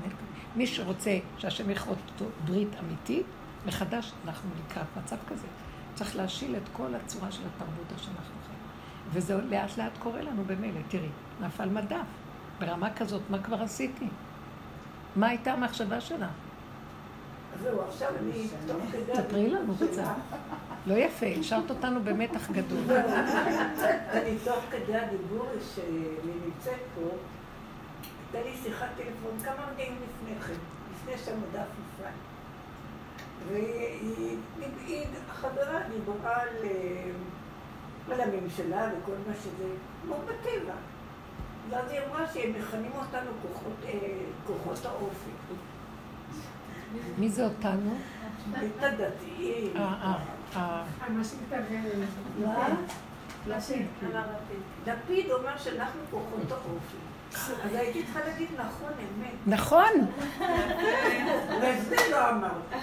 [0.56, 3.26] מי שרוצה שהשם יכרות אותו ברית אמיתית,
[3.66, 5.48] מחדש אנחנו לקראת מצב כזה.
[5.96, 8.60] צריך להשיל את כל הצורה של התרבות שאנחנו חיים.
[9.12, 10.80] וזה לאט לאט קורה לנו במילא.
[10.88, 11.10] תראי,
[11.42, 11.98] נפל מדף.
[12.60, 14.08] ברמה כזאת, מה כבר עשיתי?
[15.16, 16.28] מה הייתה המחשבה שלה?
[17.54, 19.16] אז זהו, עכשיו אני תוך כדי...
[19.16, 20.04] ספרי לנו קצת.
[20.88, 22.80] לא יפה, השארת אותנו במתח גדול.
[24.12, 26.00] אני תוך כדי הדיבור שאני
[26.46, 27.02] נמצאת פה,
[28.34, 30.54] הייתה לי שיחת טלפון כמה רגעים לפני כן,
[30.94, 32.10] לפני שהמדף נפל.
[33.52, 34.38] והיא,
[34.88, 37.12] היא- החברה דיברה על, אה,
[38.14, 39.68] על הממשלה וכל מה שזה,
[40.04, 40.74] כמו בטבע.
[41.70, 43.92] ואז היא אמרה שהם מכנים אותנו כוחות, אה,
[44.48, 45.30] כוחות האופי.
[47.18, 47.96] מי זה אותנו?
[48.54, 49.74] את הדתיים.
[50.56, 51.08] אה, אה,
[52.46, 52.68] אה.
[54.86, 55.32] לפיד.
[55.32, 56.98] אומר שאנחנו כוחות האופי.
[57.64, 59.58] אז הייתי צריכה להגיד נכון, אמת.
[59.60, 59.92] נכון,
[61.62, 62.74] וזה לא אמרת.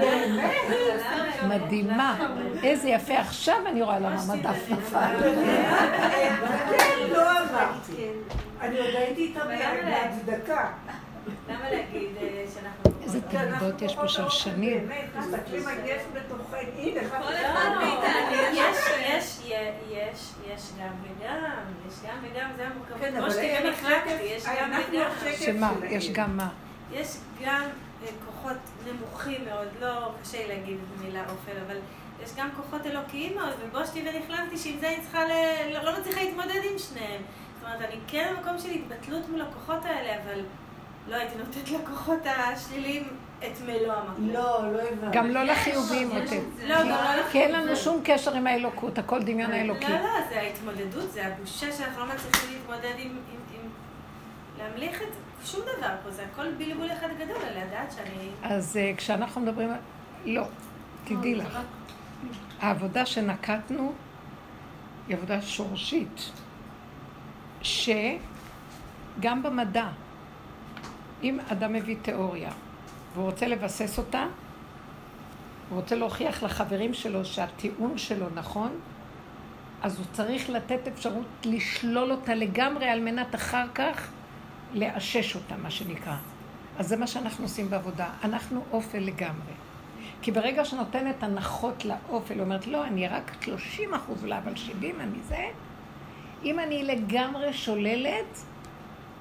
[0.00, 0.54] באמת?
[1.48, 2.18] מדהימה.
[2.62, 3.18] איזה יפה.
[3.18, 5.32] עכשיו אני רואה למה המדף נפל.
[6.78, 8.08] כן, לא אמרתי.
[8.60, 9.40] אני עוד הייתי איתה
[9.84, 10.68] בהצדקה.
[11.48, 12.90] למה להגיד אה, שאנחנו...
[13.02, 14.88] איזה אנחנו תלמידות יש פה של האופי, שנים.
[14.88, 16.56] באמת, מסתכלים על יש בתוכנו.
[16.76, 17.16] הנה, כל.
[17.16, 19.40] אחד מאיתנו, יש, יש,
[19.90, 22.98] יש, יש גם וגם, יש גם וגם, זה המורכבות.
[23.00, 25.34] כן, כמו אין החלטתי, יש גם אנחנו וגם.
[25.38, 25.72] שמה?
[25.86, 26.48] יש גם מה?
[26.92, 27.62] יש גם
[28.02, 28.56] אה, כוחות
[28.86, 31.76] נמוכים מאוד, לא קשה לי להגיד את המילה אופל, אבל
[32.24, 35.32] יש גם כוחות אלוקיים מאוד, ובושתי ונכלמתי שעם זה אני צריכה, ל...
[35.72, 37.22] לא, לא מצליחה להתמודד עם שניהם.
[37.60, 40.40] זאת אומרת, אני כן במקום של התבטלות מול הכוחות האלה, אבל
[41.10, 43.08] לא הייתי נותנת לכוחות השליליים
[43.38, 44.28] את מלוא המקום.
[44.30, 45.18] לא, לא הבנתי.
[45.18, 46.40] גם לא לחיובים יש- יותר.
[46.66, 47.84] לא, גם לא כי אין לנו לחיובים.
[47.84, 49.88] שום קשר עם האלוקות, הכל דמיון האלוקי.
[49.92, 53.18] לא, לא, זה ההתמודדות, זה הבושה שאנחנו לא מצליחים להתמודד עם...
[54.58, 55.08] להמליך את
[55.46, 58.28] שום דבר פה, זה הכל בלבול אחד גדול, על לדעת שאני...
[58.42, 59.70] אז אה, כשאנחנו מדברים.
[60.24, 60.42] לא,
[61.04, 61.58] תדעי לך.
[62.60, 63.92] העבודה שנקטנו
[65.08, 66.30] היא עבודה שורשית,
[67.62, 69.86] שגם במדע,
[71.22, 72.50] אם אדם מביא תיאוריה
[73.14, 74.26] והוא רוצה לבסס אותה,
[75.68, 78.70] הוא רוצה להוכיח לחברים שלו שהטיעון שלו נכון,
[79.82, 84.08] אז הוא צריך לתת אפשרות לשלול אותה לגמרי על מנת אחר כך
[84.74, 86.16] לאשש אותה, מה שנקרא.
[86.78, 88.08] אז זה מה שאנחנו עושים בעבודה.
[88.24, 89.52] אנחנו אופל לגמרי.
[90.22, 95.18] כי ברגע שנותנת הנחות לאופל, אומרת, לא, אני רק 30 אחוז, אולי, אבל 70 אני
[95.28, 95.44] זה,
[96.44, 98.42] אם אני לגמרי שוללת,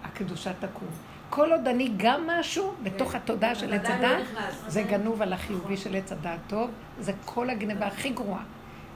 [0.03, 1.08] הקדושה תקום.
[1.29, 4.23] כל עוד אני גם משהו, בתוך התודעה של עץ לא הדת.
[4.67, 6.69] זה גנוב על החיובי של עץ הדעת טוב,
[6.99, 8.43] זה כל הגניבה הכי גרועה.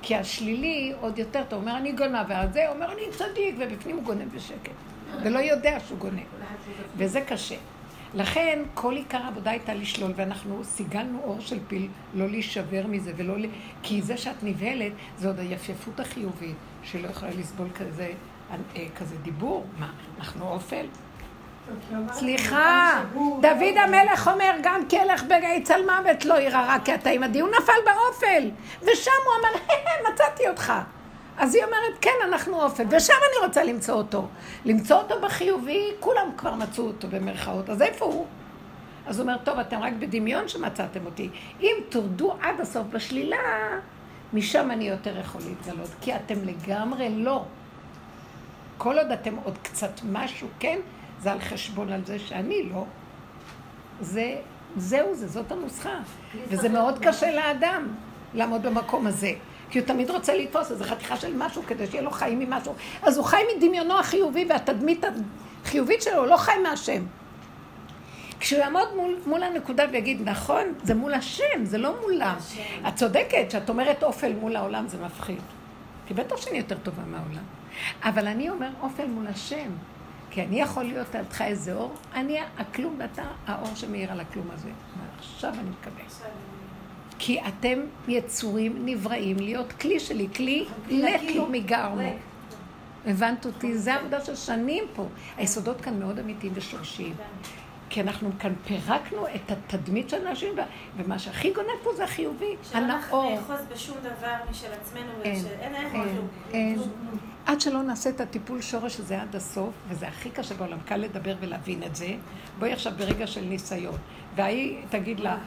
[0.02, 4.36] כי השלילי עוד יותר טוב, אומר אני גונב, וזה אומר אני צדיק, ובפנים הוא גונב
[4.36, 4.72] בשקט.
[5.24, 6.24] ולא יודע שהוא גונב.
[6.98, 7.56] וזה קשה.
[8.16, 13.40] לכן, כל עיקר העבודה הייתה לשלול, ואנחנו סיגלנו אור של פיל, לא להישבר מזה, ולא
[13.40, 13.46] ל...
[13.84, 18.12] כי זה שאת נבהלת, זה עוד היפייפות החיובית, שלא יכולה לסבול כזה,
[18.52, 19.66] אה, כזה דיבור.
[19.80, 20.86] מה, אנחנו אופל?
[22.12, 23.02] סליחה,
[23.42, 27.50] דוד המלך אומר, גם כלך בגיא צל מוות לא ירא רע כי אתה עם הדיון
[27.50, 28.50] נפל באופל.
[28.82, 29.60] ושם הוא אמר,
[30.14, 30.74] מצאתי אותך.
[31.38, 34.28] אז היא אומרת, כן, אנחנו אופל, ושם אני רוצה למצוא אותו.
[34.66, 38.26] למצוא אותו בחיובי, כולם כבר מצאו אותו במרכאות, אז איפה הוא?
[39.08, 41.30] אז הוא אומר, טוב, אתם רק בדמיון שמצאתם אותי.
[41.62, 43.38] אם תורדו עד הסוף בשלילה,
[44.34, 47.44] משם אני יותר יכול להתגלות, כי אתם לגמרי לא.
[48.78, 50.80] כל עוד אתם עוד קצת משהו, כן,
[51.24, 52.86] זה על חשבון על זה שאני לא.
[54.02, 54.36] זה,
[54.78, 56.00] זהו זה, זאת הנוסחה.
[56.48, 57.88] וזה מאוד קשה לאדם
[58.34, 59.32] לעמוד במקום הזה.
[59.70, 62.74] כי הוא תמיד רוצה לתפוס איזו חתיכה של משהו כדי שיהיה לו חיים ממשהו.
[63.04, 65.06] אז הוא חי מדמיונו החיובי והתדמית
[65.64, 67.04] החיובית שלו, הוא לא חי מהשם.
[68.40, 72.36] כשהוא יעמוד מול, מול הנקודה ויגיד, נכון, זה מול השם, זה לא מולם.
[72.88, 75.42] את צודקת, שאת אומרת אופל מול העולם, זה מפחיד.
[76.08, 77.44] כי בטח שאני יותר טובה מהעולם.
[78.04, 79.70] אבל אני אומר אופל מול השם.
[80.34, 84.70] כי אני יכול להיות לידך איזה אור, אני הכלום ואתה האור שמאיר על הכלום הזה.
[85.00, 86.04] ועכשיו אני מקבל.
[87.20, 90.66] כי אתם יצורים נבראים להיות כלי שלי, כלי
[91.36, 92.14] לא מגרמו.
[93.06, 93.78] הבנת אותי?
[93.78, 95.08] זה עבודה של שנים פה.
[95.38, 97.14] היסודות כאן מאוד אמיתיים ושורשיים.
[97.90, 100.54] כי אנחנו כאן פירקנו את התדמית של האנשים,
[100.98, 103.36] ומה שהכי גונב פה זה החיובי, שלא הנאור.
[103.36, 105.46] נאחוז בשום דבר משל עצמנו, אין,
[105.76, 106.28] אין.
[106.54, 106.80] אין.
[107.46, 111.36] עד שלא נעשה את הטיפול שורש הזה עד הסוף, וזה הכי קשה בעולם, קל לדבר
[111.40, 112.08] ולהבין את זה.
[112.60, 113.96] בואי עכשיו ברגע של ניסיון.
[114.36, 115.38] וההיא תגיד לה,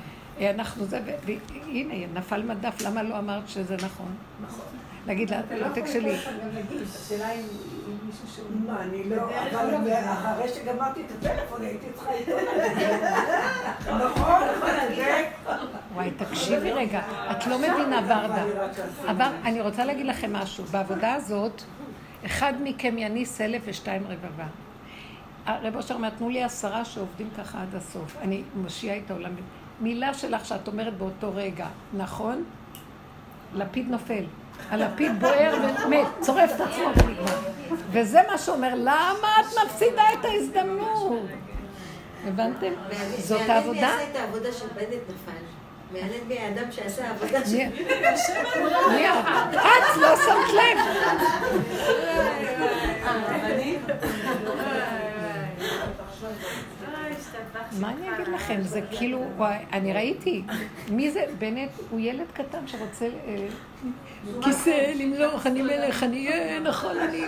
[0.41, 4.15] "אה, אנחנו זה, והנה, נפל מדף, למה לא אמרת שזה נכון?
[4.47, 4.65] נכון.
[5.07, 7.41] להגיד לה, אתה לא העותק יכול להגיד, השאלה אם
[8.07, 8.47] מישהו שהוא...
[8.67, 9.23] מה, אני לא...
[9.51, 9.79] אבל לא.
[10.13, 12.33] אחרי שגמרתי את הטלפון הייתי צריכה איתו
[13.87, 15.29] נכון, נכון, זה...
[15.95, 17.01] וואי, תקשיבי רגע,
[17.31, 18.45] את לא מבינה ורדה.
[19.11, 21.63] אבל אני רוצה להגיד לכם משהו, בעבודה הזאת,
[22.27, 24.47] אחד מכם יניס אלף ושתיים רבבה.
[25.47, 28.17] הרב אושר אומר, תנו לי עשרה שעובדים ככה עד הסוף.
[28.23, 29.31] אני מושיעה את העולם.
[29.81, 32.45] מילה שלך שאת אומרת באותו רגע, נכון?
[33.55, 34.25] לפיד נופל.
[34.71, 35.55] הלפיד בוער
[35.87, 37.39] ומת, צורף את עצמו ונגמר.
[37.91, 41.23] וזה מה שאומר, למה את מפסידה את ההזדמנות?
[42.27, 42.73] הבנתם?
[43.19, 43.81] זאת העבודה.
[43.81, 45.56] מי עשה את העבודה של בנט נפל.
[45.93, 47.57] מעניין מי האדם שעשה העבודה של...
[47.57, 49.09] מי-
[49.53, 49.97] את?
[50.01, 50.79] לא שמת לב.
[57.81, 58.61] מה אני אגיד לכם?
[58.63, 59.25] זה כאילו,
[59.73, 60.43] אני ראיתי,
[60.91, 63.47] מי זה, בנט הוא ילד קטן שרוצה אה,
[64.43, 67.25] כיסא, למלוך, אני מלך, אני אהיה, נכון, אני,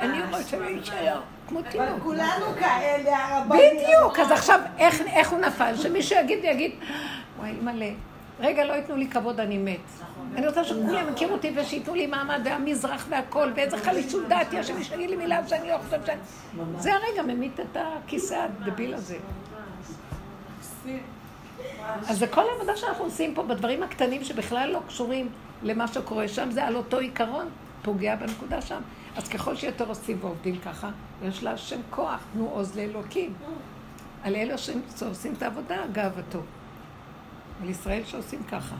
[0.00, 2.02] אני, ראש הממשלה, כמו אבל תינוק.
[2.02, 3.60] כולנו כאלה, הרבנים.
[3.76, 5.76] בדיוק, אז עכשיו, איך, איך הוא נפל?
[5.76, 6.72] שמישהו יגיד ויגיד,
[7.42, 7.90] וואי, אימא'לה,
[8.40, 9.80] רגע, לא ייתנו לי כבוד, אני מת.
[10.34, 14.94] אני רוצה שכולם יכירו אותי ושייתנו לי מעמד והמזרח והכל, ואיזה חלישות דעת יש, שמישהו
[14.94, 16.20] יגיד לי מילה שאני לא חושב שאני...
[16.78, 19.16] זה הרגע ממית את הכיסא הדביל הזה.
[22.08, 25.28] אז זה כל העבודה שאנחנו עושים פה בדברים הקטנים שבכלל לא קשורים
[25.62, 27.46] למה שקורה שם, זה על אותו עיקרון,
[27.82, 28.80] פוגע בנקודה שם.
[29.16, 30.90] אז ככל שיותר עושים ועובדים ככה,
[31.22, 33.32] יש להשם כוח, תנו עוז לאלוקים.
[34.24, 36.38] על אלה ש- שעושים את העבודה, גאוותו.
[37.62, 38.76] על ישראל שעושים ככה.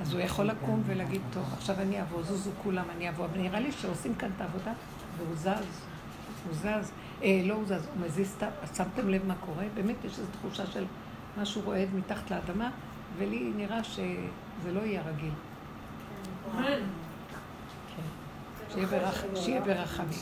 [0.00, 3.24] אז הוא יכול לקום ולהגיד, טוב, עכשיו אני אבוא, זוזו כולם, אני אבוא.
[3.24, 4.72] אבל נראה לי שעושים כאן את העבודה,
[5.16, 5.46] והוא זז.
[6.46, 6.92] הוא זז.
[7.22, 8.76] אה, לא הוא זז, הוא מזיז את.
[8.76, 9.64] שמתם לב מה קורה?
[9.74, 10.84] באמת יש איזו תחושה של
[11.40, 12.70] משהו רועד מתחת לאדמה,
[13.18, 15.32] ולי נראה שזה לא יהיה רגיל.
[17.96, 18.02] כן.
[18.74, 20.18] שיהיה ברח- שיהיה ברחמים.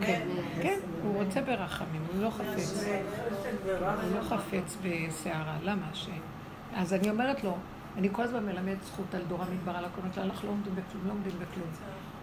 [0.00, 0.28] כן,
[0.62, 2.84] כן, הוא רוצה ברחמים, הוא לא חפץ.
[3.66, 5.56] הוא לא חפץ בסערה.
[5.62, 5.86] למה?
[5.94, 6.08] ש...
[6.76, 7.56] אז אני אומרת לו,
[7.98, 11.06] אני כל הזמן מלמד זכות על דור המדבר, על הקומות שלה, אנחנו לא עומדים בכלום,
[11.06, 11.68] לא עומדים בכלום.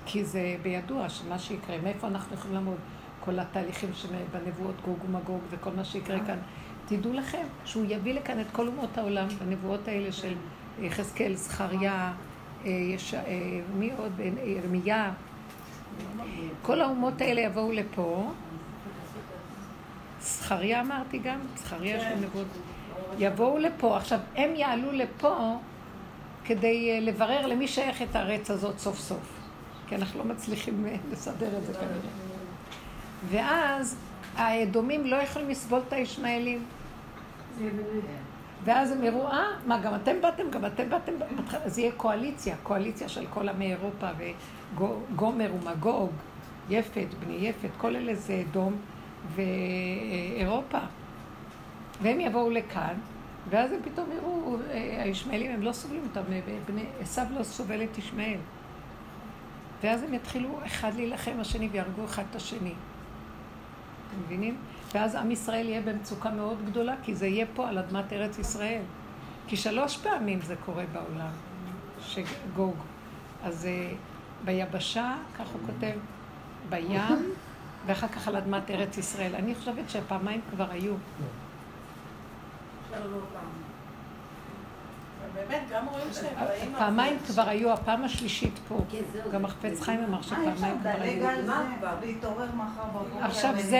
[0.05, 2.77] כי זה בידוע שמה שיקרה, מאיפה אנחנו יכולים לעמוד?
[3.19, 6.37] כל התהליכים שבנבואות גוג ומגוג וכל מה שיקרה כאן.
[6.87, 10.33] תדעו לכם שהוא יביא לכאן את כל אומות העולם בנבואות האלה של
[10.81, 12.13] יחזקאל, זכריה,
[12.65, 13.21] אה, יש- אה,
[13.77, 14.11] מי עוד?
[14.19, 15.11] אה, ירמיה.
[16.61, 18.31] כל האומות האלה יבואו לפה.
[20.21, 22.47] זכריה אמרתי גם, זכריה של נבואות.
[23.17, 25.57] יבואו לפה, עכשיו הם יעלו לפה
[26.45, 29.39] כדי אה, לברר למי שייך את הארץ הזאת סוף סוף.
[29.87, 31.99] כי אנחנו לא מצליחים אה, לסדר את זה כנראה.
[33.29, 33.97] ואז
[34.35, 36.65] האדומים לא יכולים לסבול את הישמעאלים.
[38.63, 41.11] ואז הם יראו, אה, מה, גם אתם באתם, גם אתם באתם,
[41.65, 44.07] אז יהיה קואליציה, קואליציה של כל עמי אירופה,
[44.75, 46.11] וגומר ומגוג,
[46.69, 48.75] יפת, בני יפת, כל אלה זה אדום
[49.35, 50.79] ואירופה.
[52.01, 52.93] והם יבואו לכאן,
[53.49, 56.39] ואז הם פתאום יראו, אה, הישמעאלים, הם לא סובלים אותם, אה,
[57.01, 58.39] עשיו לא סובל את ישמעאל.
[59.83, 62.73] ואז הם יתחילו אחד להילחם השני ויהרגו אחד את השני.
[64.07, 64.57] אתם מבינים?
[64.93, 68.81] ואז עם ישראל יהיה במצוקה מאוד גדולה, כי זה יהיה פה על אדמת ארץ ישראל.
[69.47, 71.31] כי שלוש פעמים זה קורה בעולם,
[72.01, 72.75] שגוג.
[73.43, 73.95] אז uh,
[74.45, 75.97] ביבשה, כך הוא כותב,
[76.69, 77.33] בים,
[77.85, 79.35] ואחר כך על אדמת ארץ ישראל.
[79.35, 80.93] אני חושבת שפעמיים כבר היו.
[85.33, 86.73] באמת, גם רואים שהם באים...
[86.77, 88.79] פעמיים כבר היו, הפעם השלישית פה.
[89.13, 89.31] זהו.
[89.31, 91.51] גם החפץ חיים אמר אה, שפעמיים כבר לדלג היו.
[93.21, 93.79] עכשיו זה,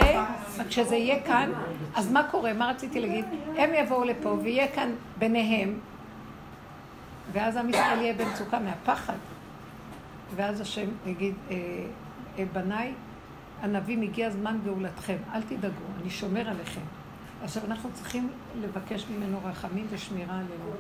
[0.68, 1.52] כשזה יהיה כאן,
[1.96, 2.54] אז מה קורה?
[2.54, 3.26] מה רציתי להגיד?
[3.58, 5.80] הם יבואו לפה ויהיה כאן ביניהם,
[7.32, 9.18] ואז עם ישראל יהיה במצוקה מהפחד.
[10.36, 11.56] ואז השם יגיד, אה,
[12.40, 12.94] אה, בניי,
[13.64, 16.99] ענבים, הגיע זמן גאולתכם, אל תדאגו, אני שומר עליכם.
[17.44, 18.30] עכשיו, אנחנו צריכים
[18.62, 20.72] לבקש ממנו רחמים ושמירה עלינו,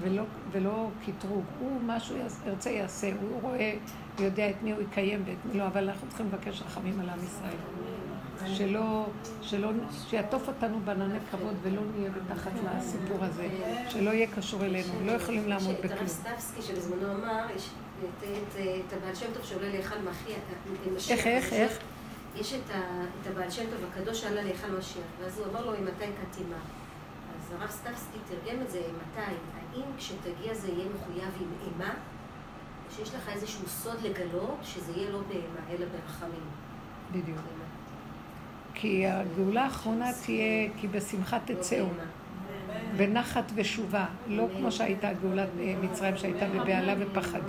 [0.00, 0.22] ולא,
[0.52, 1.44] ולא קטרוג.
[1.60, 3.74] הוא, מה שהוא ירצה יעשה, הוא רואה,
[4.18, 7.18] יודע את מי הוא יקיים ואת מי לא, אבל אנחנו צריכים לבקש רחמים על עם
[7.24, 7.56] ישראל.
[8.54, 9.06] שלא,
[9.42, 9.70] שלא,
[10.08, 13.48] שיעטוף אותנו בענני כבוד ולא נהיה בתחת לסיפור הזה,
[13.88, 16.06] שלא יהיה קשור אלינו, לא יכולים לעמוד בכלום.
[16.08, 17.70] סטבסקי שבזמנו אמר, יש
[18.22, 19.94] את- הבעל שם טוב שעולה להיכל
[20.96, 21.10] משיח.
[21.10, 21.78] איך, איך, איך?
[22.36, 22.80] יש את ה-
[23.22, 26.56] את הבעל שם טוב הקדוש שעלה להיכל משיח, ואז הוא אמר לו, ממתי קטימה?
[27.38, 29.20] אז הרב סטבסקי תרגם את זה, מתי?
[29.74, 31.94] האם כשתגיע זה יהיה מחויב עם אימה?
[32.96, 36.40] שיש לך איזשהו סוד לגלות שזה יהיה לא באימה, אלא ברחמים?
[37.12, 37.38] בדיוק.
[38.74, 41.86] כי הגאולה האחרונה תהיה, כי בשמחה לא תצאו,
[42.96, 47.40] בנחת ושובה, לא כמו שהייתה גאולת אה, מצרים שהייתה בבהלה ופחד.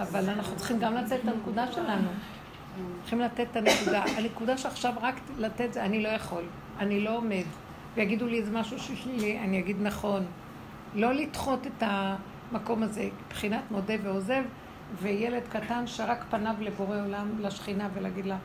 [0.00, 2.08] אבל אנחנו צריכים גם לתת את הנקודה שלנו.
[3.00, 4.04] צריכים לתת את הנקודה.
[4.18, 6.42] הנקודה שעכשיו רק לתת זה, אני לא יכול,
[6.78, 7.44] אני לא עומד.
[7.94, 10.24] ויגידו לי איזה משהו ששלילי, אני אגיד נכון.
[10.94, 14.42] לא לדחות את המקום הזה, מבחינת מודה ועוזב,
[15.02, 18.36] וילד קטן שרק פניו לבורא עולם, לשכינה, ולהגיד לה,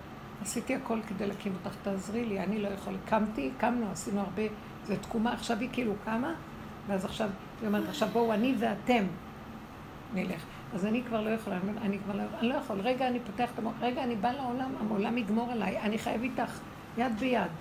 [0.42, 2.94] עשיתי הכל כדי להקים אותך, תעזרי לי, אני לא יכול.
[3.06, 4.44] קמתי, קמנו, עשינו הרבה,
[4.86, 6.34] זו תקומה, עכשיו היא כאילו קמה,
[6.88, 7.30] ואז עכשיו,
[7.62, 9.04] היא אומרת, עכשיו בואו, אני ואתם
[10.14, 10.46] נלך.
[10.74, 13.60] אז אני כבר לא יכולה, אני כבר לא, אני לא יכול, רגע אני פותח את
[13.60, 16.60] המוח, רגע אני באה לעולם, העולם יגמור עליי, אני חייב איתך,
[16.98, 17.52] יד ביד.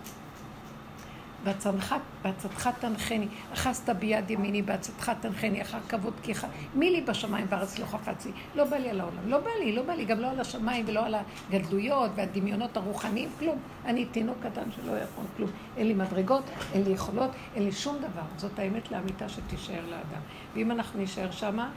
[2.22, 6.44] בעצתך, תנחני, אחזת ביד ימיני, בעצתך תנחני, אחר כבוד כי ח...
[6.74, 8.30] מי לי בשמיים בארץ לא חפצי?
[8.54, 10.84] לא בא לי על העולם, לא בא לי, לא בא לי, גם לא על השמיים
[10.88, 13.58] ולא על הגדלויות והדמיונות הרוחניים, כלום.
[13.84, 15.50] אני תינוק קטן שלא יכול כלום.
[15.76, 18.22] אין לי מדרגות, אין לי יכולות, אין לי שום דבר.
[18.36, 20.22] זאת האמת לאמיתה שתישאר לאדם.
[20.54, 21.70] ואם אנחנו נישאר שמה,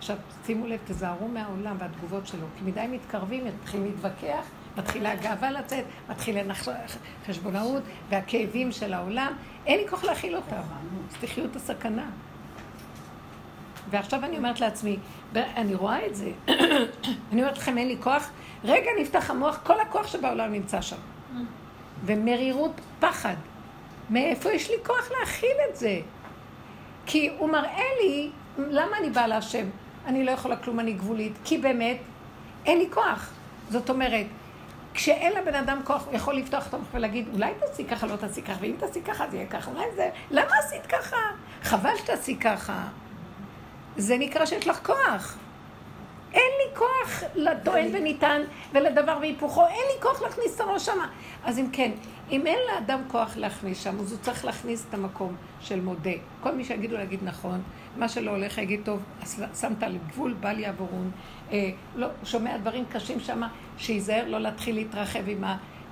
[0.00, 0.16] עכשיו
[0.46, 4.44] שימו לב, תזהרו מהעולם והתגובות שלו, כי מדי מתקרבים, מתחילים להתווכח,
[4.76, 6.36] מתחילה הגאווה לצאת, מתחיל
[7.26, 9.32] חשבונאות והכאבים של העולם,
[9.66, 10.56] אין לי כוח להכיל אותם,
[11.10, 12.10] אז תחיו את הסכנה.
[13.90, 14.96] ועכשיו אני אומרת לעצמי,
[15.36, 16.32] אני רואה את זה,
[17.32, 18.30] אני אומרת לכם, אין לי כוח,
[18.64, 20.96] רגע נפתח המוח, כל הכוח שבעולם נמצא שם.
[22.04, 23.34] ומרירות פחד.
[24.10, 26.00] מאיפה יש לי כוח להכיל את זה?
[27.06, 29.66] כי הוא מראה לי, למה אני באה להשם?
[30.06, 31.32] אני לא יכולה כלום, אני גבולית.
[31.44, 31.96] כי באמת,
[32.66, 33.30] אין לי כוח.
[33.70, 34.26] זאת אומרת,
[34.94, 38.42] כשאין לבן אדם כוח, הוא יכול לפתוח את המוח ולהגיד, אולי תעשי ככה, לא תעשי
[38.42, 39.70] ככה, ואם תעשי ככה, זה יהיה ככה.
[39.70, 40.10] אולי זה...
[40.30, 41.16] למה עשית ככה?
[41.62, 42.88] חבל שתעשי ככה.
[43.96, 45.38] זה נקרא שיש לך כוח.
[46.32, 51.08] אין לי כוח לטוען וניתן ולדבר והיפוכו, אין לי כוח להכניס את הראש שמה.
[51.44, 51.90] אז אם כן,
[52.30, 56.10] אם אין לאדם כוח להכניס שם, אז הוא צריך להכניס את המקום של מודה.
[56.40, 57.62] כל מי שיגידו להגיד נכון,
[57.96, 59.02] מה שלא הולך יגיד טוב,
[59.60, 61.10] שמת על גבול, בל יעבורון.
[61.52, 63.42] אה, לא, שומע דברים קשים שם,
[63.78, 65.44] שייזהר לא להתחיל להתרחב עם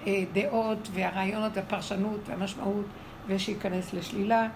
[0.07, 2.87] הדעות והרעיונות והפרשנות והמשמעות,
[3.27, 4.49] ושייכנס לשלילה.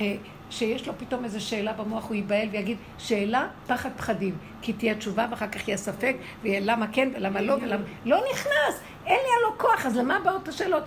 [0.00, 0.16] אה,
[0.50, 5.26] שיש לו פתאום איזו שאלה במוח, הוא ייבהל ויגיד, שאלה פחד פחדים, כי תהיה תשובה
[5.30, 7.84] ואחר כך יהיה ספק, ויהיה למה כן ולמה לא ולמה...
[8.04, 10.82] לא נכנס, אין לי הלא כוח, אז למה באות השאלות?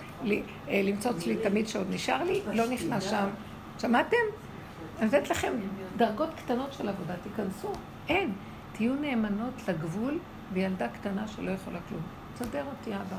[0.70, 3.28] למצוץ לי תמיד שעוד נשאר לי, לא נכנס שם.
[3.80, 4.18] שמעתם?
[5.00, 5.54] אני נותנת לכם
[5.98, 7.72] דרגות קטנות של עבודה, תיכנסו.
[8.10, 8.34] אין.
[8.72, 10.20] תהיו נאמנות לגבול
[10.53, 12.02] וילדה קטנה שלא יכולה כלום.
[12.34, 13.18] תסדר אותי אבא.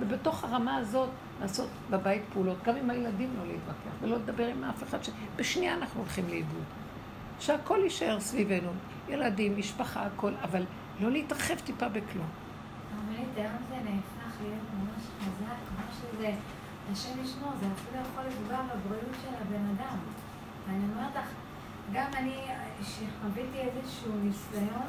[0.00, 1.08] ובתוך הרמה הזאת
[1.40, 6.00] לעשות בבית פעולות, גם עם הילדים לא להתווכח ולא לדבר עם אף אחד, שבשנייה אנחנו
[6.00, 6.64] הולכים לאיבוד.
[7.40, 8.70] שהכל יישאר סביבנו,
[9.08, 10.64] ילדים, משפחה, הכל, אבל
[11.00, 12.26] לא להתרחב טיפה בכלום.
[12.94, 16.32] הרבנית, היום זה נהפך להיות ממש חזק, מה שזה,
[16.92, 19.96] השם ישמור, זה אפילו יכול לפגוע בבריאות של הבן אדם.
[20.66, 21.30] ואני אומרת לך,
[21.92, 22.36] גם אני,
[22.82, 24.88] שחוויתי איזשהו ניסיון,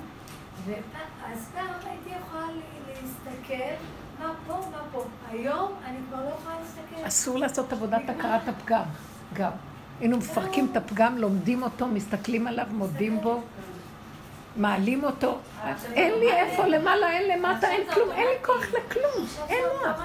[0.66, 2.46] ואז פעם הייתי יכולה
[2.88, 3.84] להסתכל
[4.20, 5.04] מה פה, מה פה.
[5.32, 7.08] היום אני כבר לא יכולה להסתכל.
[7.08, 8.84] אסור לעשות עבודת הכרת הפגם,
[9.34, 9.52] גם.
[10.00, 13.42] היינו מפרקים את הפגם, לומדים אותו, מסתכלים עליו, מודים בו,
[14.56, 15.38] מעלים אותו.
[15.94, 20.02] אין לי איפה, למעלה, אין למטה, אין כלום, אין לי כוח לכלום, אין מוח.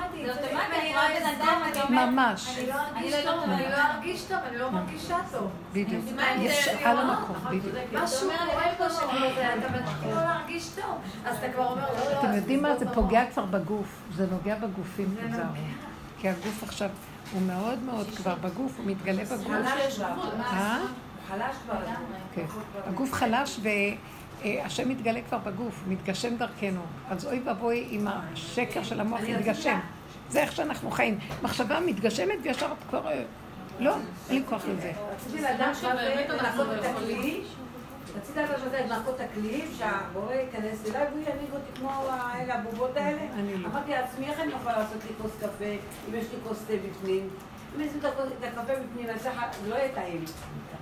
[1.90, 2.58] ממש.
[2.94, 5.50] אני לא ארגיש טוב, אני לא מרגישה טוב.
[5.72, 6.04] בדיוק.
[6.38, 7.74] יש על המקום, בדיוק.
[7.92, 12.20] משהו קורה פה שאתה מתחיל לא להרגיש טוב, אז אתה כבר אומר, לא, לא.
[12.20, 12.76] אתם יודעים מה?
[12.76, 14.02] זה פוגע כבר בגוף.
[14.16, 15.52] זה נוגע בגופים, תיזהרו.
[16.18, 16.90] כי הגוף עכשיו
[17.32, 19.50] הוא מאוד מאוד כבר בגוף, הוא מתגלה בגוף.
[20.40, 20.78] אה?
[21.28, 21.76] חלש כבר.
[22.86, 23.60] הגוף חלש
[24.44, 26.80] והשם מתגלה כבר בגוף, מתגשם דרכנו.
[27.10, 29.78] אז אוי ואבוי אם השקר של המוח יתגשם.
[30.28, 31.18] זה איך שאנחנו חיים.
[31.42, 33.10] מחשבה מתגשמת וישר את כבר...
[33.78, 33.94] לא,
[34.30, 34.92] אין לי כוח לזה.
[35.14, 37.40] רציתי לדעת זה לנקות את הכלי.
[38.16, 42.96] רציתי לדעת זה לנקות את הכלים, שהבורא ייכנס אליי והוא ינהיג אותי כמו האלה, הבובות
[42.96, 43.22] האלה.
[43.34, 43.68] אני לא.
[43.68, 45.64] אמרתי לעצמי, איך אני יכולה לעשות לי כוס קפה
[46.08, 47.28] אם יש לי כוס תה בפנים?
[47.76, 49.28] אם נשים את הקפה בפנים, אז
[49.68, 50.24] לא יהיה טעים.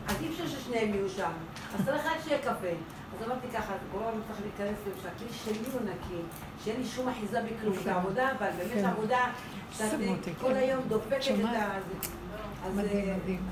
[0.09, 1.31] אז אי אפשר ששניהם יהיו שם.
[1.75, 2.75] אז צריך רק שיהיה קפה.
[3.17, 6.23] אז אמרתי ככה, גורם לא צריך להיכנס לזה, שהכלי שלי הוא נקי,
[6.65, 7.75] שאין לי שום אחיזה בכלום.
[7.85, 8.85] זה עבודה, אבל באמת כן.
[8.85, 9.27] עבודה
[9.73, 9.91] שאת
[10.41, 10.57] כל כן.
[10.57, 11.45] היום דופקת את?
[11.45, 11.79] ה...
[12.67, 13.47] אז מדהים, אה, מדהים.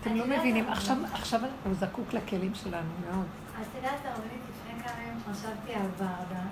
[0.00, 3.26] אתם לא מבינים, עכשיו עכשיו הוא זקוק לכלים שלנו מאוד.
[3.60, 6.42] את יודעת, הרבנית, לפני כמה ימים חשבתי על ורדה,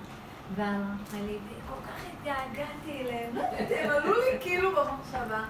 [0.55, 1.37] ואמרתי לי,
[1.69, 5.43] כל כך התגעגעתי אליהם, לא יודעת, הם עלו לי כאילו במחשבה,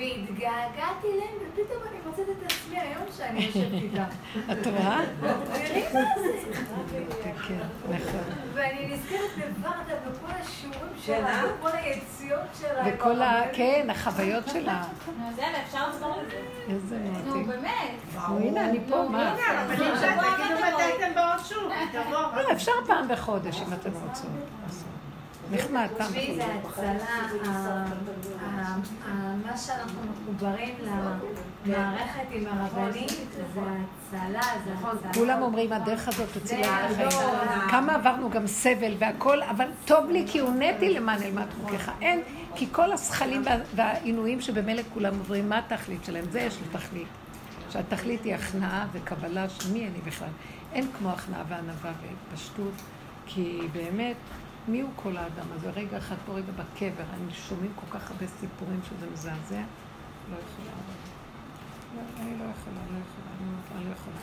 [0.00, 4.02] והתגעגעתי אליהם, ופתאום אני מוצאת את עצמי היום שאני יושבת איתם.
[4.52, 5.00] את רואה?
[5.54, 6.32] תראי מה זה.
[7.48, 7.54] כן,
[7.90, 8.20] נכון.
[8.54, 11.42] ואני נזכרת בוורדה וכל השיעורים שלה?
[11.58, 12.82] וכל היציאות שלה.
[12.86, 13.42] וכל ה...
[13.52, 14.82] כן, החוויות שלה.
[15.18, 16.36] נו, אז יאללה, אפשר לחזור לזה.
[16.74, 17.48] איזה נו, מותק.
[17.48, 17.90] באמת.
[18.28, 19.34] נו, הנה, אני פה, מה?
[19.34, 21.72] אבל אם תגידו מתי אתם באות שוב.
[22.10, 24.30] לא, אפשר פעם בחודש, אם אתם רוצות.
[25.50, 26.44] נחמד, פעם תשמעי, זה.
[26.64, 26.96] הצלה,
[29.46, 30.74] מה שאנחנו מחוברים
[31.66, 33.42] למערכת עם הרבנית, זה
[34.12, 35.12] הצלה, זה הצלה.
[35.14, 36.60] כולם אומרים, הדרך הזאת הצילה
[36.90, 37.28] את זה החיים.
[37.64, 41.90] לא- כמה עברנו גם סבל והכל, אבל טוב לי כי הונאתי למען אלמד חוקיך.
[42.00, 42.20] אין,
[42.54, 46.24] כי כל הזכלים וה- והעינויים שבמילא כולם עוברים, מה התכלית שלהם?
[46.30, 47.08] זה יש לי תכלית.
[47.70, 50.28] שהתכלית היא הכנעה וקבלה של מי אני בכלל.
[50.72, 51.90] אין כמו הכנעה וענווה
[52.32, 52.72] ופשטות,
[53.26, 54.16] כי באמת,
[54.68, 55.70] מי הוא כל האדם הזה?
[55.70, 59.62] רגע אחד פה, רגע בקבר, אני שומעים כל כך הרבה סיפורים שזה מזעזע.
[60.30, 60.72] לא יכולה.
[61.96, 64.16] לא, אני לא יכולה, לא יכולה, אני אומרת, אני לא יכולה.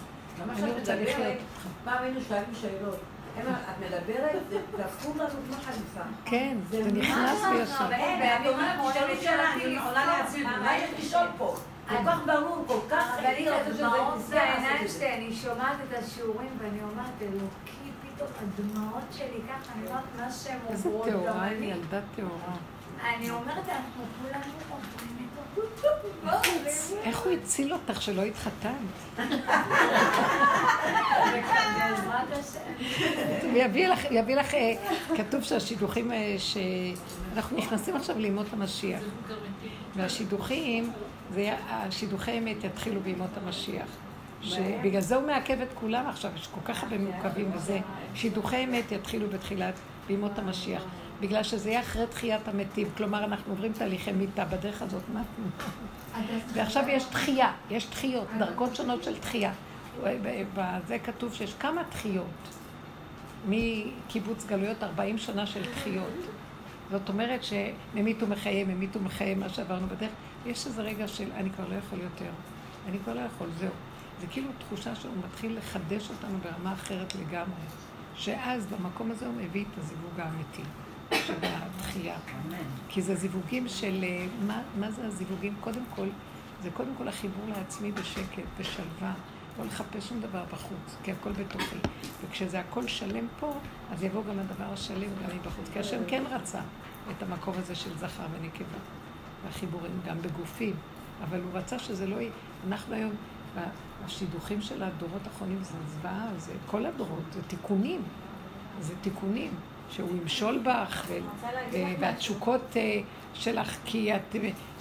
[0.69, 1.67] אני רוצה לחיות איתך.
[1.83, 2.99] פעם היינו שואלים שאלות.
[3.37, 6.01] את מדברת, זה תהפכו לנו כמו חליפה.
[6.25, 7.73] כן, זה נכנס ויושב.
[7.81, 10.59] הרבנית, את בימים אומרת, תשאלו שאלה, אני עולה לעצמי, לבחור.
[10.59, 11.55] מה יש לשאול פה?
[11.89, 13.17] כל כך ברור, כל כך...
[13.19, 14.99] שזה הדמעות ניסה בעיניים זה.
[14.99, 17.76] שלי, אני שומעת את השיעורים ואני אומרת, אלוקי, פתאום
[18.21, 21.65] הדמעות שלי ככה, אני אומרת, מה שהן איזה עוברות, גם טהורה, היא אני.
[21.65, 22.55] ילדה טהורה.
[23.15, 25.27] אני אומרת, אנחנו כולנו עוברים את.
[27.03, 29.19] איך הוא הציל אותך שלא התחתנת?
[33.55, 34.73] יביא לך, יביא לך, אה,
[35.17, 39.01] כתוב שהשידוכים, אה, שאנחנו נכנסים עכשיו לימות המשיח.
[39.95, 40.91] והשידוכים,
[41.69, 43.87] השידוכי אמת יתחילו בימות המשיח.
[44.47, 47.79] שבגלל זה הוא מעכב את כולם עכשיו, יש כל כך הרבה מעוכבים וזה.
[48.15, 49.73] שידוכי אמת יתחילו בתחילת
[50.07, 50.83] בימות המשיח.
[51.19, 52.87] בגלל שזה יהיה אחרי תחיית המתים.
[52.97, 55.21] כלומר, אנחנו עוברים תהליכי מיתה בדרך הזאת, מה?
[56.53, 59.51] ועכשיו יש תחייה, יש תחיות, דרגות שונות של תחייה.
[60.53, 62.25] בזה כתוב שיש כמה תחיות.
[63.47, 66.13] מקיבוץ גלויות 40 שנה של תחיות.
[66.91, 70.09] זאת אומרת שממית ומחיה, ממית ומחיה, מה שעברנו בדרך.
[70.45, 72.31] יש איזה רגע של אני כבר לא יכול יותר.
[72.89, 73.69] אני כבר לא יכול, זהו.
[74.21, 77.61] זה כאילו תחושה שהוא מתחיל לחדש אותנו ברמה אחרת לגמרי.
[78.15, 80.63] שאז במקום הזה הוא מביא את הזיווג האמיתי.
[81.11, 82.15] שבתחייה.
[82.89, 84.03] כי זה זיווגים של...
[84.03, 85.55] אה, מה, מה זה הזיווגים?
[85.59, 86.07] קודם כל,
[86.63, 89.13] זה קודם כל החיבור לעצמי בשקט, בשלווה.
[89.59, 91.75] לא לחפש שום דבר בחוץ, כי הכל בתוכי.
[92.21, 93.53] וכשזה הכל שלם פה,
[93.91, 95.69] אז יבוא גם הדבר השלם גם מבחוץ.
[95.73, 96.61] כי השם כן רצה
[97.11, 98.77] את המקום הזה של זכר ונקבה,
[99.45, 100.75] והחיבורים גם בגופים.
[101.23, 102.31] אבל הוא רצה שזה לא יהיה...
[102.67, 103.11] אנחנו היום,
[104.05, 108.01] השידוכים של הדורות האחרונים זה זוועה, זה כל הדורות, זה תיקונים.
[108.81, 109.51] זה תיקונים.
[109.91, 111.17] שהוא ימשול בך, ו-
[111.71, 112.99] ו- והתשוקות אה,
[113.33, 114.35] שלך, כי את,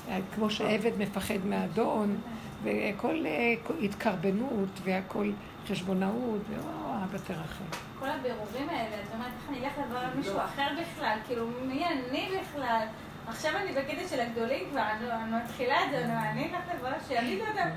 [0.08, 2.16] אה, כמו שעבד מפחד מהאדון,
[2.62, 5.30] וכל אה, התקרבנות והכל
[5.68, 7.64] חשבונאות, ואו, אבא תרחם.
[7.98, 11.18] כל הבירורים האלה, את אומרת, איך אני אלך לברר מישהו אחר בכלל?
[11.26, 12.86] כאילו, מי אני בכלל?
[13.28, 17.44] עכשיו אני בקטע של הגדולים כבר, אני אני מתחילה את זה, אני אלך לברר, שיגידו
[17.44, 17.68] אותם.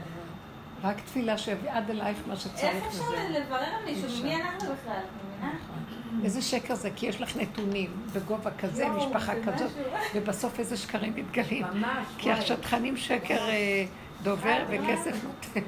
[0.83, 3.39] רק תפילה שיביא עד אלייך מה איך שצריך אפשר וזה.
[3.39, 4.23] לברר על מישהו?
[4.23, 5.01] מי אנחנו בכלל?
[5.35, 6.23] מבינה?
[6.23, 9.71] איזה שקר זה, כי יש לך נתונים בגובה כזה, משפחה זה כזאת.
[10.15, 11.65] ובסוף איזה שקרים מתגלים.
[11.73, 12.07] ממש.
[12.17, 12.31] כי.
[12.31, 13.85] השטחנים שקר אה,
[14.23, 15.61] דובר וכסף נותן.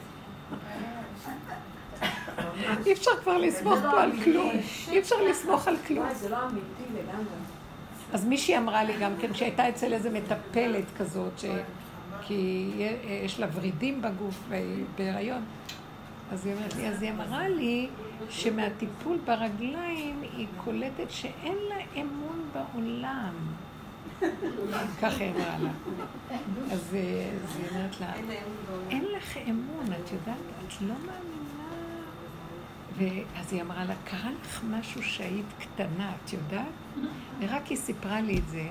[2.86, 4.52] אי אפר כבר לסמוך פה על כלום.
[4.92, 6.14] אי אפשר לסמוך על כלום.
[6.14, 7.26] זה לא אמיתי לגמרי.
[8.14, 11.46] אז מישהי אמרה לי גם כן, שהייתה אצל איזה מטפלת כזאת, ש...
[12.32, 12.72] כי
[13.26, 15.44] יש לה ורידים בגוף והיא בהיריון.
[16.32, 17.90] אז היא אומרת לי, אז היא אמרה לי
[18.30, 23.34] שמהטיפול ברגליים היא קולטת שאין לה אמון בעולם.
[25.02, 25.72] כך היא אמרה לה.
[26.72, 28.14] אז אה, אז היא אומרת לה,
[28.90, 30.38] אין לך אמון, את יודעת,
[30.68, 31.72] את לא מאמינה.
[32.98, 36.66] ואז היא אמרה לה, קרה לך משהו שהיית קטנה, את יודעת?
[37.40, 38.68] ורק היא סיפרה לי את זה,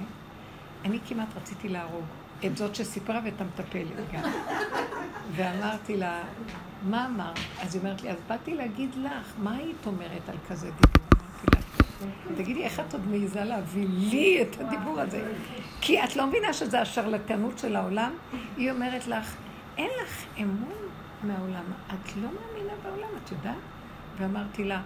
[0.84, 2.04] אני כמעט רציתי להרוג.
[2.46, 4.22] את זאת שסיפרה ואת המטפלת גם.
[5.36, 6.22] ואמרתי לה,
[6.82, 7.38] מה אמרת?
[7.62, 11.06] אז היא אומרת לי, אז באתי להגיד לך, מה היית אומרת על כזה דיבור?
[12.04, 15.32] אמרתי לה, תגידי, איך את עוד מעיזה להביא לי את הדיבור הזה?
[15.80, 18.12] כי את לא מבינה שזה השרלטנות של העולם?
[18.56, 19.36] היא אומרת לך,
[19.78, 20.72] אין לך אמון
[21.22, 21.64] מהעולם.
[21.86, 23.54] את לא מאמינה בעולם, את יודעת?
[24.18, 24.80] ואמרתי לה,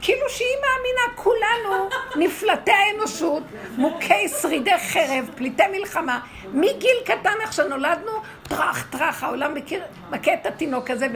[0.00, 1.88] כאילו שהיא מאמינה, כולנו
[2.26, 3.42] נפלטי האנושות,
[3.76, 6.20] מוכי שרידי חרב, פליטי מלחמה.
[6.52, 8.12] מגיל קטן איך שנולדנו,
[8.42, 11.06] טראח, טראח, העולם מכיר, מכה את התינוק הזה,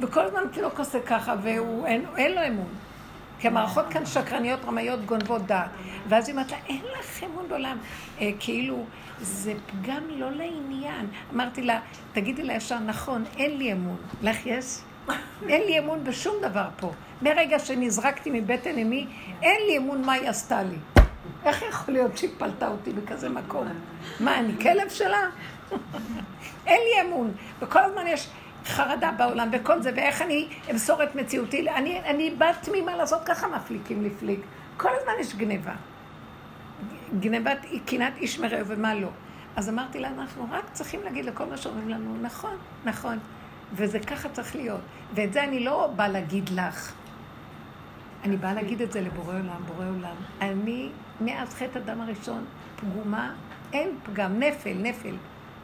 [0.00, 2.68] וכל הזמן תינוק עושה ככה, ואין לו אמון.
[3.40, 5.70] כי המערכות כאן שקרניות, רמאיות, גונבות דעת.
[6.08, 7.78] ואז היא אומרת לה, אין לך אמון בעולם.
[8.20, 8.84] אה, כאילו,
[9.20, 11.06] זה פגם לא לעניין.
[11.34, 11.80] אמרתי לה,
[12.12, 13.96] תגידי לה ישר, נכון, אין לי אמון.
[14.22, 14.64] לך יש?
[15.48, 16.92] אין לי אמון בשום דבר פה.
[17.22, 19.06] מרגע שנזרקתי מבטן אמי,
[19.42, 20.76] אין לי אמון מה היא עשתה לי.
[21.44, 23.68] איך יכול להיות שהיא פלטה אותי בכזה מקום?
[24.20, 25.28] מה, אני כלב שלה?
[26.66, 27.32] אין לי אמון.
[27.60, 28.28] וכל הזמן יש
[28.66, 31.70] חרדה בעולם וכל זה, ואיך אני אמסור את מציאותי.
[31.70, 34.40] אני, אני בת תמימה לעשות ככה מפליקים לפליק.
[34.76, 35.72] כל הזמן יש גניבה.
[37.20, 39.08] גנבת קינת איש מרעהו ומה לא.
[39.56, 43.18] אז אמרתי לה, אנחנו רק צריכים להגיד לכל מה שאומרים לנו, נכון, נכון.
[43.72, 44.80] וזה ככה צריך להיות.
[45.14, 46.92] ואת זה אני לא באה להגיד לך.
[48.24, 50.16] אני באה להגיד את זה לבורא עולם, בורא עולם.
[50.40, 50.88] אני,
[51.20, 52.44] מאז חטא הדם הראשון,
[52.76, 53.34] פגומה,
[53.72, 55.16] אין פגם, נפל, נפל.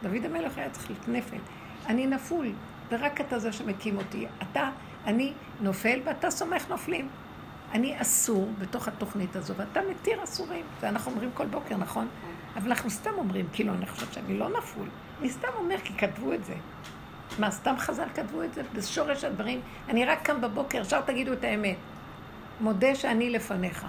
[0.03, 1.37] דוד המלך היה צריך להיות נפל.
[1.87, 2.53] אני נפול,
[2.91, 4.27] ורק אתה זה שמקים אותי.
[4.43, 4.71] אתה,
[5.07, 7.09] אני נופל ואתה סומך נופלים.
[7.73, 10.65] אני אסור בתוך התוכנית הזו, ואתה מתיר אסורים.
[10.81, 12.09] זה אנחנו אומרים כל בוקר, נכון?
[12.57, 14.87] אבל אנחנו סתם אומרים, כאילו, אני חושבת שאני לא נפול.
[15.21, 16.55] אני סתם אומר, כי כתבו את זה.
[17.39, 18.63] מה, סתם חז"ל כתבו את זה?
[18.75, 19.61] בשורש הדברים.
[19.89, 21.77] אני רק קם בבוקר, ישר תגידו את האמת.
[22.61, 23.87] מודה שאני לפניך.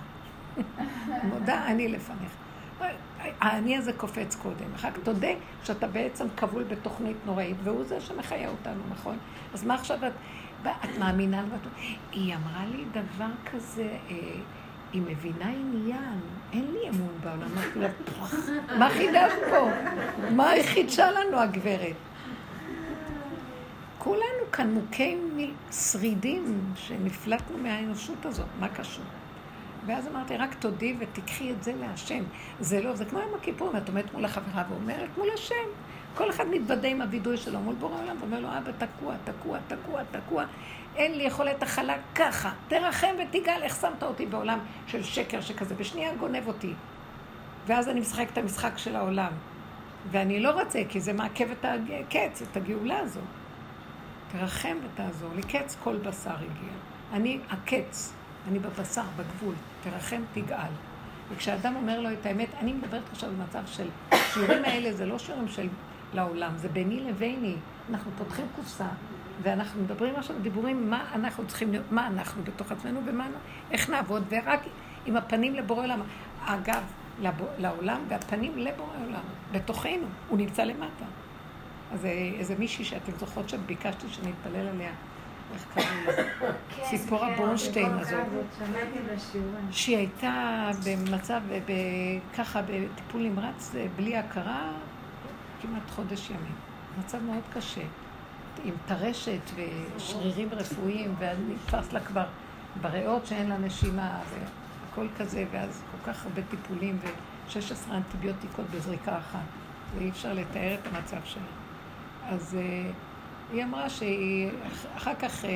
[1.30, 2.32] מודה אני לפניך.
[3.42, 4.74] האני הזה קופץ קודם.
[4.76, 5.28] אחר כך תודה
[5.64, 9.18] שאתה בעצם כבול בתוכנית נוראית, והוא זה שמחיה אותנו, נכון?
[9.54, 10.12] אז מה עכשיו את...
[10.68, 11.72] את מאמינה לבטוח?
[12.12, 14.18] היא אמרה לי דבר כזה, אה,
[14.94, 16.20] היא מבינה עניין,
[16.54, 17.90] אין לי אמון בעולם.
[18.80, 19.70] מה חידשת פה?
[20.32, 21.96] מה היא חידשה לנו, הגברת?
[24.04, 25.38] כולנו כאן מוכים
[25.72, 29.06] שרידים שנפלטנו מהאנושות הזאת, מה קשור?
[29.86, 32.24] ואז אמרתי, רק תודי ותיקחי את זה להשם.
[32.60, 35.66] זה לא, זה כמו יום הכיפורים, את עומדת מול החברה ואומרת מול השם.
[36.16, 40.02] כל אחד מתוודה עם הווידוי שלו מול בורא העולם, ואומר לו, אבא, תקוע, תקוע, תקוע,
[40.12, 40.46] תקוע.
[40.96, 42.52] אין לי יכולת הכלה ככה.
[42.68, 45.76] תרחם ותגאל איך שמת אותי בעולם של שקר שכזה.
[45.76, 46.74] בשנייה גונב אותי.
[47.68, 49.32] ואז אני משחק את המשחק של העולם.
[50.12, 53.43] ואני לא רוצה, כי זה מעכב את הקץ, את הגאולה הזאת.
[54.40, 55.44] תרחם ותעזור לי.
[55.44, 56.74] קץ כל בשר הגיע.
[57.14, 58.14] אני הקץ,
[58.48, 59.56] אני בבשר, בגבול.
[59.84, 60.72] תרחם, תגאל.
[61.32, 63.88] וכשאדם אומר לו את האמת, אני מדברת עכשיו במצב של,
[64.34, 65.68] שיעורים האלה זה לא שיעורים של
[66.14, 67.56] לעולם, זה ביני לביני.
[67.90, 68.88] אנחנו פותחים קופסה,
[69.44, 73.28] ואנחנו מדברים עכשיו דיבורים מה אנחנו צריכים להיות, מה אנחנו בתוך עצמנו ומה,
[73.72, 74.60] איך נעבוד, ורק
[75.06, 76.02] עם הפנים לבורא עולם.
[76.46, 76.84] אגב,
[77.60, 81.06] לעולם והפנים לבורא עולם, בתוכנו, הוא נמצא למטה.
[81.94, 82.06] אז
[82.40, 84.92] איזה מישהי שאתם זוכרות שאת ביקשתי שאני אתפלל עליה,
[85.54, 86.54] איך קראו לה?
[86.90, 88.46] ציפורה כן, בורנשטיין כן, הזאת.
[88.58, 89.68] שמעתי בשיעורים.
[89.72, 91.42] שהיא הייתה במצב,
[92.38, 94.72] ככה, בטיפול נמרץ, בלי הכרה,
[95.62, 96.56] כמעט חודש ימים.
[97.00, 97.82] מצב מאוד קשה.
[98.64, 102.26] עם טרשת ושרירים רפואיים, ואז נתפס לה כבר
[102.82, 109.40] בריאות שאין לה נשימה, והכל כזה, ואז כל כך הרבה טיפולים, ו-16 אנטיביוטיקות בזריקה אחת.
[109.98, 111.63] ואי אפשר לתאר את המצב שלה.
[112.30, 112.94] אז uh,
[113.54, 114.50] היא אמרה שהיא,
[114.98, 115.48] אחר כך uh,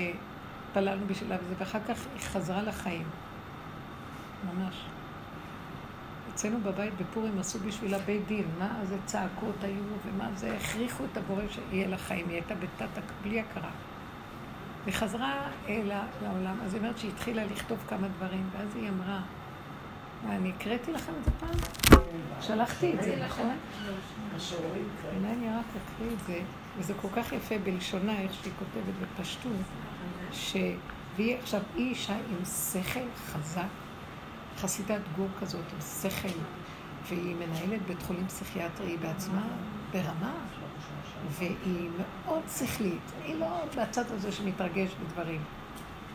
[0.70, 3.06] התפללנו בשבילה וזה, ואחר כך היא חזרה לחיים.
[4.44, 4.86] ממש.
[6.34, 11.18] אצלנו בבית בפורים עשו בשבילה בית דין, מה זה צעקות היו ומה זה, הכריחו את
[11.18, 13.70] הבורא שיהיה לה חיים, היא הייתה בתת, בלי הכרה.
[14.86, 15.34] היא חזרה
[15.68, 15.92] אל
[16.24, 19.20] לעולם, אז היא אומרת שהיא התחילה לכתוב כמה דברים, ואז היא אמרה,
[20.30, 22.00] אני הקראתי לכם את זה פעם?
[22.42, 23.56] שלחתי את זה, נכון?
[25.16, 26.42] אולי אני רק אקריא את זה,
[26.78, 29.52] וזה כל כך יפה בלשונה, איך שהיא כותבת בפשטות,
[30.32, 33.68] שהיא עכשיו, היא אישה עם שכל חזק,
[34.58, 36.40] חסידת גור כזאת, עם שכל,
[37.10, 39.48] והיא מנהלת בית חולים פסיכיאטרי בעצמה,
[39.92, 40.34] ברמה,
[41.30, 45.42] והיא מאוד שכלית, היא לא בצד הזה שמתרגש בדברים.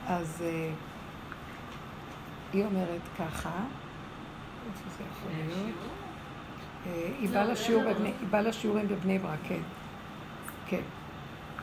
[0.07, 0.75] אז uh,
[2.53, 3.65] היא אומרת ככה,
[4.67, 5.92] איפה זה יכול להיות?
[6.85, 9.61] היא באה היא לשיעורים בבני ברק, כן.
[10.67, 10.81] כן.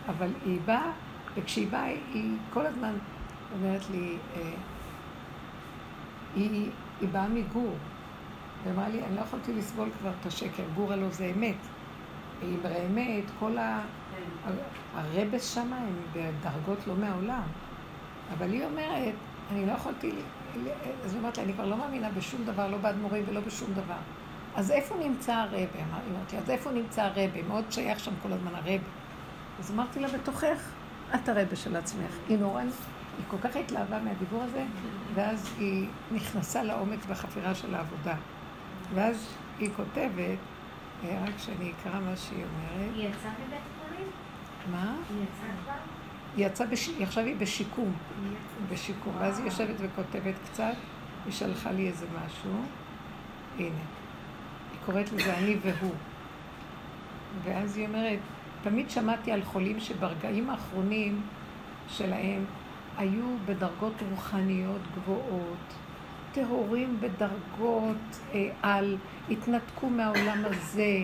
[0.10, 0.91] אבל היא באה,
[1.36, 2.94] וכשהיא באה, היא כל הזמן
[3.54, 4.52] אומרת לי, אה,
[6.36, 6.70] היא,
[7.02, 7.76] היא באה מגור.
[8.64, 11.56] ואמרה לי, אני לא יכולתי לסבול כבר את השקר, גור הלא זה אמת.
[12.41, 13.82] היא באמת, כל ה...
[14.96, 17.41] הרבס שם הם בדרגות לא מהעולם.
[18.38, 19.14] אבל היא אומרת,
[19.52, 20.12] אני לא יכולתי,
[21.06, 23.74] אז היא אומרת לי, אני כבר לא מאמינה בשום דבר, לא בעד מורים ולא בשום
[23.74, 23.98] דבר.
[24.56, 25.58] אז איפה נמצא הרבה?
[25.58, 27.44] היא אמרת לי, אז איפה נמצא הרבה?
[27.48, 28.72] מאוד שייך שם כל הזמן הרבה.
[29.60, 30.72] אז אמרתי לה, בתוכך,
[31.16, 32.12] את הרבה של עצמך.
[32.30, 32.70] היא נורא, היא
[33.28, 34.66] כל כך התלהבה מהדיבור הזה,
[35.14, 38.16] ואז היא נכנסה לעומק בחפירה של העבודה.
[38.94, 39.28] ואז
[39.60, 40.38] היא כותבת,
[41.04, 42.92] אה, רק שאני אקרא מה שהיא אומרת.
[42.96, 44.08] היא יצאה מבית חולים?
[44.72, 44.96] מה?
[45.10, 45.74] היא יצאה כבר?
[46.36, 46.90] היא יצאה, בש...
[47.02, 47.94] עכשיו היא בשיקום.
[48.70, 49.14] בשיקום.
[49.20, 50.74] ואז היא יושבת וכותבת קצת,
[51.26, 52.52] היא שלחה לי איזה משהו.
[53.58, 53.99] הנה.
[54.91, 55.94] קוראת לזה אני והוא.
[57.44, 58.20] ואז היא אומרת,
[58.64, 61.22] תמיד שמעתי על חולים שברגעים האחרונים
[61.88, 62.45] שלהם
[62.98, 65.74] היו בדרגות רוחניות גבוהות,
[66.32, 68.98] טהורים בדרגות אה, על,
[69.30, 70.98] התנתקו מהעולם הזה,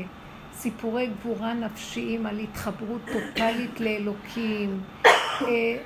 [0.54, 5.08] סיפורי גבורה נפשיים על התחברות טוטאלית לאלוקים, אה,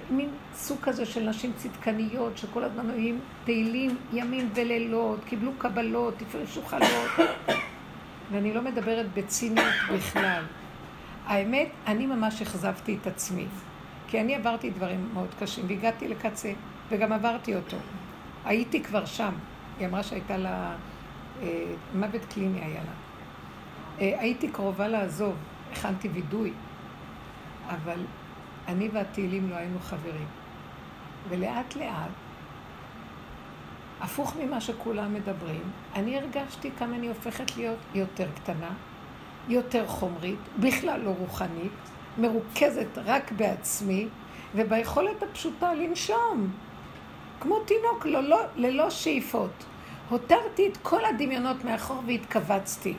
[0.09, 3.15] מין סוג כזה של נשים צדקניות שכל הזמן היו
[3.45, 7.29] פעילים ימים ולילות, קיבלו קבלות, הפרשו חלות,
[8.31, 10.43] ואני לא מדברת בציניות בכלל.
[11.25, 13.45] האמת, אני ממש אכזבתי את עצמי,
[14.07, 16.51] כי אני עברתי דברים מאוד קשים והגעתי לקצה,
[16.89, 17.77] וגם עברתי אותו.
[18.45, 19.33] הייתי כבר שם.
[19.79, 20.75] היא אמרה שהייתה לה,
[21.41, 21.63] אה,
[21.95, 22.91] מוות קליני היה לה.
[24.01, 25.35] אה, הייתי קרובה לעזוב,
[25.71, 26.53] הכנתי וידוי,
[27.67, 27.99] אבל
[28.67, 30.27] אני והתהילים לא היינו חברים.
[31.29, 32.09] ולאט לאט,
[34.01, 35.61] הפוך ממה שכולם מדברים,
[35.95, 38.69] אני הרגשתי כמה אני הופכת להיות יותר קטנה,
[39.47, 41.71] יותר חומרית, בכלל לא רוחנית,
[42.17, 44.07] מרוכזת רק בעצמי,
[44.55, 46.51] וביכולת הפשוטה לנשום,
[47.39, 49.65] כמו תינוק ללא, ללא שאיפות.
[50.09, 52.93] הותרתי את כל הדמיונות מאחור והתכווצתי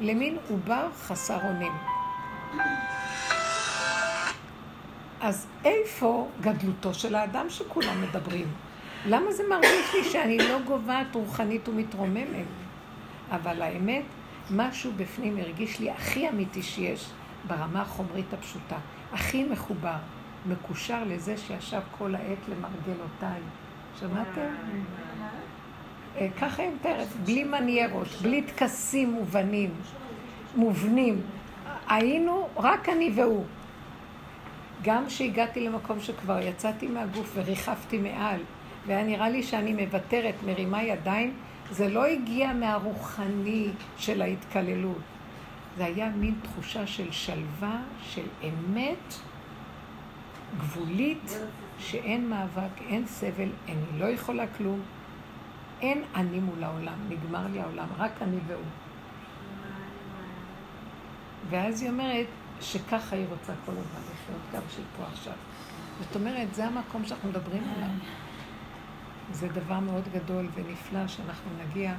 [0.00, 1.72] למין עובר חסר אונים.
[5.20, 8.48] אז איפה גדלותו של האדם שכולם מדברים?
[9.06, 12.46] למה זה מרגיש לי שאני לא גוועת רוחנית ומתרוממת?
[13.30, 14.02] אבל האמת,
[14.50, 17.10] משהו בפנים הרגיש לי הכי אמיתי שיש
[17.46, 18.76] ברמה החומרית הפשוטה,
[19.12, 19.96] הכי מחובר,
[20.46, 23.40] מקושר לזה שישב כל העת למרגלותיי.
[24.00, 24.46] שמעתם?
[26.16, 29.70] אה, ככה היא מתארת, בלי מניירות, בלי טקסים מובנים,
[30.56, 31.20] מובנים.
[31.88, 33.44] היינו רק אני והוא.
[34.82, 38.40] גם כשהגעתי למקום שכבר יצאתי מהגוף וריחפתי מעל,
[38.86, 41.34] והיה נראה לי שאני מוותרת, מרימה ידיים,
[41.70, 44.98] זה לא הגיע מהרוחני של ההתקללות.
[45.76, 49.14] זה היה מין תחושה של שלווה, של אמת
[50.58, 51.38] גבולית,
[51.78, 54.80] שאין מאבק, אין סבל, אני לא יכולה כלום.
[55.80, 58.62] אין אני מול העולם, נגמר לי העולם, רק אני והוא.
[61.50, 62.26] ואז היא אומרת
[62.60, 65.32] שככה היא רוצה כל הזמן לחיות, גם שהיא פה עכשיו.
[66.00, 67.88] זאת אומרת, זה המקום שאנחנו מדברים עליו.
[69.32, 71.94] זה דבר מאוד גדול ונפלא שאנחנו נגיע.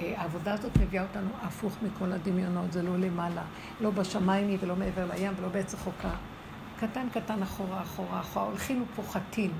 [0.00, 3.42] אה, העבודה הזאת מביאה אותנו הפוך מכל הדמיונות, זה לא למעלה,
[3.80, 6.10] לא בשמיים היא ולא מעבר לים ולא בעץ החוקה.
[6.78, 9.50] קטן קטן אחורה, אחורה, אחורה, הולכים ופוחתים.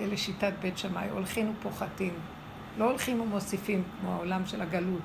[0.00, 2.14] אלה שיטת בית שמאי, הולכים ופוחתים.
[2.78, 5.00] לא הולכים ומוסיפים כמו העולם של הגלות.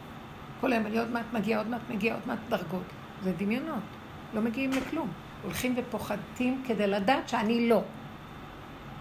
[0.61, 2.85] כל היום אני עוד מעט מגיע, עוד מעט מגיע, עוד מעט דרגות.
[3.23, 3.83] זה דמיונות,
[4.33, 5.09] לא מגיעים לכלום.
[5.43, 7.81] הולכים ופוחתים כדי לדעת שאני לא.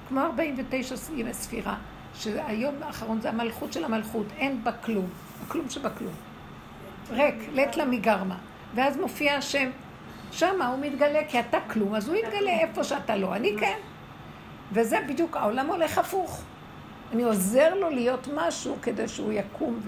[0.08, 1.76] כמו 49 ימי ספירה,
[2.14, 5.08] שהיום האחרון זה המלכות של המלכות, אין בה כלום,
[5.46, 6.12] הכלום שבכלום.
[7.10, 8.36] ריק, לית לה מגרמה.
[8.74, 9.70] ואז מופיע השם,
[10.32, 13.78] שמה הוא מתגלה, כי אתה כלום, אז הוא יתגלה איפה שאתה לא, אני כן.
[14.72, 16.42] וזה בדיוק, העולם הולך הפוך.
[17.12, 19.80] אני עוזר לו להיות משהו כדי שהוא יקום,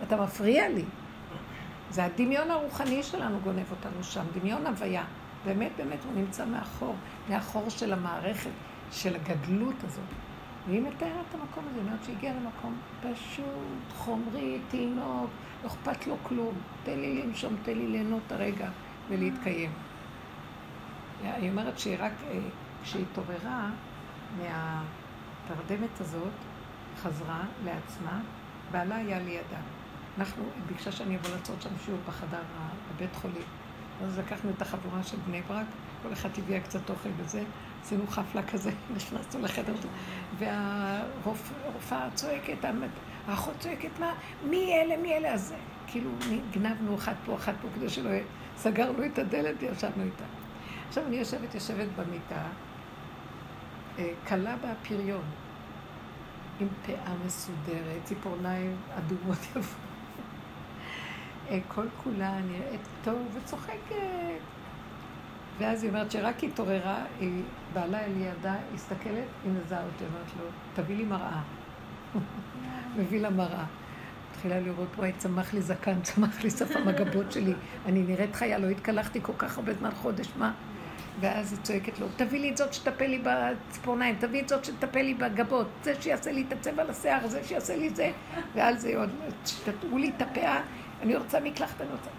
[0.00, 0.84] ואתה מפריע לי.
[1.90, 5.04] זה הדמיון הרוחני שלנו גונב אותנו שם, דמיון הוויה.
[5.44, 6.94] באמת, באמת, הוא נמצא מאחור,
[7.28, 8.50] מאחור של המערכת,
[8.92, 10.25] של הגדלות הזאת.
[10.68, 15.30] והיא מתארת את המקום הזה, אומרת שהגיע למקום פשוט, חומרי, תינוק,
[15.62, 16.54] לא אכפת לו כלום.
[16.84, 18.68] תן לי לנשום, תן לי ליהנות הרגע
[19.08, 19.70] ולהתקיים.
[21.22, 22.38] היא אומרת שהיא רק, אה,
[22.82, 23.70] כשהיא התעוררה
[24.38, 26.32] מהתרדמת הזאת,
[27.02, 28.20] חזרה לעצמה,
[28.70, 29.60] בעלה היה לידה.
[30.18, 32.42] אנחנו, היא ביקשה שאני אבוא לעשות שם שיעור בחדר
[32.94, 33.42] בבית חולים.
[34.04, 35.66] אז לקחנו את החבורה של בני ברק,
[36.02, 37.42] כל אחד הביאה קצת אוכל וזה,
[37.86, 39.74] עשינו חפלה כזה, נכנסנו לחדר,
[40.38, 42.64] והרופאה צועקת,
[43.26, 44.14] האחות צועקת, מה,
[44.44, 45.32] מי אלה, מי אלה?
[45.32, 45.54] אז
[45.86, 46.10] כאילו
[46.50, 48.10] גנבנו אחת פה, אחת פה, כדי שלא...
[48.56, 50.24] סגרנו את הדלת וישבנו איתה.
[50.88, 52.42] עכשיו אני יושבת, יושבת במיטה,
[54.28, 55.24] כלה אה, בפריון,
[56.60, 59.80] עם פאה מסודרת, ציפורניים אדומות יפות.
[61.48, 64.55] אה, כל כולה נראית טוב וצוחקת.
[65.58, 67.42] ואז היא אומרת שרק התעוררה, היא
[67.72, 71.40] בעלה אל ידה, הסתכלת, היא נזהה אותי, אמרת לו, תביא לי מראה.
[72.96, 73.64] מביא לה מראה.
[74.30, 77.52] התחילה לראות, וואי, צמח לי זקן, צמח לי שפם הגבות שלי,
[77.86, 80.52] אני נראית חיה, לא התקלחתי כל כך הרבה זמן, חודש, מה?
[81.20, 85.02] ואז היא צועקת לו, תביא לי את זאת שתטפל לי בציפורניים, תביא את זאת שתטפל
[85.02, 88.10] לי בגבות, זה שיעשה לי את הצבע לשיער, זה שיעשה לי זה,
[88.54, 89.10] ועל זה עוד,
[89.44, 90.60] שתטעו לי את הפאה,
[91.02, 92.15] אני רוצה מקלחת, אני רוצה...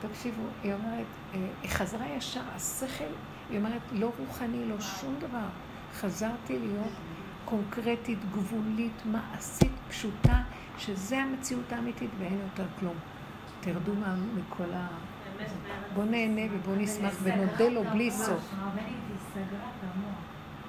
[0.00, 3.04] תקשיבו, היא אומרת, אה, היא חזרה ישר, השכל,
[3.50, 5.46] היא אומרת, לא רוחני, לא שום דבר.
[5.94, 6.92] חזרתי להיות
[7.44, 10.42] קונקרטית, גבולית, מעשית, פשוטה,
[10.78, 12.94] שזה המציאות האמיתית ואין יותר כלום.
[13.60, 14.88] תרדו מה, מכל ה...
[15.94, 18.54] בוא נהנה ובוא נשמח ונודה לו בלי סוף.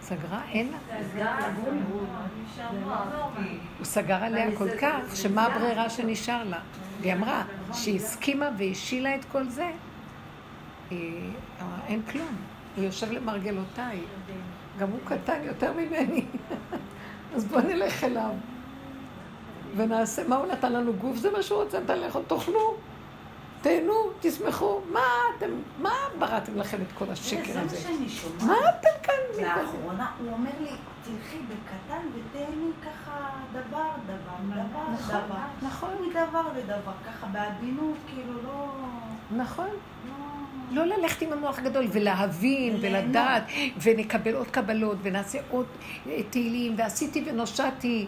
[0.09, 0.41] היא סגרה?
[0.51, 1.37] אין לה.
[3.77, 6.59] הוא סגר עליה כל כך, שמה הברירה שנשאר לה?
[7.01, 7.43] והיא אמרה
[7.73, 9.71] שהיא הסכימה והשילה את כל זה,
[10.89, 11.31] היא
[11.61, 12.35] אמרה, אין כלום.
[12.75, 13.99] הוא יושב למרגלותיי.
[14.79, 16.25] גם הוא קטן יותר ממני.
[17.35, 18.31] אז בוא נלך אליו.
[19.75, 21.17] ונעשה, מה הוא נתן לנו גוף?
[21.17, 22.75] זה מה שהוא רוצה, נתן לכם, תאכלו,
[23.61, 24.81] תהנו, תשמחו.
[24.91, 24.99] מה
[25.37, 25.49] אתם,
[25.81, 27.77] מה בראתם לכם את כל השקר זה מה הזה?
[27.77, 28.41] שאני שומעת.
[28.43, 29.13] מה אתם כאן?
[29.43, 30.69] לאחרונה הוא אומר לי,
[31.03, 35.35] תלכי בקטן ותהני ככה דבר, דבר, דבר, נכון, דבר.
[35.61, 35.89] נכון.
[36.09, 38.67] מדבר לדבר, ככה בעדינות, כאילו לא...
[39.37, 39.69] נכון.
[40.07, 40.13] לא...
[40.71, 42.77] לא ללכת עם המוח הגדול ולהבין.
[42.81, 43.43] ולדעת
[43.81, 45.65] ונקבל עוד קבלות ונעשה עוד
[46.07, 48.07] אה, תהילים ועשיתי ונושעתי.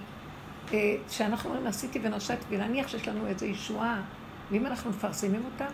[0.73, 4.01] אה, כשאנחנו אומרים עשיתי ונושעתי ולהניח שיש לנו איזו ישועה
[4.51, 5.65] ואם אנחנו מפרסמים אותה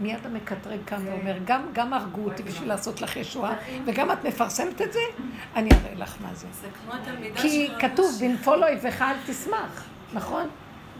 [0.00, 3.54] מיד המקטרג קם ואומר גם, גם הרגו אותי בשביל לעשות לך ישועה
[3.86, 5.00] וגם את מפרסמת את זה
[5.56, 6.46] אני אראה לך מה זה.
[6.60, 8.18] זה כמו התלמידה כי של כתוב.
[8.20, 10.48] בנפול אויבך אל תשמח, נכון?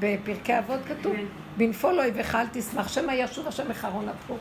[0.00, 1.16] בפרקי אבות כתוב,
[1.56, 4.36] בנפול אויבך אל תשמח, שמא ישוב השם אחרון אפו.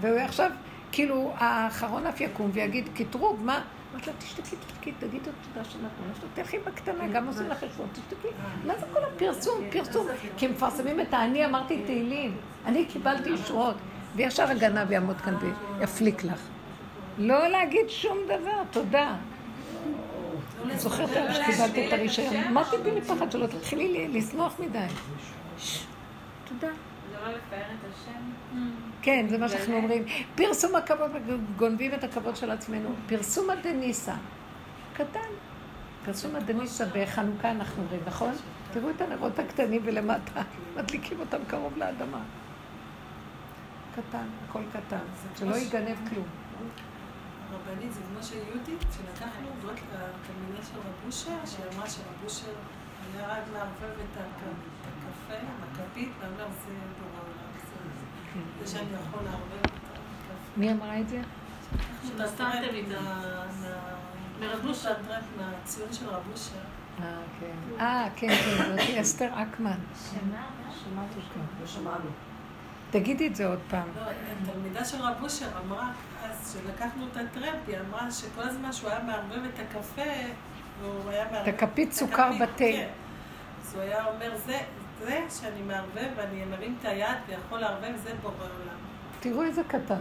[0.00, 0.50] והוא עכשיו,
[0.92, 3.60] כאילו, האחרון אף יקום ויגיד, קטרוג, מה?
[3.92, 8.28] אמרת לה, תשתקי, תשתקי, תגידי תודה שנתנו לך, תלכי בקטנה, גם עושים לך חשבון, תשתקי.
[8.66, 10.06] מה זה כל הפרסום, פרסום?
[10.36, 12.36] כי הם מפרסמים את האני אמרתי תהילים,
[12.66, 13.76] אני קיבלתי ישועות,
[14.16, 15.34] וישר הגנב יעמוד כאן
[15.80, 16.40] ויפליק לך.
[17.18, 19.16] לא להגיד שום דבר, תודה.
[20.72, 22.36] את זוכרת שקיבלתי את הרישיון?
[22.36, 24.86] אמרתי בי מפחד שלא תתחילי לי לשמוח מדי.
[26.44, 26.68] תודה.
[27.10, 28.60] זה לא לפאר את השם?
[29.02, 30.04] כן, זה מה שאנחנו אומרים.
[30.34, 31.10] פרסום הכבוד,
[31.56, 32.88] גונבים את הכבוד של עצמנו.
[33.08, 34.14] פרסום הדניסה.
[34.94, 35.30] קטן.
[36.04, 38.32] פרסום הדניסה בחנוכה אנחנו אומרים, נכון?
[38.72, 40.42] תראו את הנרות הקטנים ולמטה,
[40.76, 42.20] מדליקים אותם קרוב לאדמה.
[43.96, 45.04] קטן, הכל קטן.
[45.38, 46.26] שלא ייגנב כלום.
[47.52, 52.52] הרבנית זה כמו שיהודית, שלקחנו זאת לתלמידה של רב אושר, שאמרה שרב אושר
[53.14, 56.72] היה רק מערבב את הקפה, הכפית, ואמר זה
[58.34, 59.98] זה- זה שאני יכול לערבב את הקפה.
[60.56, 61.20] מי אמרה את זה?
[62.08, 62.44] שנתתם
[62.88, 63.42] את ה...
[64.40, 64.94] מרב אושר.
[65.38, 66.52] מהציון של רב אושר.
[67.02, 67.04] אה,
[67.40, 67.80] כן.
[67.80, 69.70] אה, כן, כן, זאתי אסתר אקמן.
[70.10, 70.46] שמה?
[70.84, 71.42] שמעתי כאן.
[71.60, 72.10] לא שמענו.
[72.90, 73.88] תגידי את זה עוד פעם.
[73.96, 74.02] לא,
[74.42, 75.90] התלמידה של רב אושר אמרה,
[76.24, 80.02] אז כשלקחנו את הטרמפ, היא אמרה שכל הזמן שהוא היה מערבב את הקפה,
[80.80, 81.48] והוא היה מערבב...
[81.48, 82.52] את הכפית סוכר בתה.
[82.58, 82.88] כן.
[83.62, 84.32] אז הוא היה אומר,
[85.04, 88.76] זה, שאני מערבב ואני מרים את היד ויכול לערבב, זה בורא עולם.
[89.20, 90.00] תראו איזה קטן.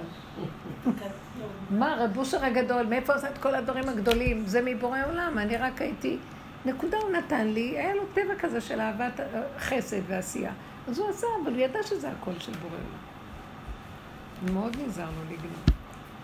[1.69, 4.45] מה, רב אושר הגדול, מאיפה עשה את כל הדברים הגדולים?
[4.45, 6.17] זה מבורא עולם, אני רק הייתי...
[6.65, 10.51] נקודה הוא נתן לי, היה לו טבע כזה של אהבת אה, חסד ועשייה.
[10.87, 14.53] אז הוא עשה, אבל הוא ידע שזה הכל של בורא עולם.
[14.53, 15.63] מאוד נזהר לו לגנוב.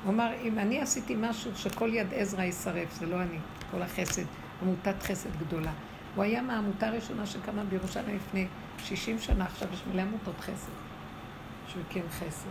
[0.04, 3.38] הוא אמר, אם אני עשיתי משהו שכל יד עזרא יישרף, זה לא אני,
[3.72, 4.24] כל החסד,
[4.62, 5.72] עמותת חסד גדולה.
[6.16, 8.48] הוא היה מהעמותה הראשונה שקמה בירושלים לפני
[8.78, 10.72] 60 שנה, עכשיו יש מלא עמותות חסד,
[11.68, 12.50] שהוא הקים חסד.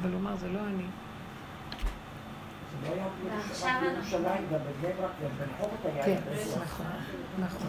[0.00, 0.82] אבל הוא אמר, זה לא אני.
[2.82, 3.02] לא
[3.36, 3.80] ועכשיו.
[6.04, 6.16] כן.
[6.60, 6.86] נכון,
[7.38, 7.68] נכון.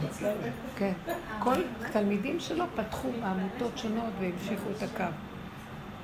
[0.77, 0.93] כן.
[1.39, 1.55] כל
[1.91, 5.03] תלמידים שלו פתחו עמותות שונות והמשיכו את הקו.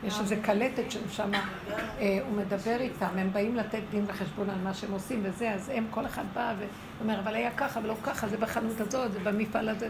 [0.03, 4.73] יש איזו קלטת ששם אה, הוא מדבר איתם, הם באים לתת דין וחשבון על מה
[4.73, 6.53] שהם עושים וזה, אז הם, כל אחד בא
[6.99, 9.89] ואומר, אבל היה ככה ולא ככה, זה בחנות הזאת, זה במפעל הזה.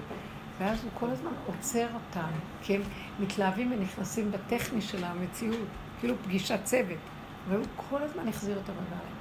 [0.60, 2.30] ואז הוא כל הזמן עוצר אותם,
[2.62, 2.82] כי הם
[3.20, 5.68] מתלהבים ונכנסים בטכני של המציאות,
[6.00, 6.98] כאילו פגישת צוות.
[7.50, 9.14] והוא כל הזמן החזיר אותם להם,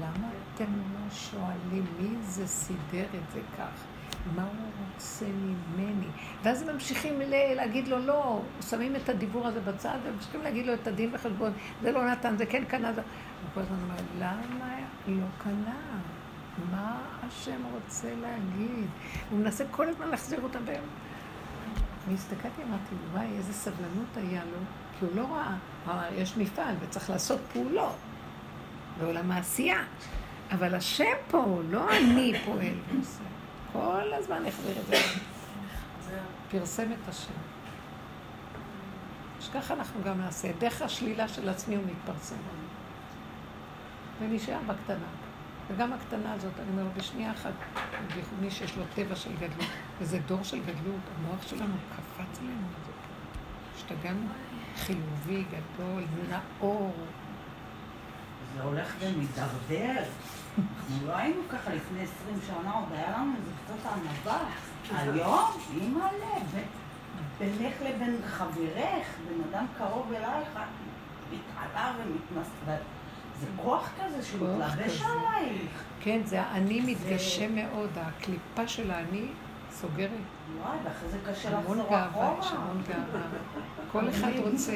[0.00, 3.84] למה אתם לא שואלים מי זה סידר את זה כך?
[4.36, 4.50] מה הוא
[4.94, 6.06] רוצה ממני?
[6.42, 7.14] ואז הם ממשיכים
[7.54, 11.52] להגיד לו לא, שמים את הדיבור הזה בצד וממשיכים להגיד לו את הדין וחשבון,
[11.82, 13.00] זה לא נתן, זה כן קנה, זה...
[13.00, 15.76] הוא כל הזמן אומר, למה לא קנה?
[16.70, 18.88] מה השם רוצה להגיד?
[19.30, 20.84] הוא מנסה כל הזמן להחזיר אותם והם...
[22.06, 24.58] אני הסתכלתי, אמרתי, וואי, איזה סבלנות היה לו,
[24.98, 25.26] כי הוא לא
[25.86, 26.08] ראה.
[26.12, 27.96] יש מפעל וצריך לעשות פעולות
[29.00, 29.82] בעולם העשייה.
[30.52, 33.22] אבל השם פה, לא אני פועל ועושה.
[33.72, 34.96] כל הזמן החזיר את זה.
[36.50, 37.32] פרסם את השם.
[39.40, 40.48] שככה אנחנו גם נעשה.
[40.58, 42.36] דרך השלילה של עצמי הוא מתפרסם.
[44.20, 45.25] ונשאר בקטנה.
[45.68, 47.52] וגם הקטנה הזאת, אני אומרת, בשנייה אחת,
[48.14, 49.70] בייחוד שיש לו טבע של גדלות,
[50.00, 52.66] וזה דור של גדלות, המוח שלנו קפץ עלינו.
[53.76, 54.26] השתגענו.
[54.76, 56.94] חיובי, גדול, נאור.
[58.54, 60.02] זה הולך ומתדרדר.
[60.58, 64.48] אנחנו לא היינו ככה לפני עשרים שנה, עוד היה לנו איזה קצת ענווה.
[64.90, 66.62] היום, אימא'לה,
[67.38, 70.48] בינך לבין חברך, בן אדם קרוב אלייך,
[71.32, 72.95] מתעלה ומתנשאת.
[73.40, 75.82] זה כוח כזה שמתלבש עלייך.
[76.00, 79.26] כן, זה האני מתגשם מאוד, הקליפה של האני
[79.70, 80.10] סוגרת.
[80.60, 82.62] וואי, ואחרי זה קשה המון לחזור גאווה, יש אחורה.
[82.62, 83.20] המון גאווה.
[83.92, 84.72] כל אחד רוצה...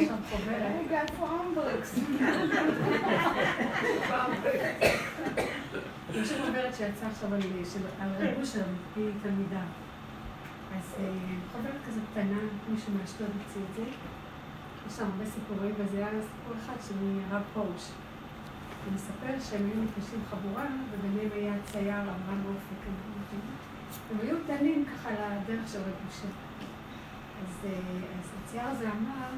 [0.49, 1.99] רגע, איפה אמברקס?
[6.15, 8.63] יש לי חוברת שיצאה עכשיו על של- על רב אושר,
[8.97, 9.61] היא תלמידה.
[10.79, 11.05] אז אה,
[11.53, 12.39] חוברת כזאת קטנה,
[12.69, 13.83] מישהו מאשדוד הוציא את זה.
[14.87, 16.95] יש שם הרבה סיפורים, וזה היה סיפור אחד של
[17.31, 17.89] הרב פרוש.
[18.85, 22.87] הוא מספר שהם היו נפגשים חבורה, וביניהם היה צייר אברהם אופק.
[24.11, 26.29] הם היו דנים ככה על הדרך של רב אושר.
[27.43, 27.71] אז אה,
[28.21, 29.29] אז הצייר הזה אמר,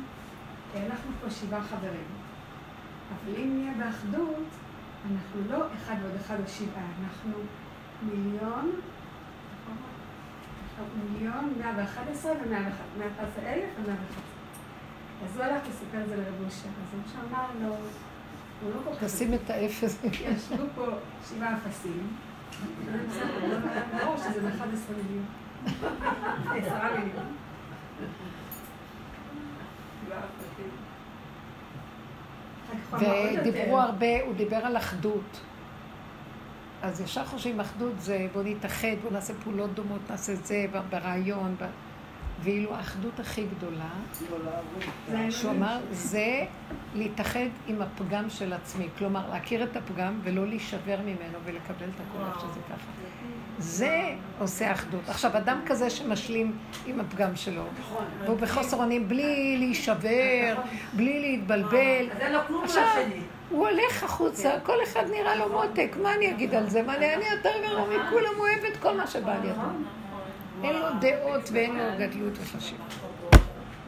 [0.75, 2.09] "אה, אנחנו פה שבעה חברים,
[3.09, 4.47] אבל אם נהיה באחדות,
[5.11, 7.33] אנחנו לא אחד ועוד אחד או שבעה, אנחנו
[8.03, 8.71] מיליון,
[11.13, 12.61] מיליון, מאה ואחת עשרה ומאה
[12.99, 14.23] ואחת, עשרה אלף ומאה ואחת.
[15.25, 17.77] אז הוא הלך לספר את זה לרב אושר, אז הוא שאמר לו,
[19.01, 19.99] תשים את האפס.
[20.05, 20.87] ישבו פה
[21.29, 22.17] שבעה אפסים,
[24.01, 25.25] ברור שזה ב-11 מיליון.
[26.47, 27.27] עשרה מיליון.
[30.05, 30.71] שבעה אפסים.
[32.71, 33.51] אחר כך הוא אמר עוד יותר.
[33.51, 35.41] ודיברו הרבה, הוא דיבר על אחדות.
[36.83, 41.57] אז ישר חושבים אחדות זה בוא נתאחד, בוא נעשה פעולות דומות, נעשה את זה ברעיון.
[42.43, 43.89] ואילו האחדות הכי גדולה,
[45.31, 46.45] שהוא אמר, זה
[46.95, 48.89] להתאחד עם הפגם של עצמי.
[48.99, 52.91] כלומר, להכיר את הפגם ולא להישבר ממנו ולקבל את הכל איך שזה ככה.
[53.59, 55.09] זה עושה אחדות.
[55.09, 56.57] עכשיו, אדם כזה שמשלים
[56.87, 57.63] עם הפגם שלו,
[58.25, 60.55] והוא בחוסר אונים, בלי להישבר,
[60.93, 63.21] בלי להתבלבל, אז אין לו כלום עכשיו, לשני.
[63.51, 66.83] הוא הולך החוצה, כל אחד נראה לו מותק, מה אני אגיד על זה?
[66.83, 69.61] מה אני יותר גרוע מכולם, הוא אוהב את כל מה שבא לידו.
[70.63, 72.95] אין לו דעות ואין לו גדלות וחשיבות.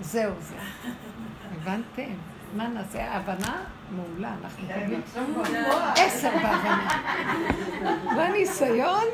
[0.00, 0.54] זהו זה.
[1.54, 2.12] הבנתם?
[2.56, 3.16] מה נעשה?
[3.16, 5.00] הבנה מעולה, אנחנו מקבלים
[5.96, 6.88] עשר בהבנה.
[8.16, 9.04] והניסיון,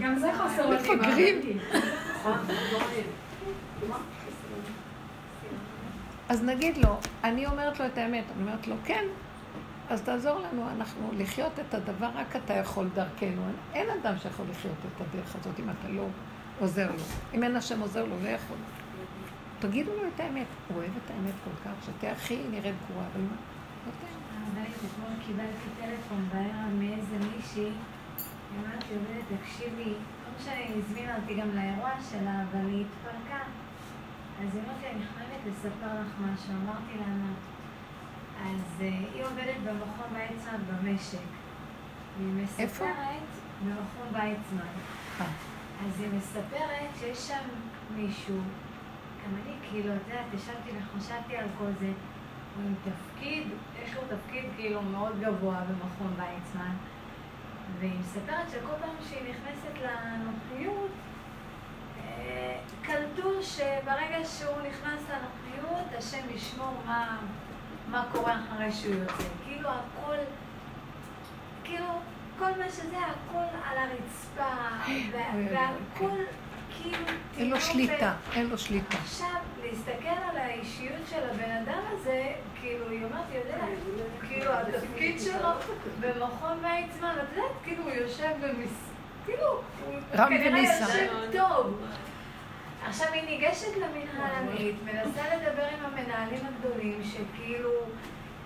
[0.00, 0.70] גם זה חוסר.
[0.70, 1.58] מפגרים.
[6.28, 9.04] אז נגיד לו, אני אומרת לו את האמת, אני אומרת לו, כן,
[9.90, 13.42] אז תעזור לנו, אנחנו לחיות את הדבר, רק אתה יכול דרכנו.
[13.74, 16.06] אין אדם שיכול לחיות את הדרך הזאת אם אתה לא
[16.62, 17.02] עוזר לו.
[17.34, 18.56] אם אין השם עוזר לו, לא יכול.
[19.58, 20.46] תגידו לו את האמת.
[20.68, 23.36] הוא אוהב את האמת כל כך, שתהיה הכי נראית גרועה, אבל מה?
[23.86, 24.12] נותן.
[24.36, 27.72] הרבנית, אתמול קיבלתי טלפון בערב מאיזה מישהי, היא
[28.60, 33.42] אמרת לי, עובדת, תקשיבי, לא משנה, היא הזמינה אותי גם לאירוע שלה, אבל היא התפרקה.
[34.40, 36.52] אז היא אמרת לי, אני חייבת לספר לך משהו.
[36.64, 37.32] אמרתי לה, מה?
[38.42, 41.18] אז אה, היא עובדת במכון ויצמן במשק.
[42.58, 42.84] איפה?
[42.84, 43.28] מספרת
[43.64, 44.72] במכון ויצמן.
[45.86, 47.48] אז היא מספרת שיש שם
[47.96, 48.36] מישהו,
[49.24, 51.92] גם אני כאילו, את יודעת, ישבתי וחשבתי על כל זה,
[52.56, 53.46] הוא עם תפקיד,
[53.84, 56.74] יש לו תפקיד כאילו מאוד גבוה במכון ויצמן,
[57.78, 60.90] והיא מספרת שכל פעם שהיא נכנסת לנוחיות,
[61.98, 67.18] אה, קלטו שברגע שהוא נכנס לנוחיות, השם ישמור מה,
[67.88, 69.24] מה קורה אחרי שהוא יוצא.
[69.44, 70.16] כאילו הכל,
[71.64, 71.86] כאילו,
[72.42, 74.54] כל מה שזה, הכל על הרצפה,
[74.86, 76.16] אוי, אוי, והכל
[76.70, 77.06] כאילו...
[77.38, 78.96] אין לו טיפה שליטה, אין לו שליטה.
[78.96, 79.28] עכשיו,
[79.62, 83.64] להסתכל על האישיות של הבן אדם הזה, כאילו, היא אומרת, יודע,
[84.28, 85.48] כאילו, התפקיד שלו
[86.00, 88.90] במכון ויצמן, את יודעת, כאילו, הוא יושב במס...
[89.26, 89.46] כאילו,
[89.86, 90.58] הוא כנראה.
[90.58, 91.80] יושב טוב.
[92.86, 97.70] עכשיו, היא ניגשת למנהלנית, מנסה לדבר עם המנהלים הגדולים, שכאילו...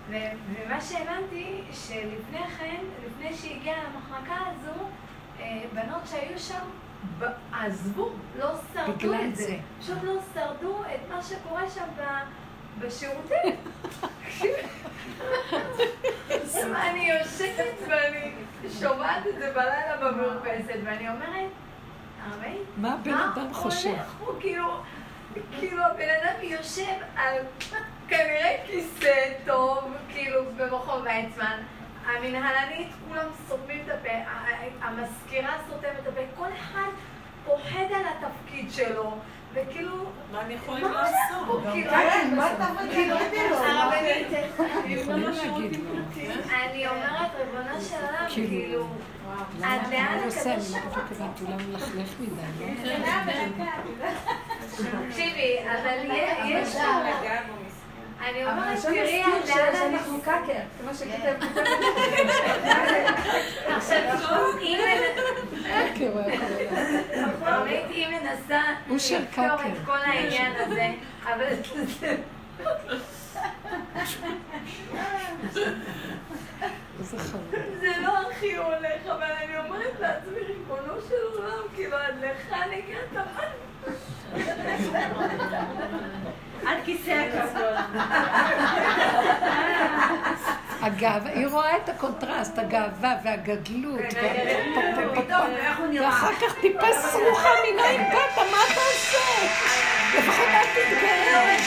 [0.09, 4.83] ומה שהבנתי, שלפני כן, לפני שהגיעה למחלקה הזו,
[5.39, 6.63] אה, בנות שהיו שם
[7.53, 8.09] עזבו,
[8.39, 9.57] לא שרדו את זה.
[9.79, 11.87] פשוט לא שרדו את מה שקורה שם
[12.79, 13.55] בשירותים.
[16.89, 18.31] אני יושבת ואני
[18.79, 21.51] שומעת את זה בלילה במרפסת, ואני אומרת,
[22.77, 23.95] מה הבן אדם חושב?
[24.19, 24.33] פה?
[24.39, 24.81] כאילו,
[25.59, 27.35] כאילו הבן אדם יושב על...
[28.07, 29.13] כנראה כיסא
[29.45, 29.77] טוב,
[30.09, 31.57] כאילו, במכון ויצמן.
[32.05, 34.09] המנהלנית, כולם סותמים את הפה,
[34.81, 36.89] המזכירה סותמת את הפה, כל אחד
[37.45, 39.17] פוחד על התפקיד שלו,
[39.53, 39.95] וכאילו...
[40.31, 41.63] מה הם יכולים לעשות?
[41.71, 43.55] כאילו, כן, מה אתה כאילו, תגידי לו?
[43.55, 44.27] הרבנית.
[46.53, 48.87] אני אומרת, ריבונו של עולם, כאילו, כאילו,
[49.31, 49.77] עד לאן?
[49.85, 50.41] אני הקדוש לא
[51.49, 51.55] לא?
[55.09, 55.97] תקשיבי, אבל
[56.45, 56.75] יש.
[58.25, 59.23] אני אומרת, עכשיו תראי.
[59.45, 61.45] שאנחנו קאקר, כמו שכתב
[63.75, 63.97] עכשיו,
[64.61, 64.77] אם
[65.97, 66.11] כן,
[67.89, 69.67] היא מנסה הוא של לפתור קקר.
[69.67, 70.87] את כל העניין הזה,
[71.23, 71.45] אבל
[71.99, 72.17] זה...
[77.79, 83.13] זה לא הכי הולך, אבל אני אומרת לעצמי, ריבונו של עולם, כאילו, עד לכאן הגעת,
[83.13, 83.41] מה?
[86.65, 87.77] עד כיסא הכבוד.
[90.81, 93.99] הגאווה, היא רואה את הקונטרסט, הגאווה והגדלות.
[95.89, 96.07] נראה?
[96.07, 99.17] ואחר כך טיפה סרוחה מנין באת, מה אתה עושה?
[100.17, 101.57] לפחות אל תתגאה.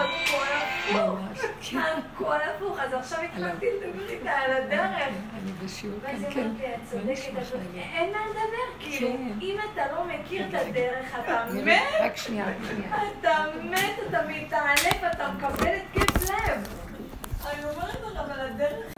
[0.00, 1.18] הכל הפוך.
[1.60, 1.78] כן.
[1.78, 5.08] הכל הפוך, אז עכשיו התחלתי לדבר איתה על הדרך.
[5.42, 6.50] אני בשיעור כאן, כן.
[6.50, 7.16] את את צודקת.
[7.16, 7.82] חיים?
[7.94, 9.32] אין מה לדבר, כאילו, כן.
[9.40, 12.90] אם אתה לא מכיר את הדרך, אתה מת, רק שנייה, שנייה.
[13.20, 16.68] אתה מת, אתה מתעלף, אתה מקבל התקף לב.
[17.46, 18.94] אני אומרת לך, אבל הדרך...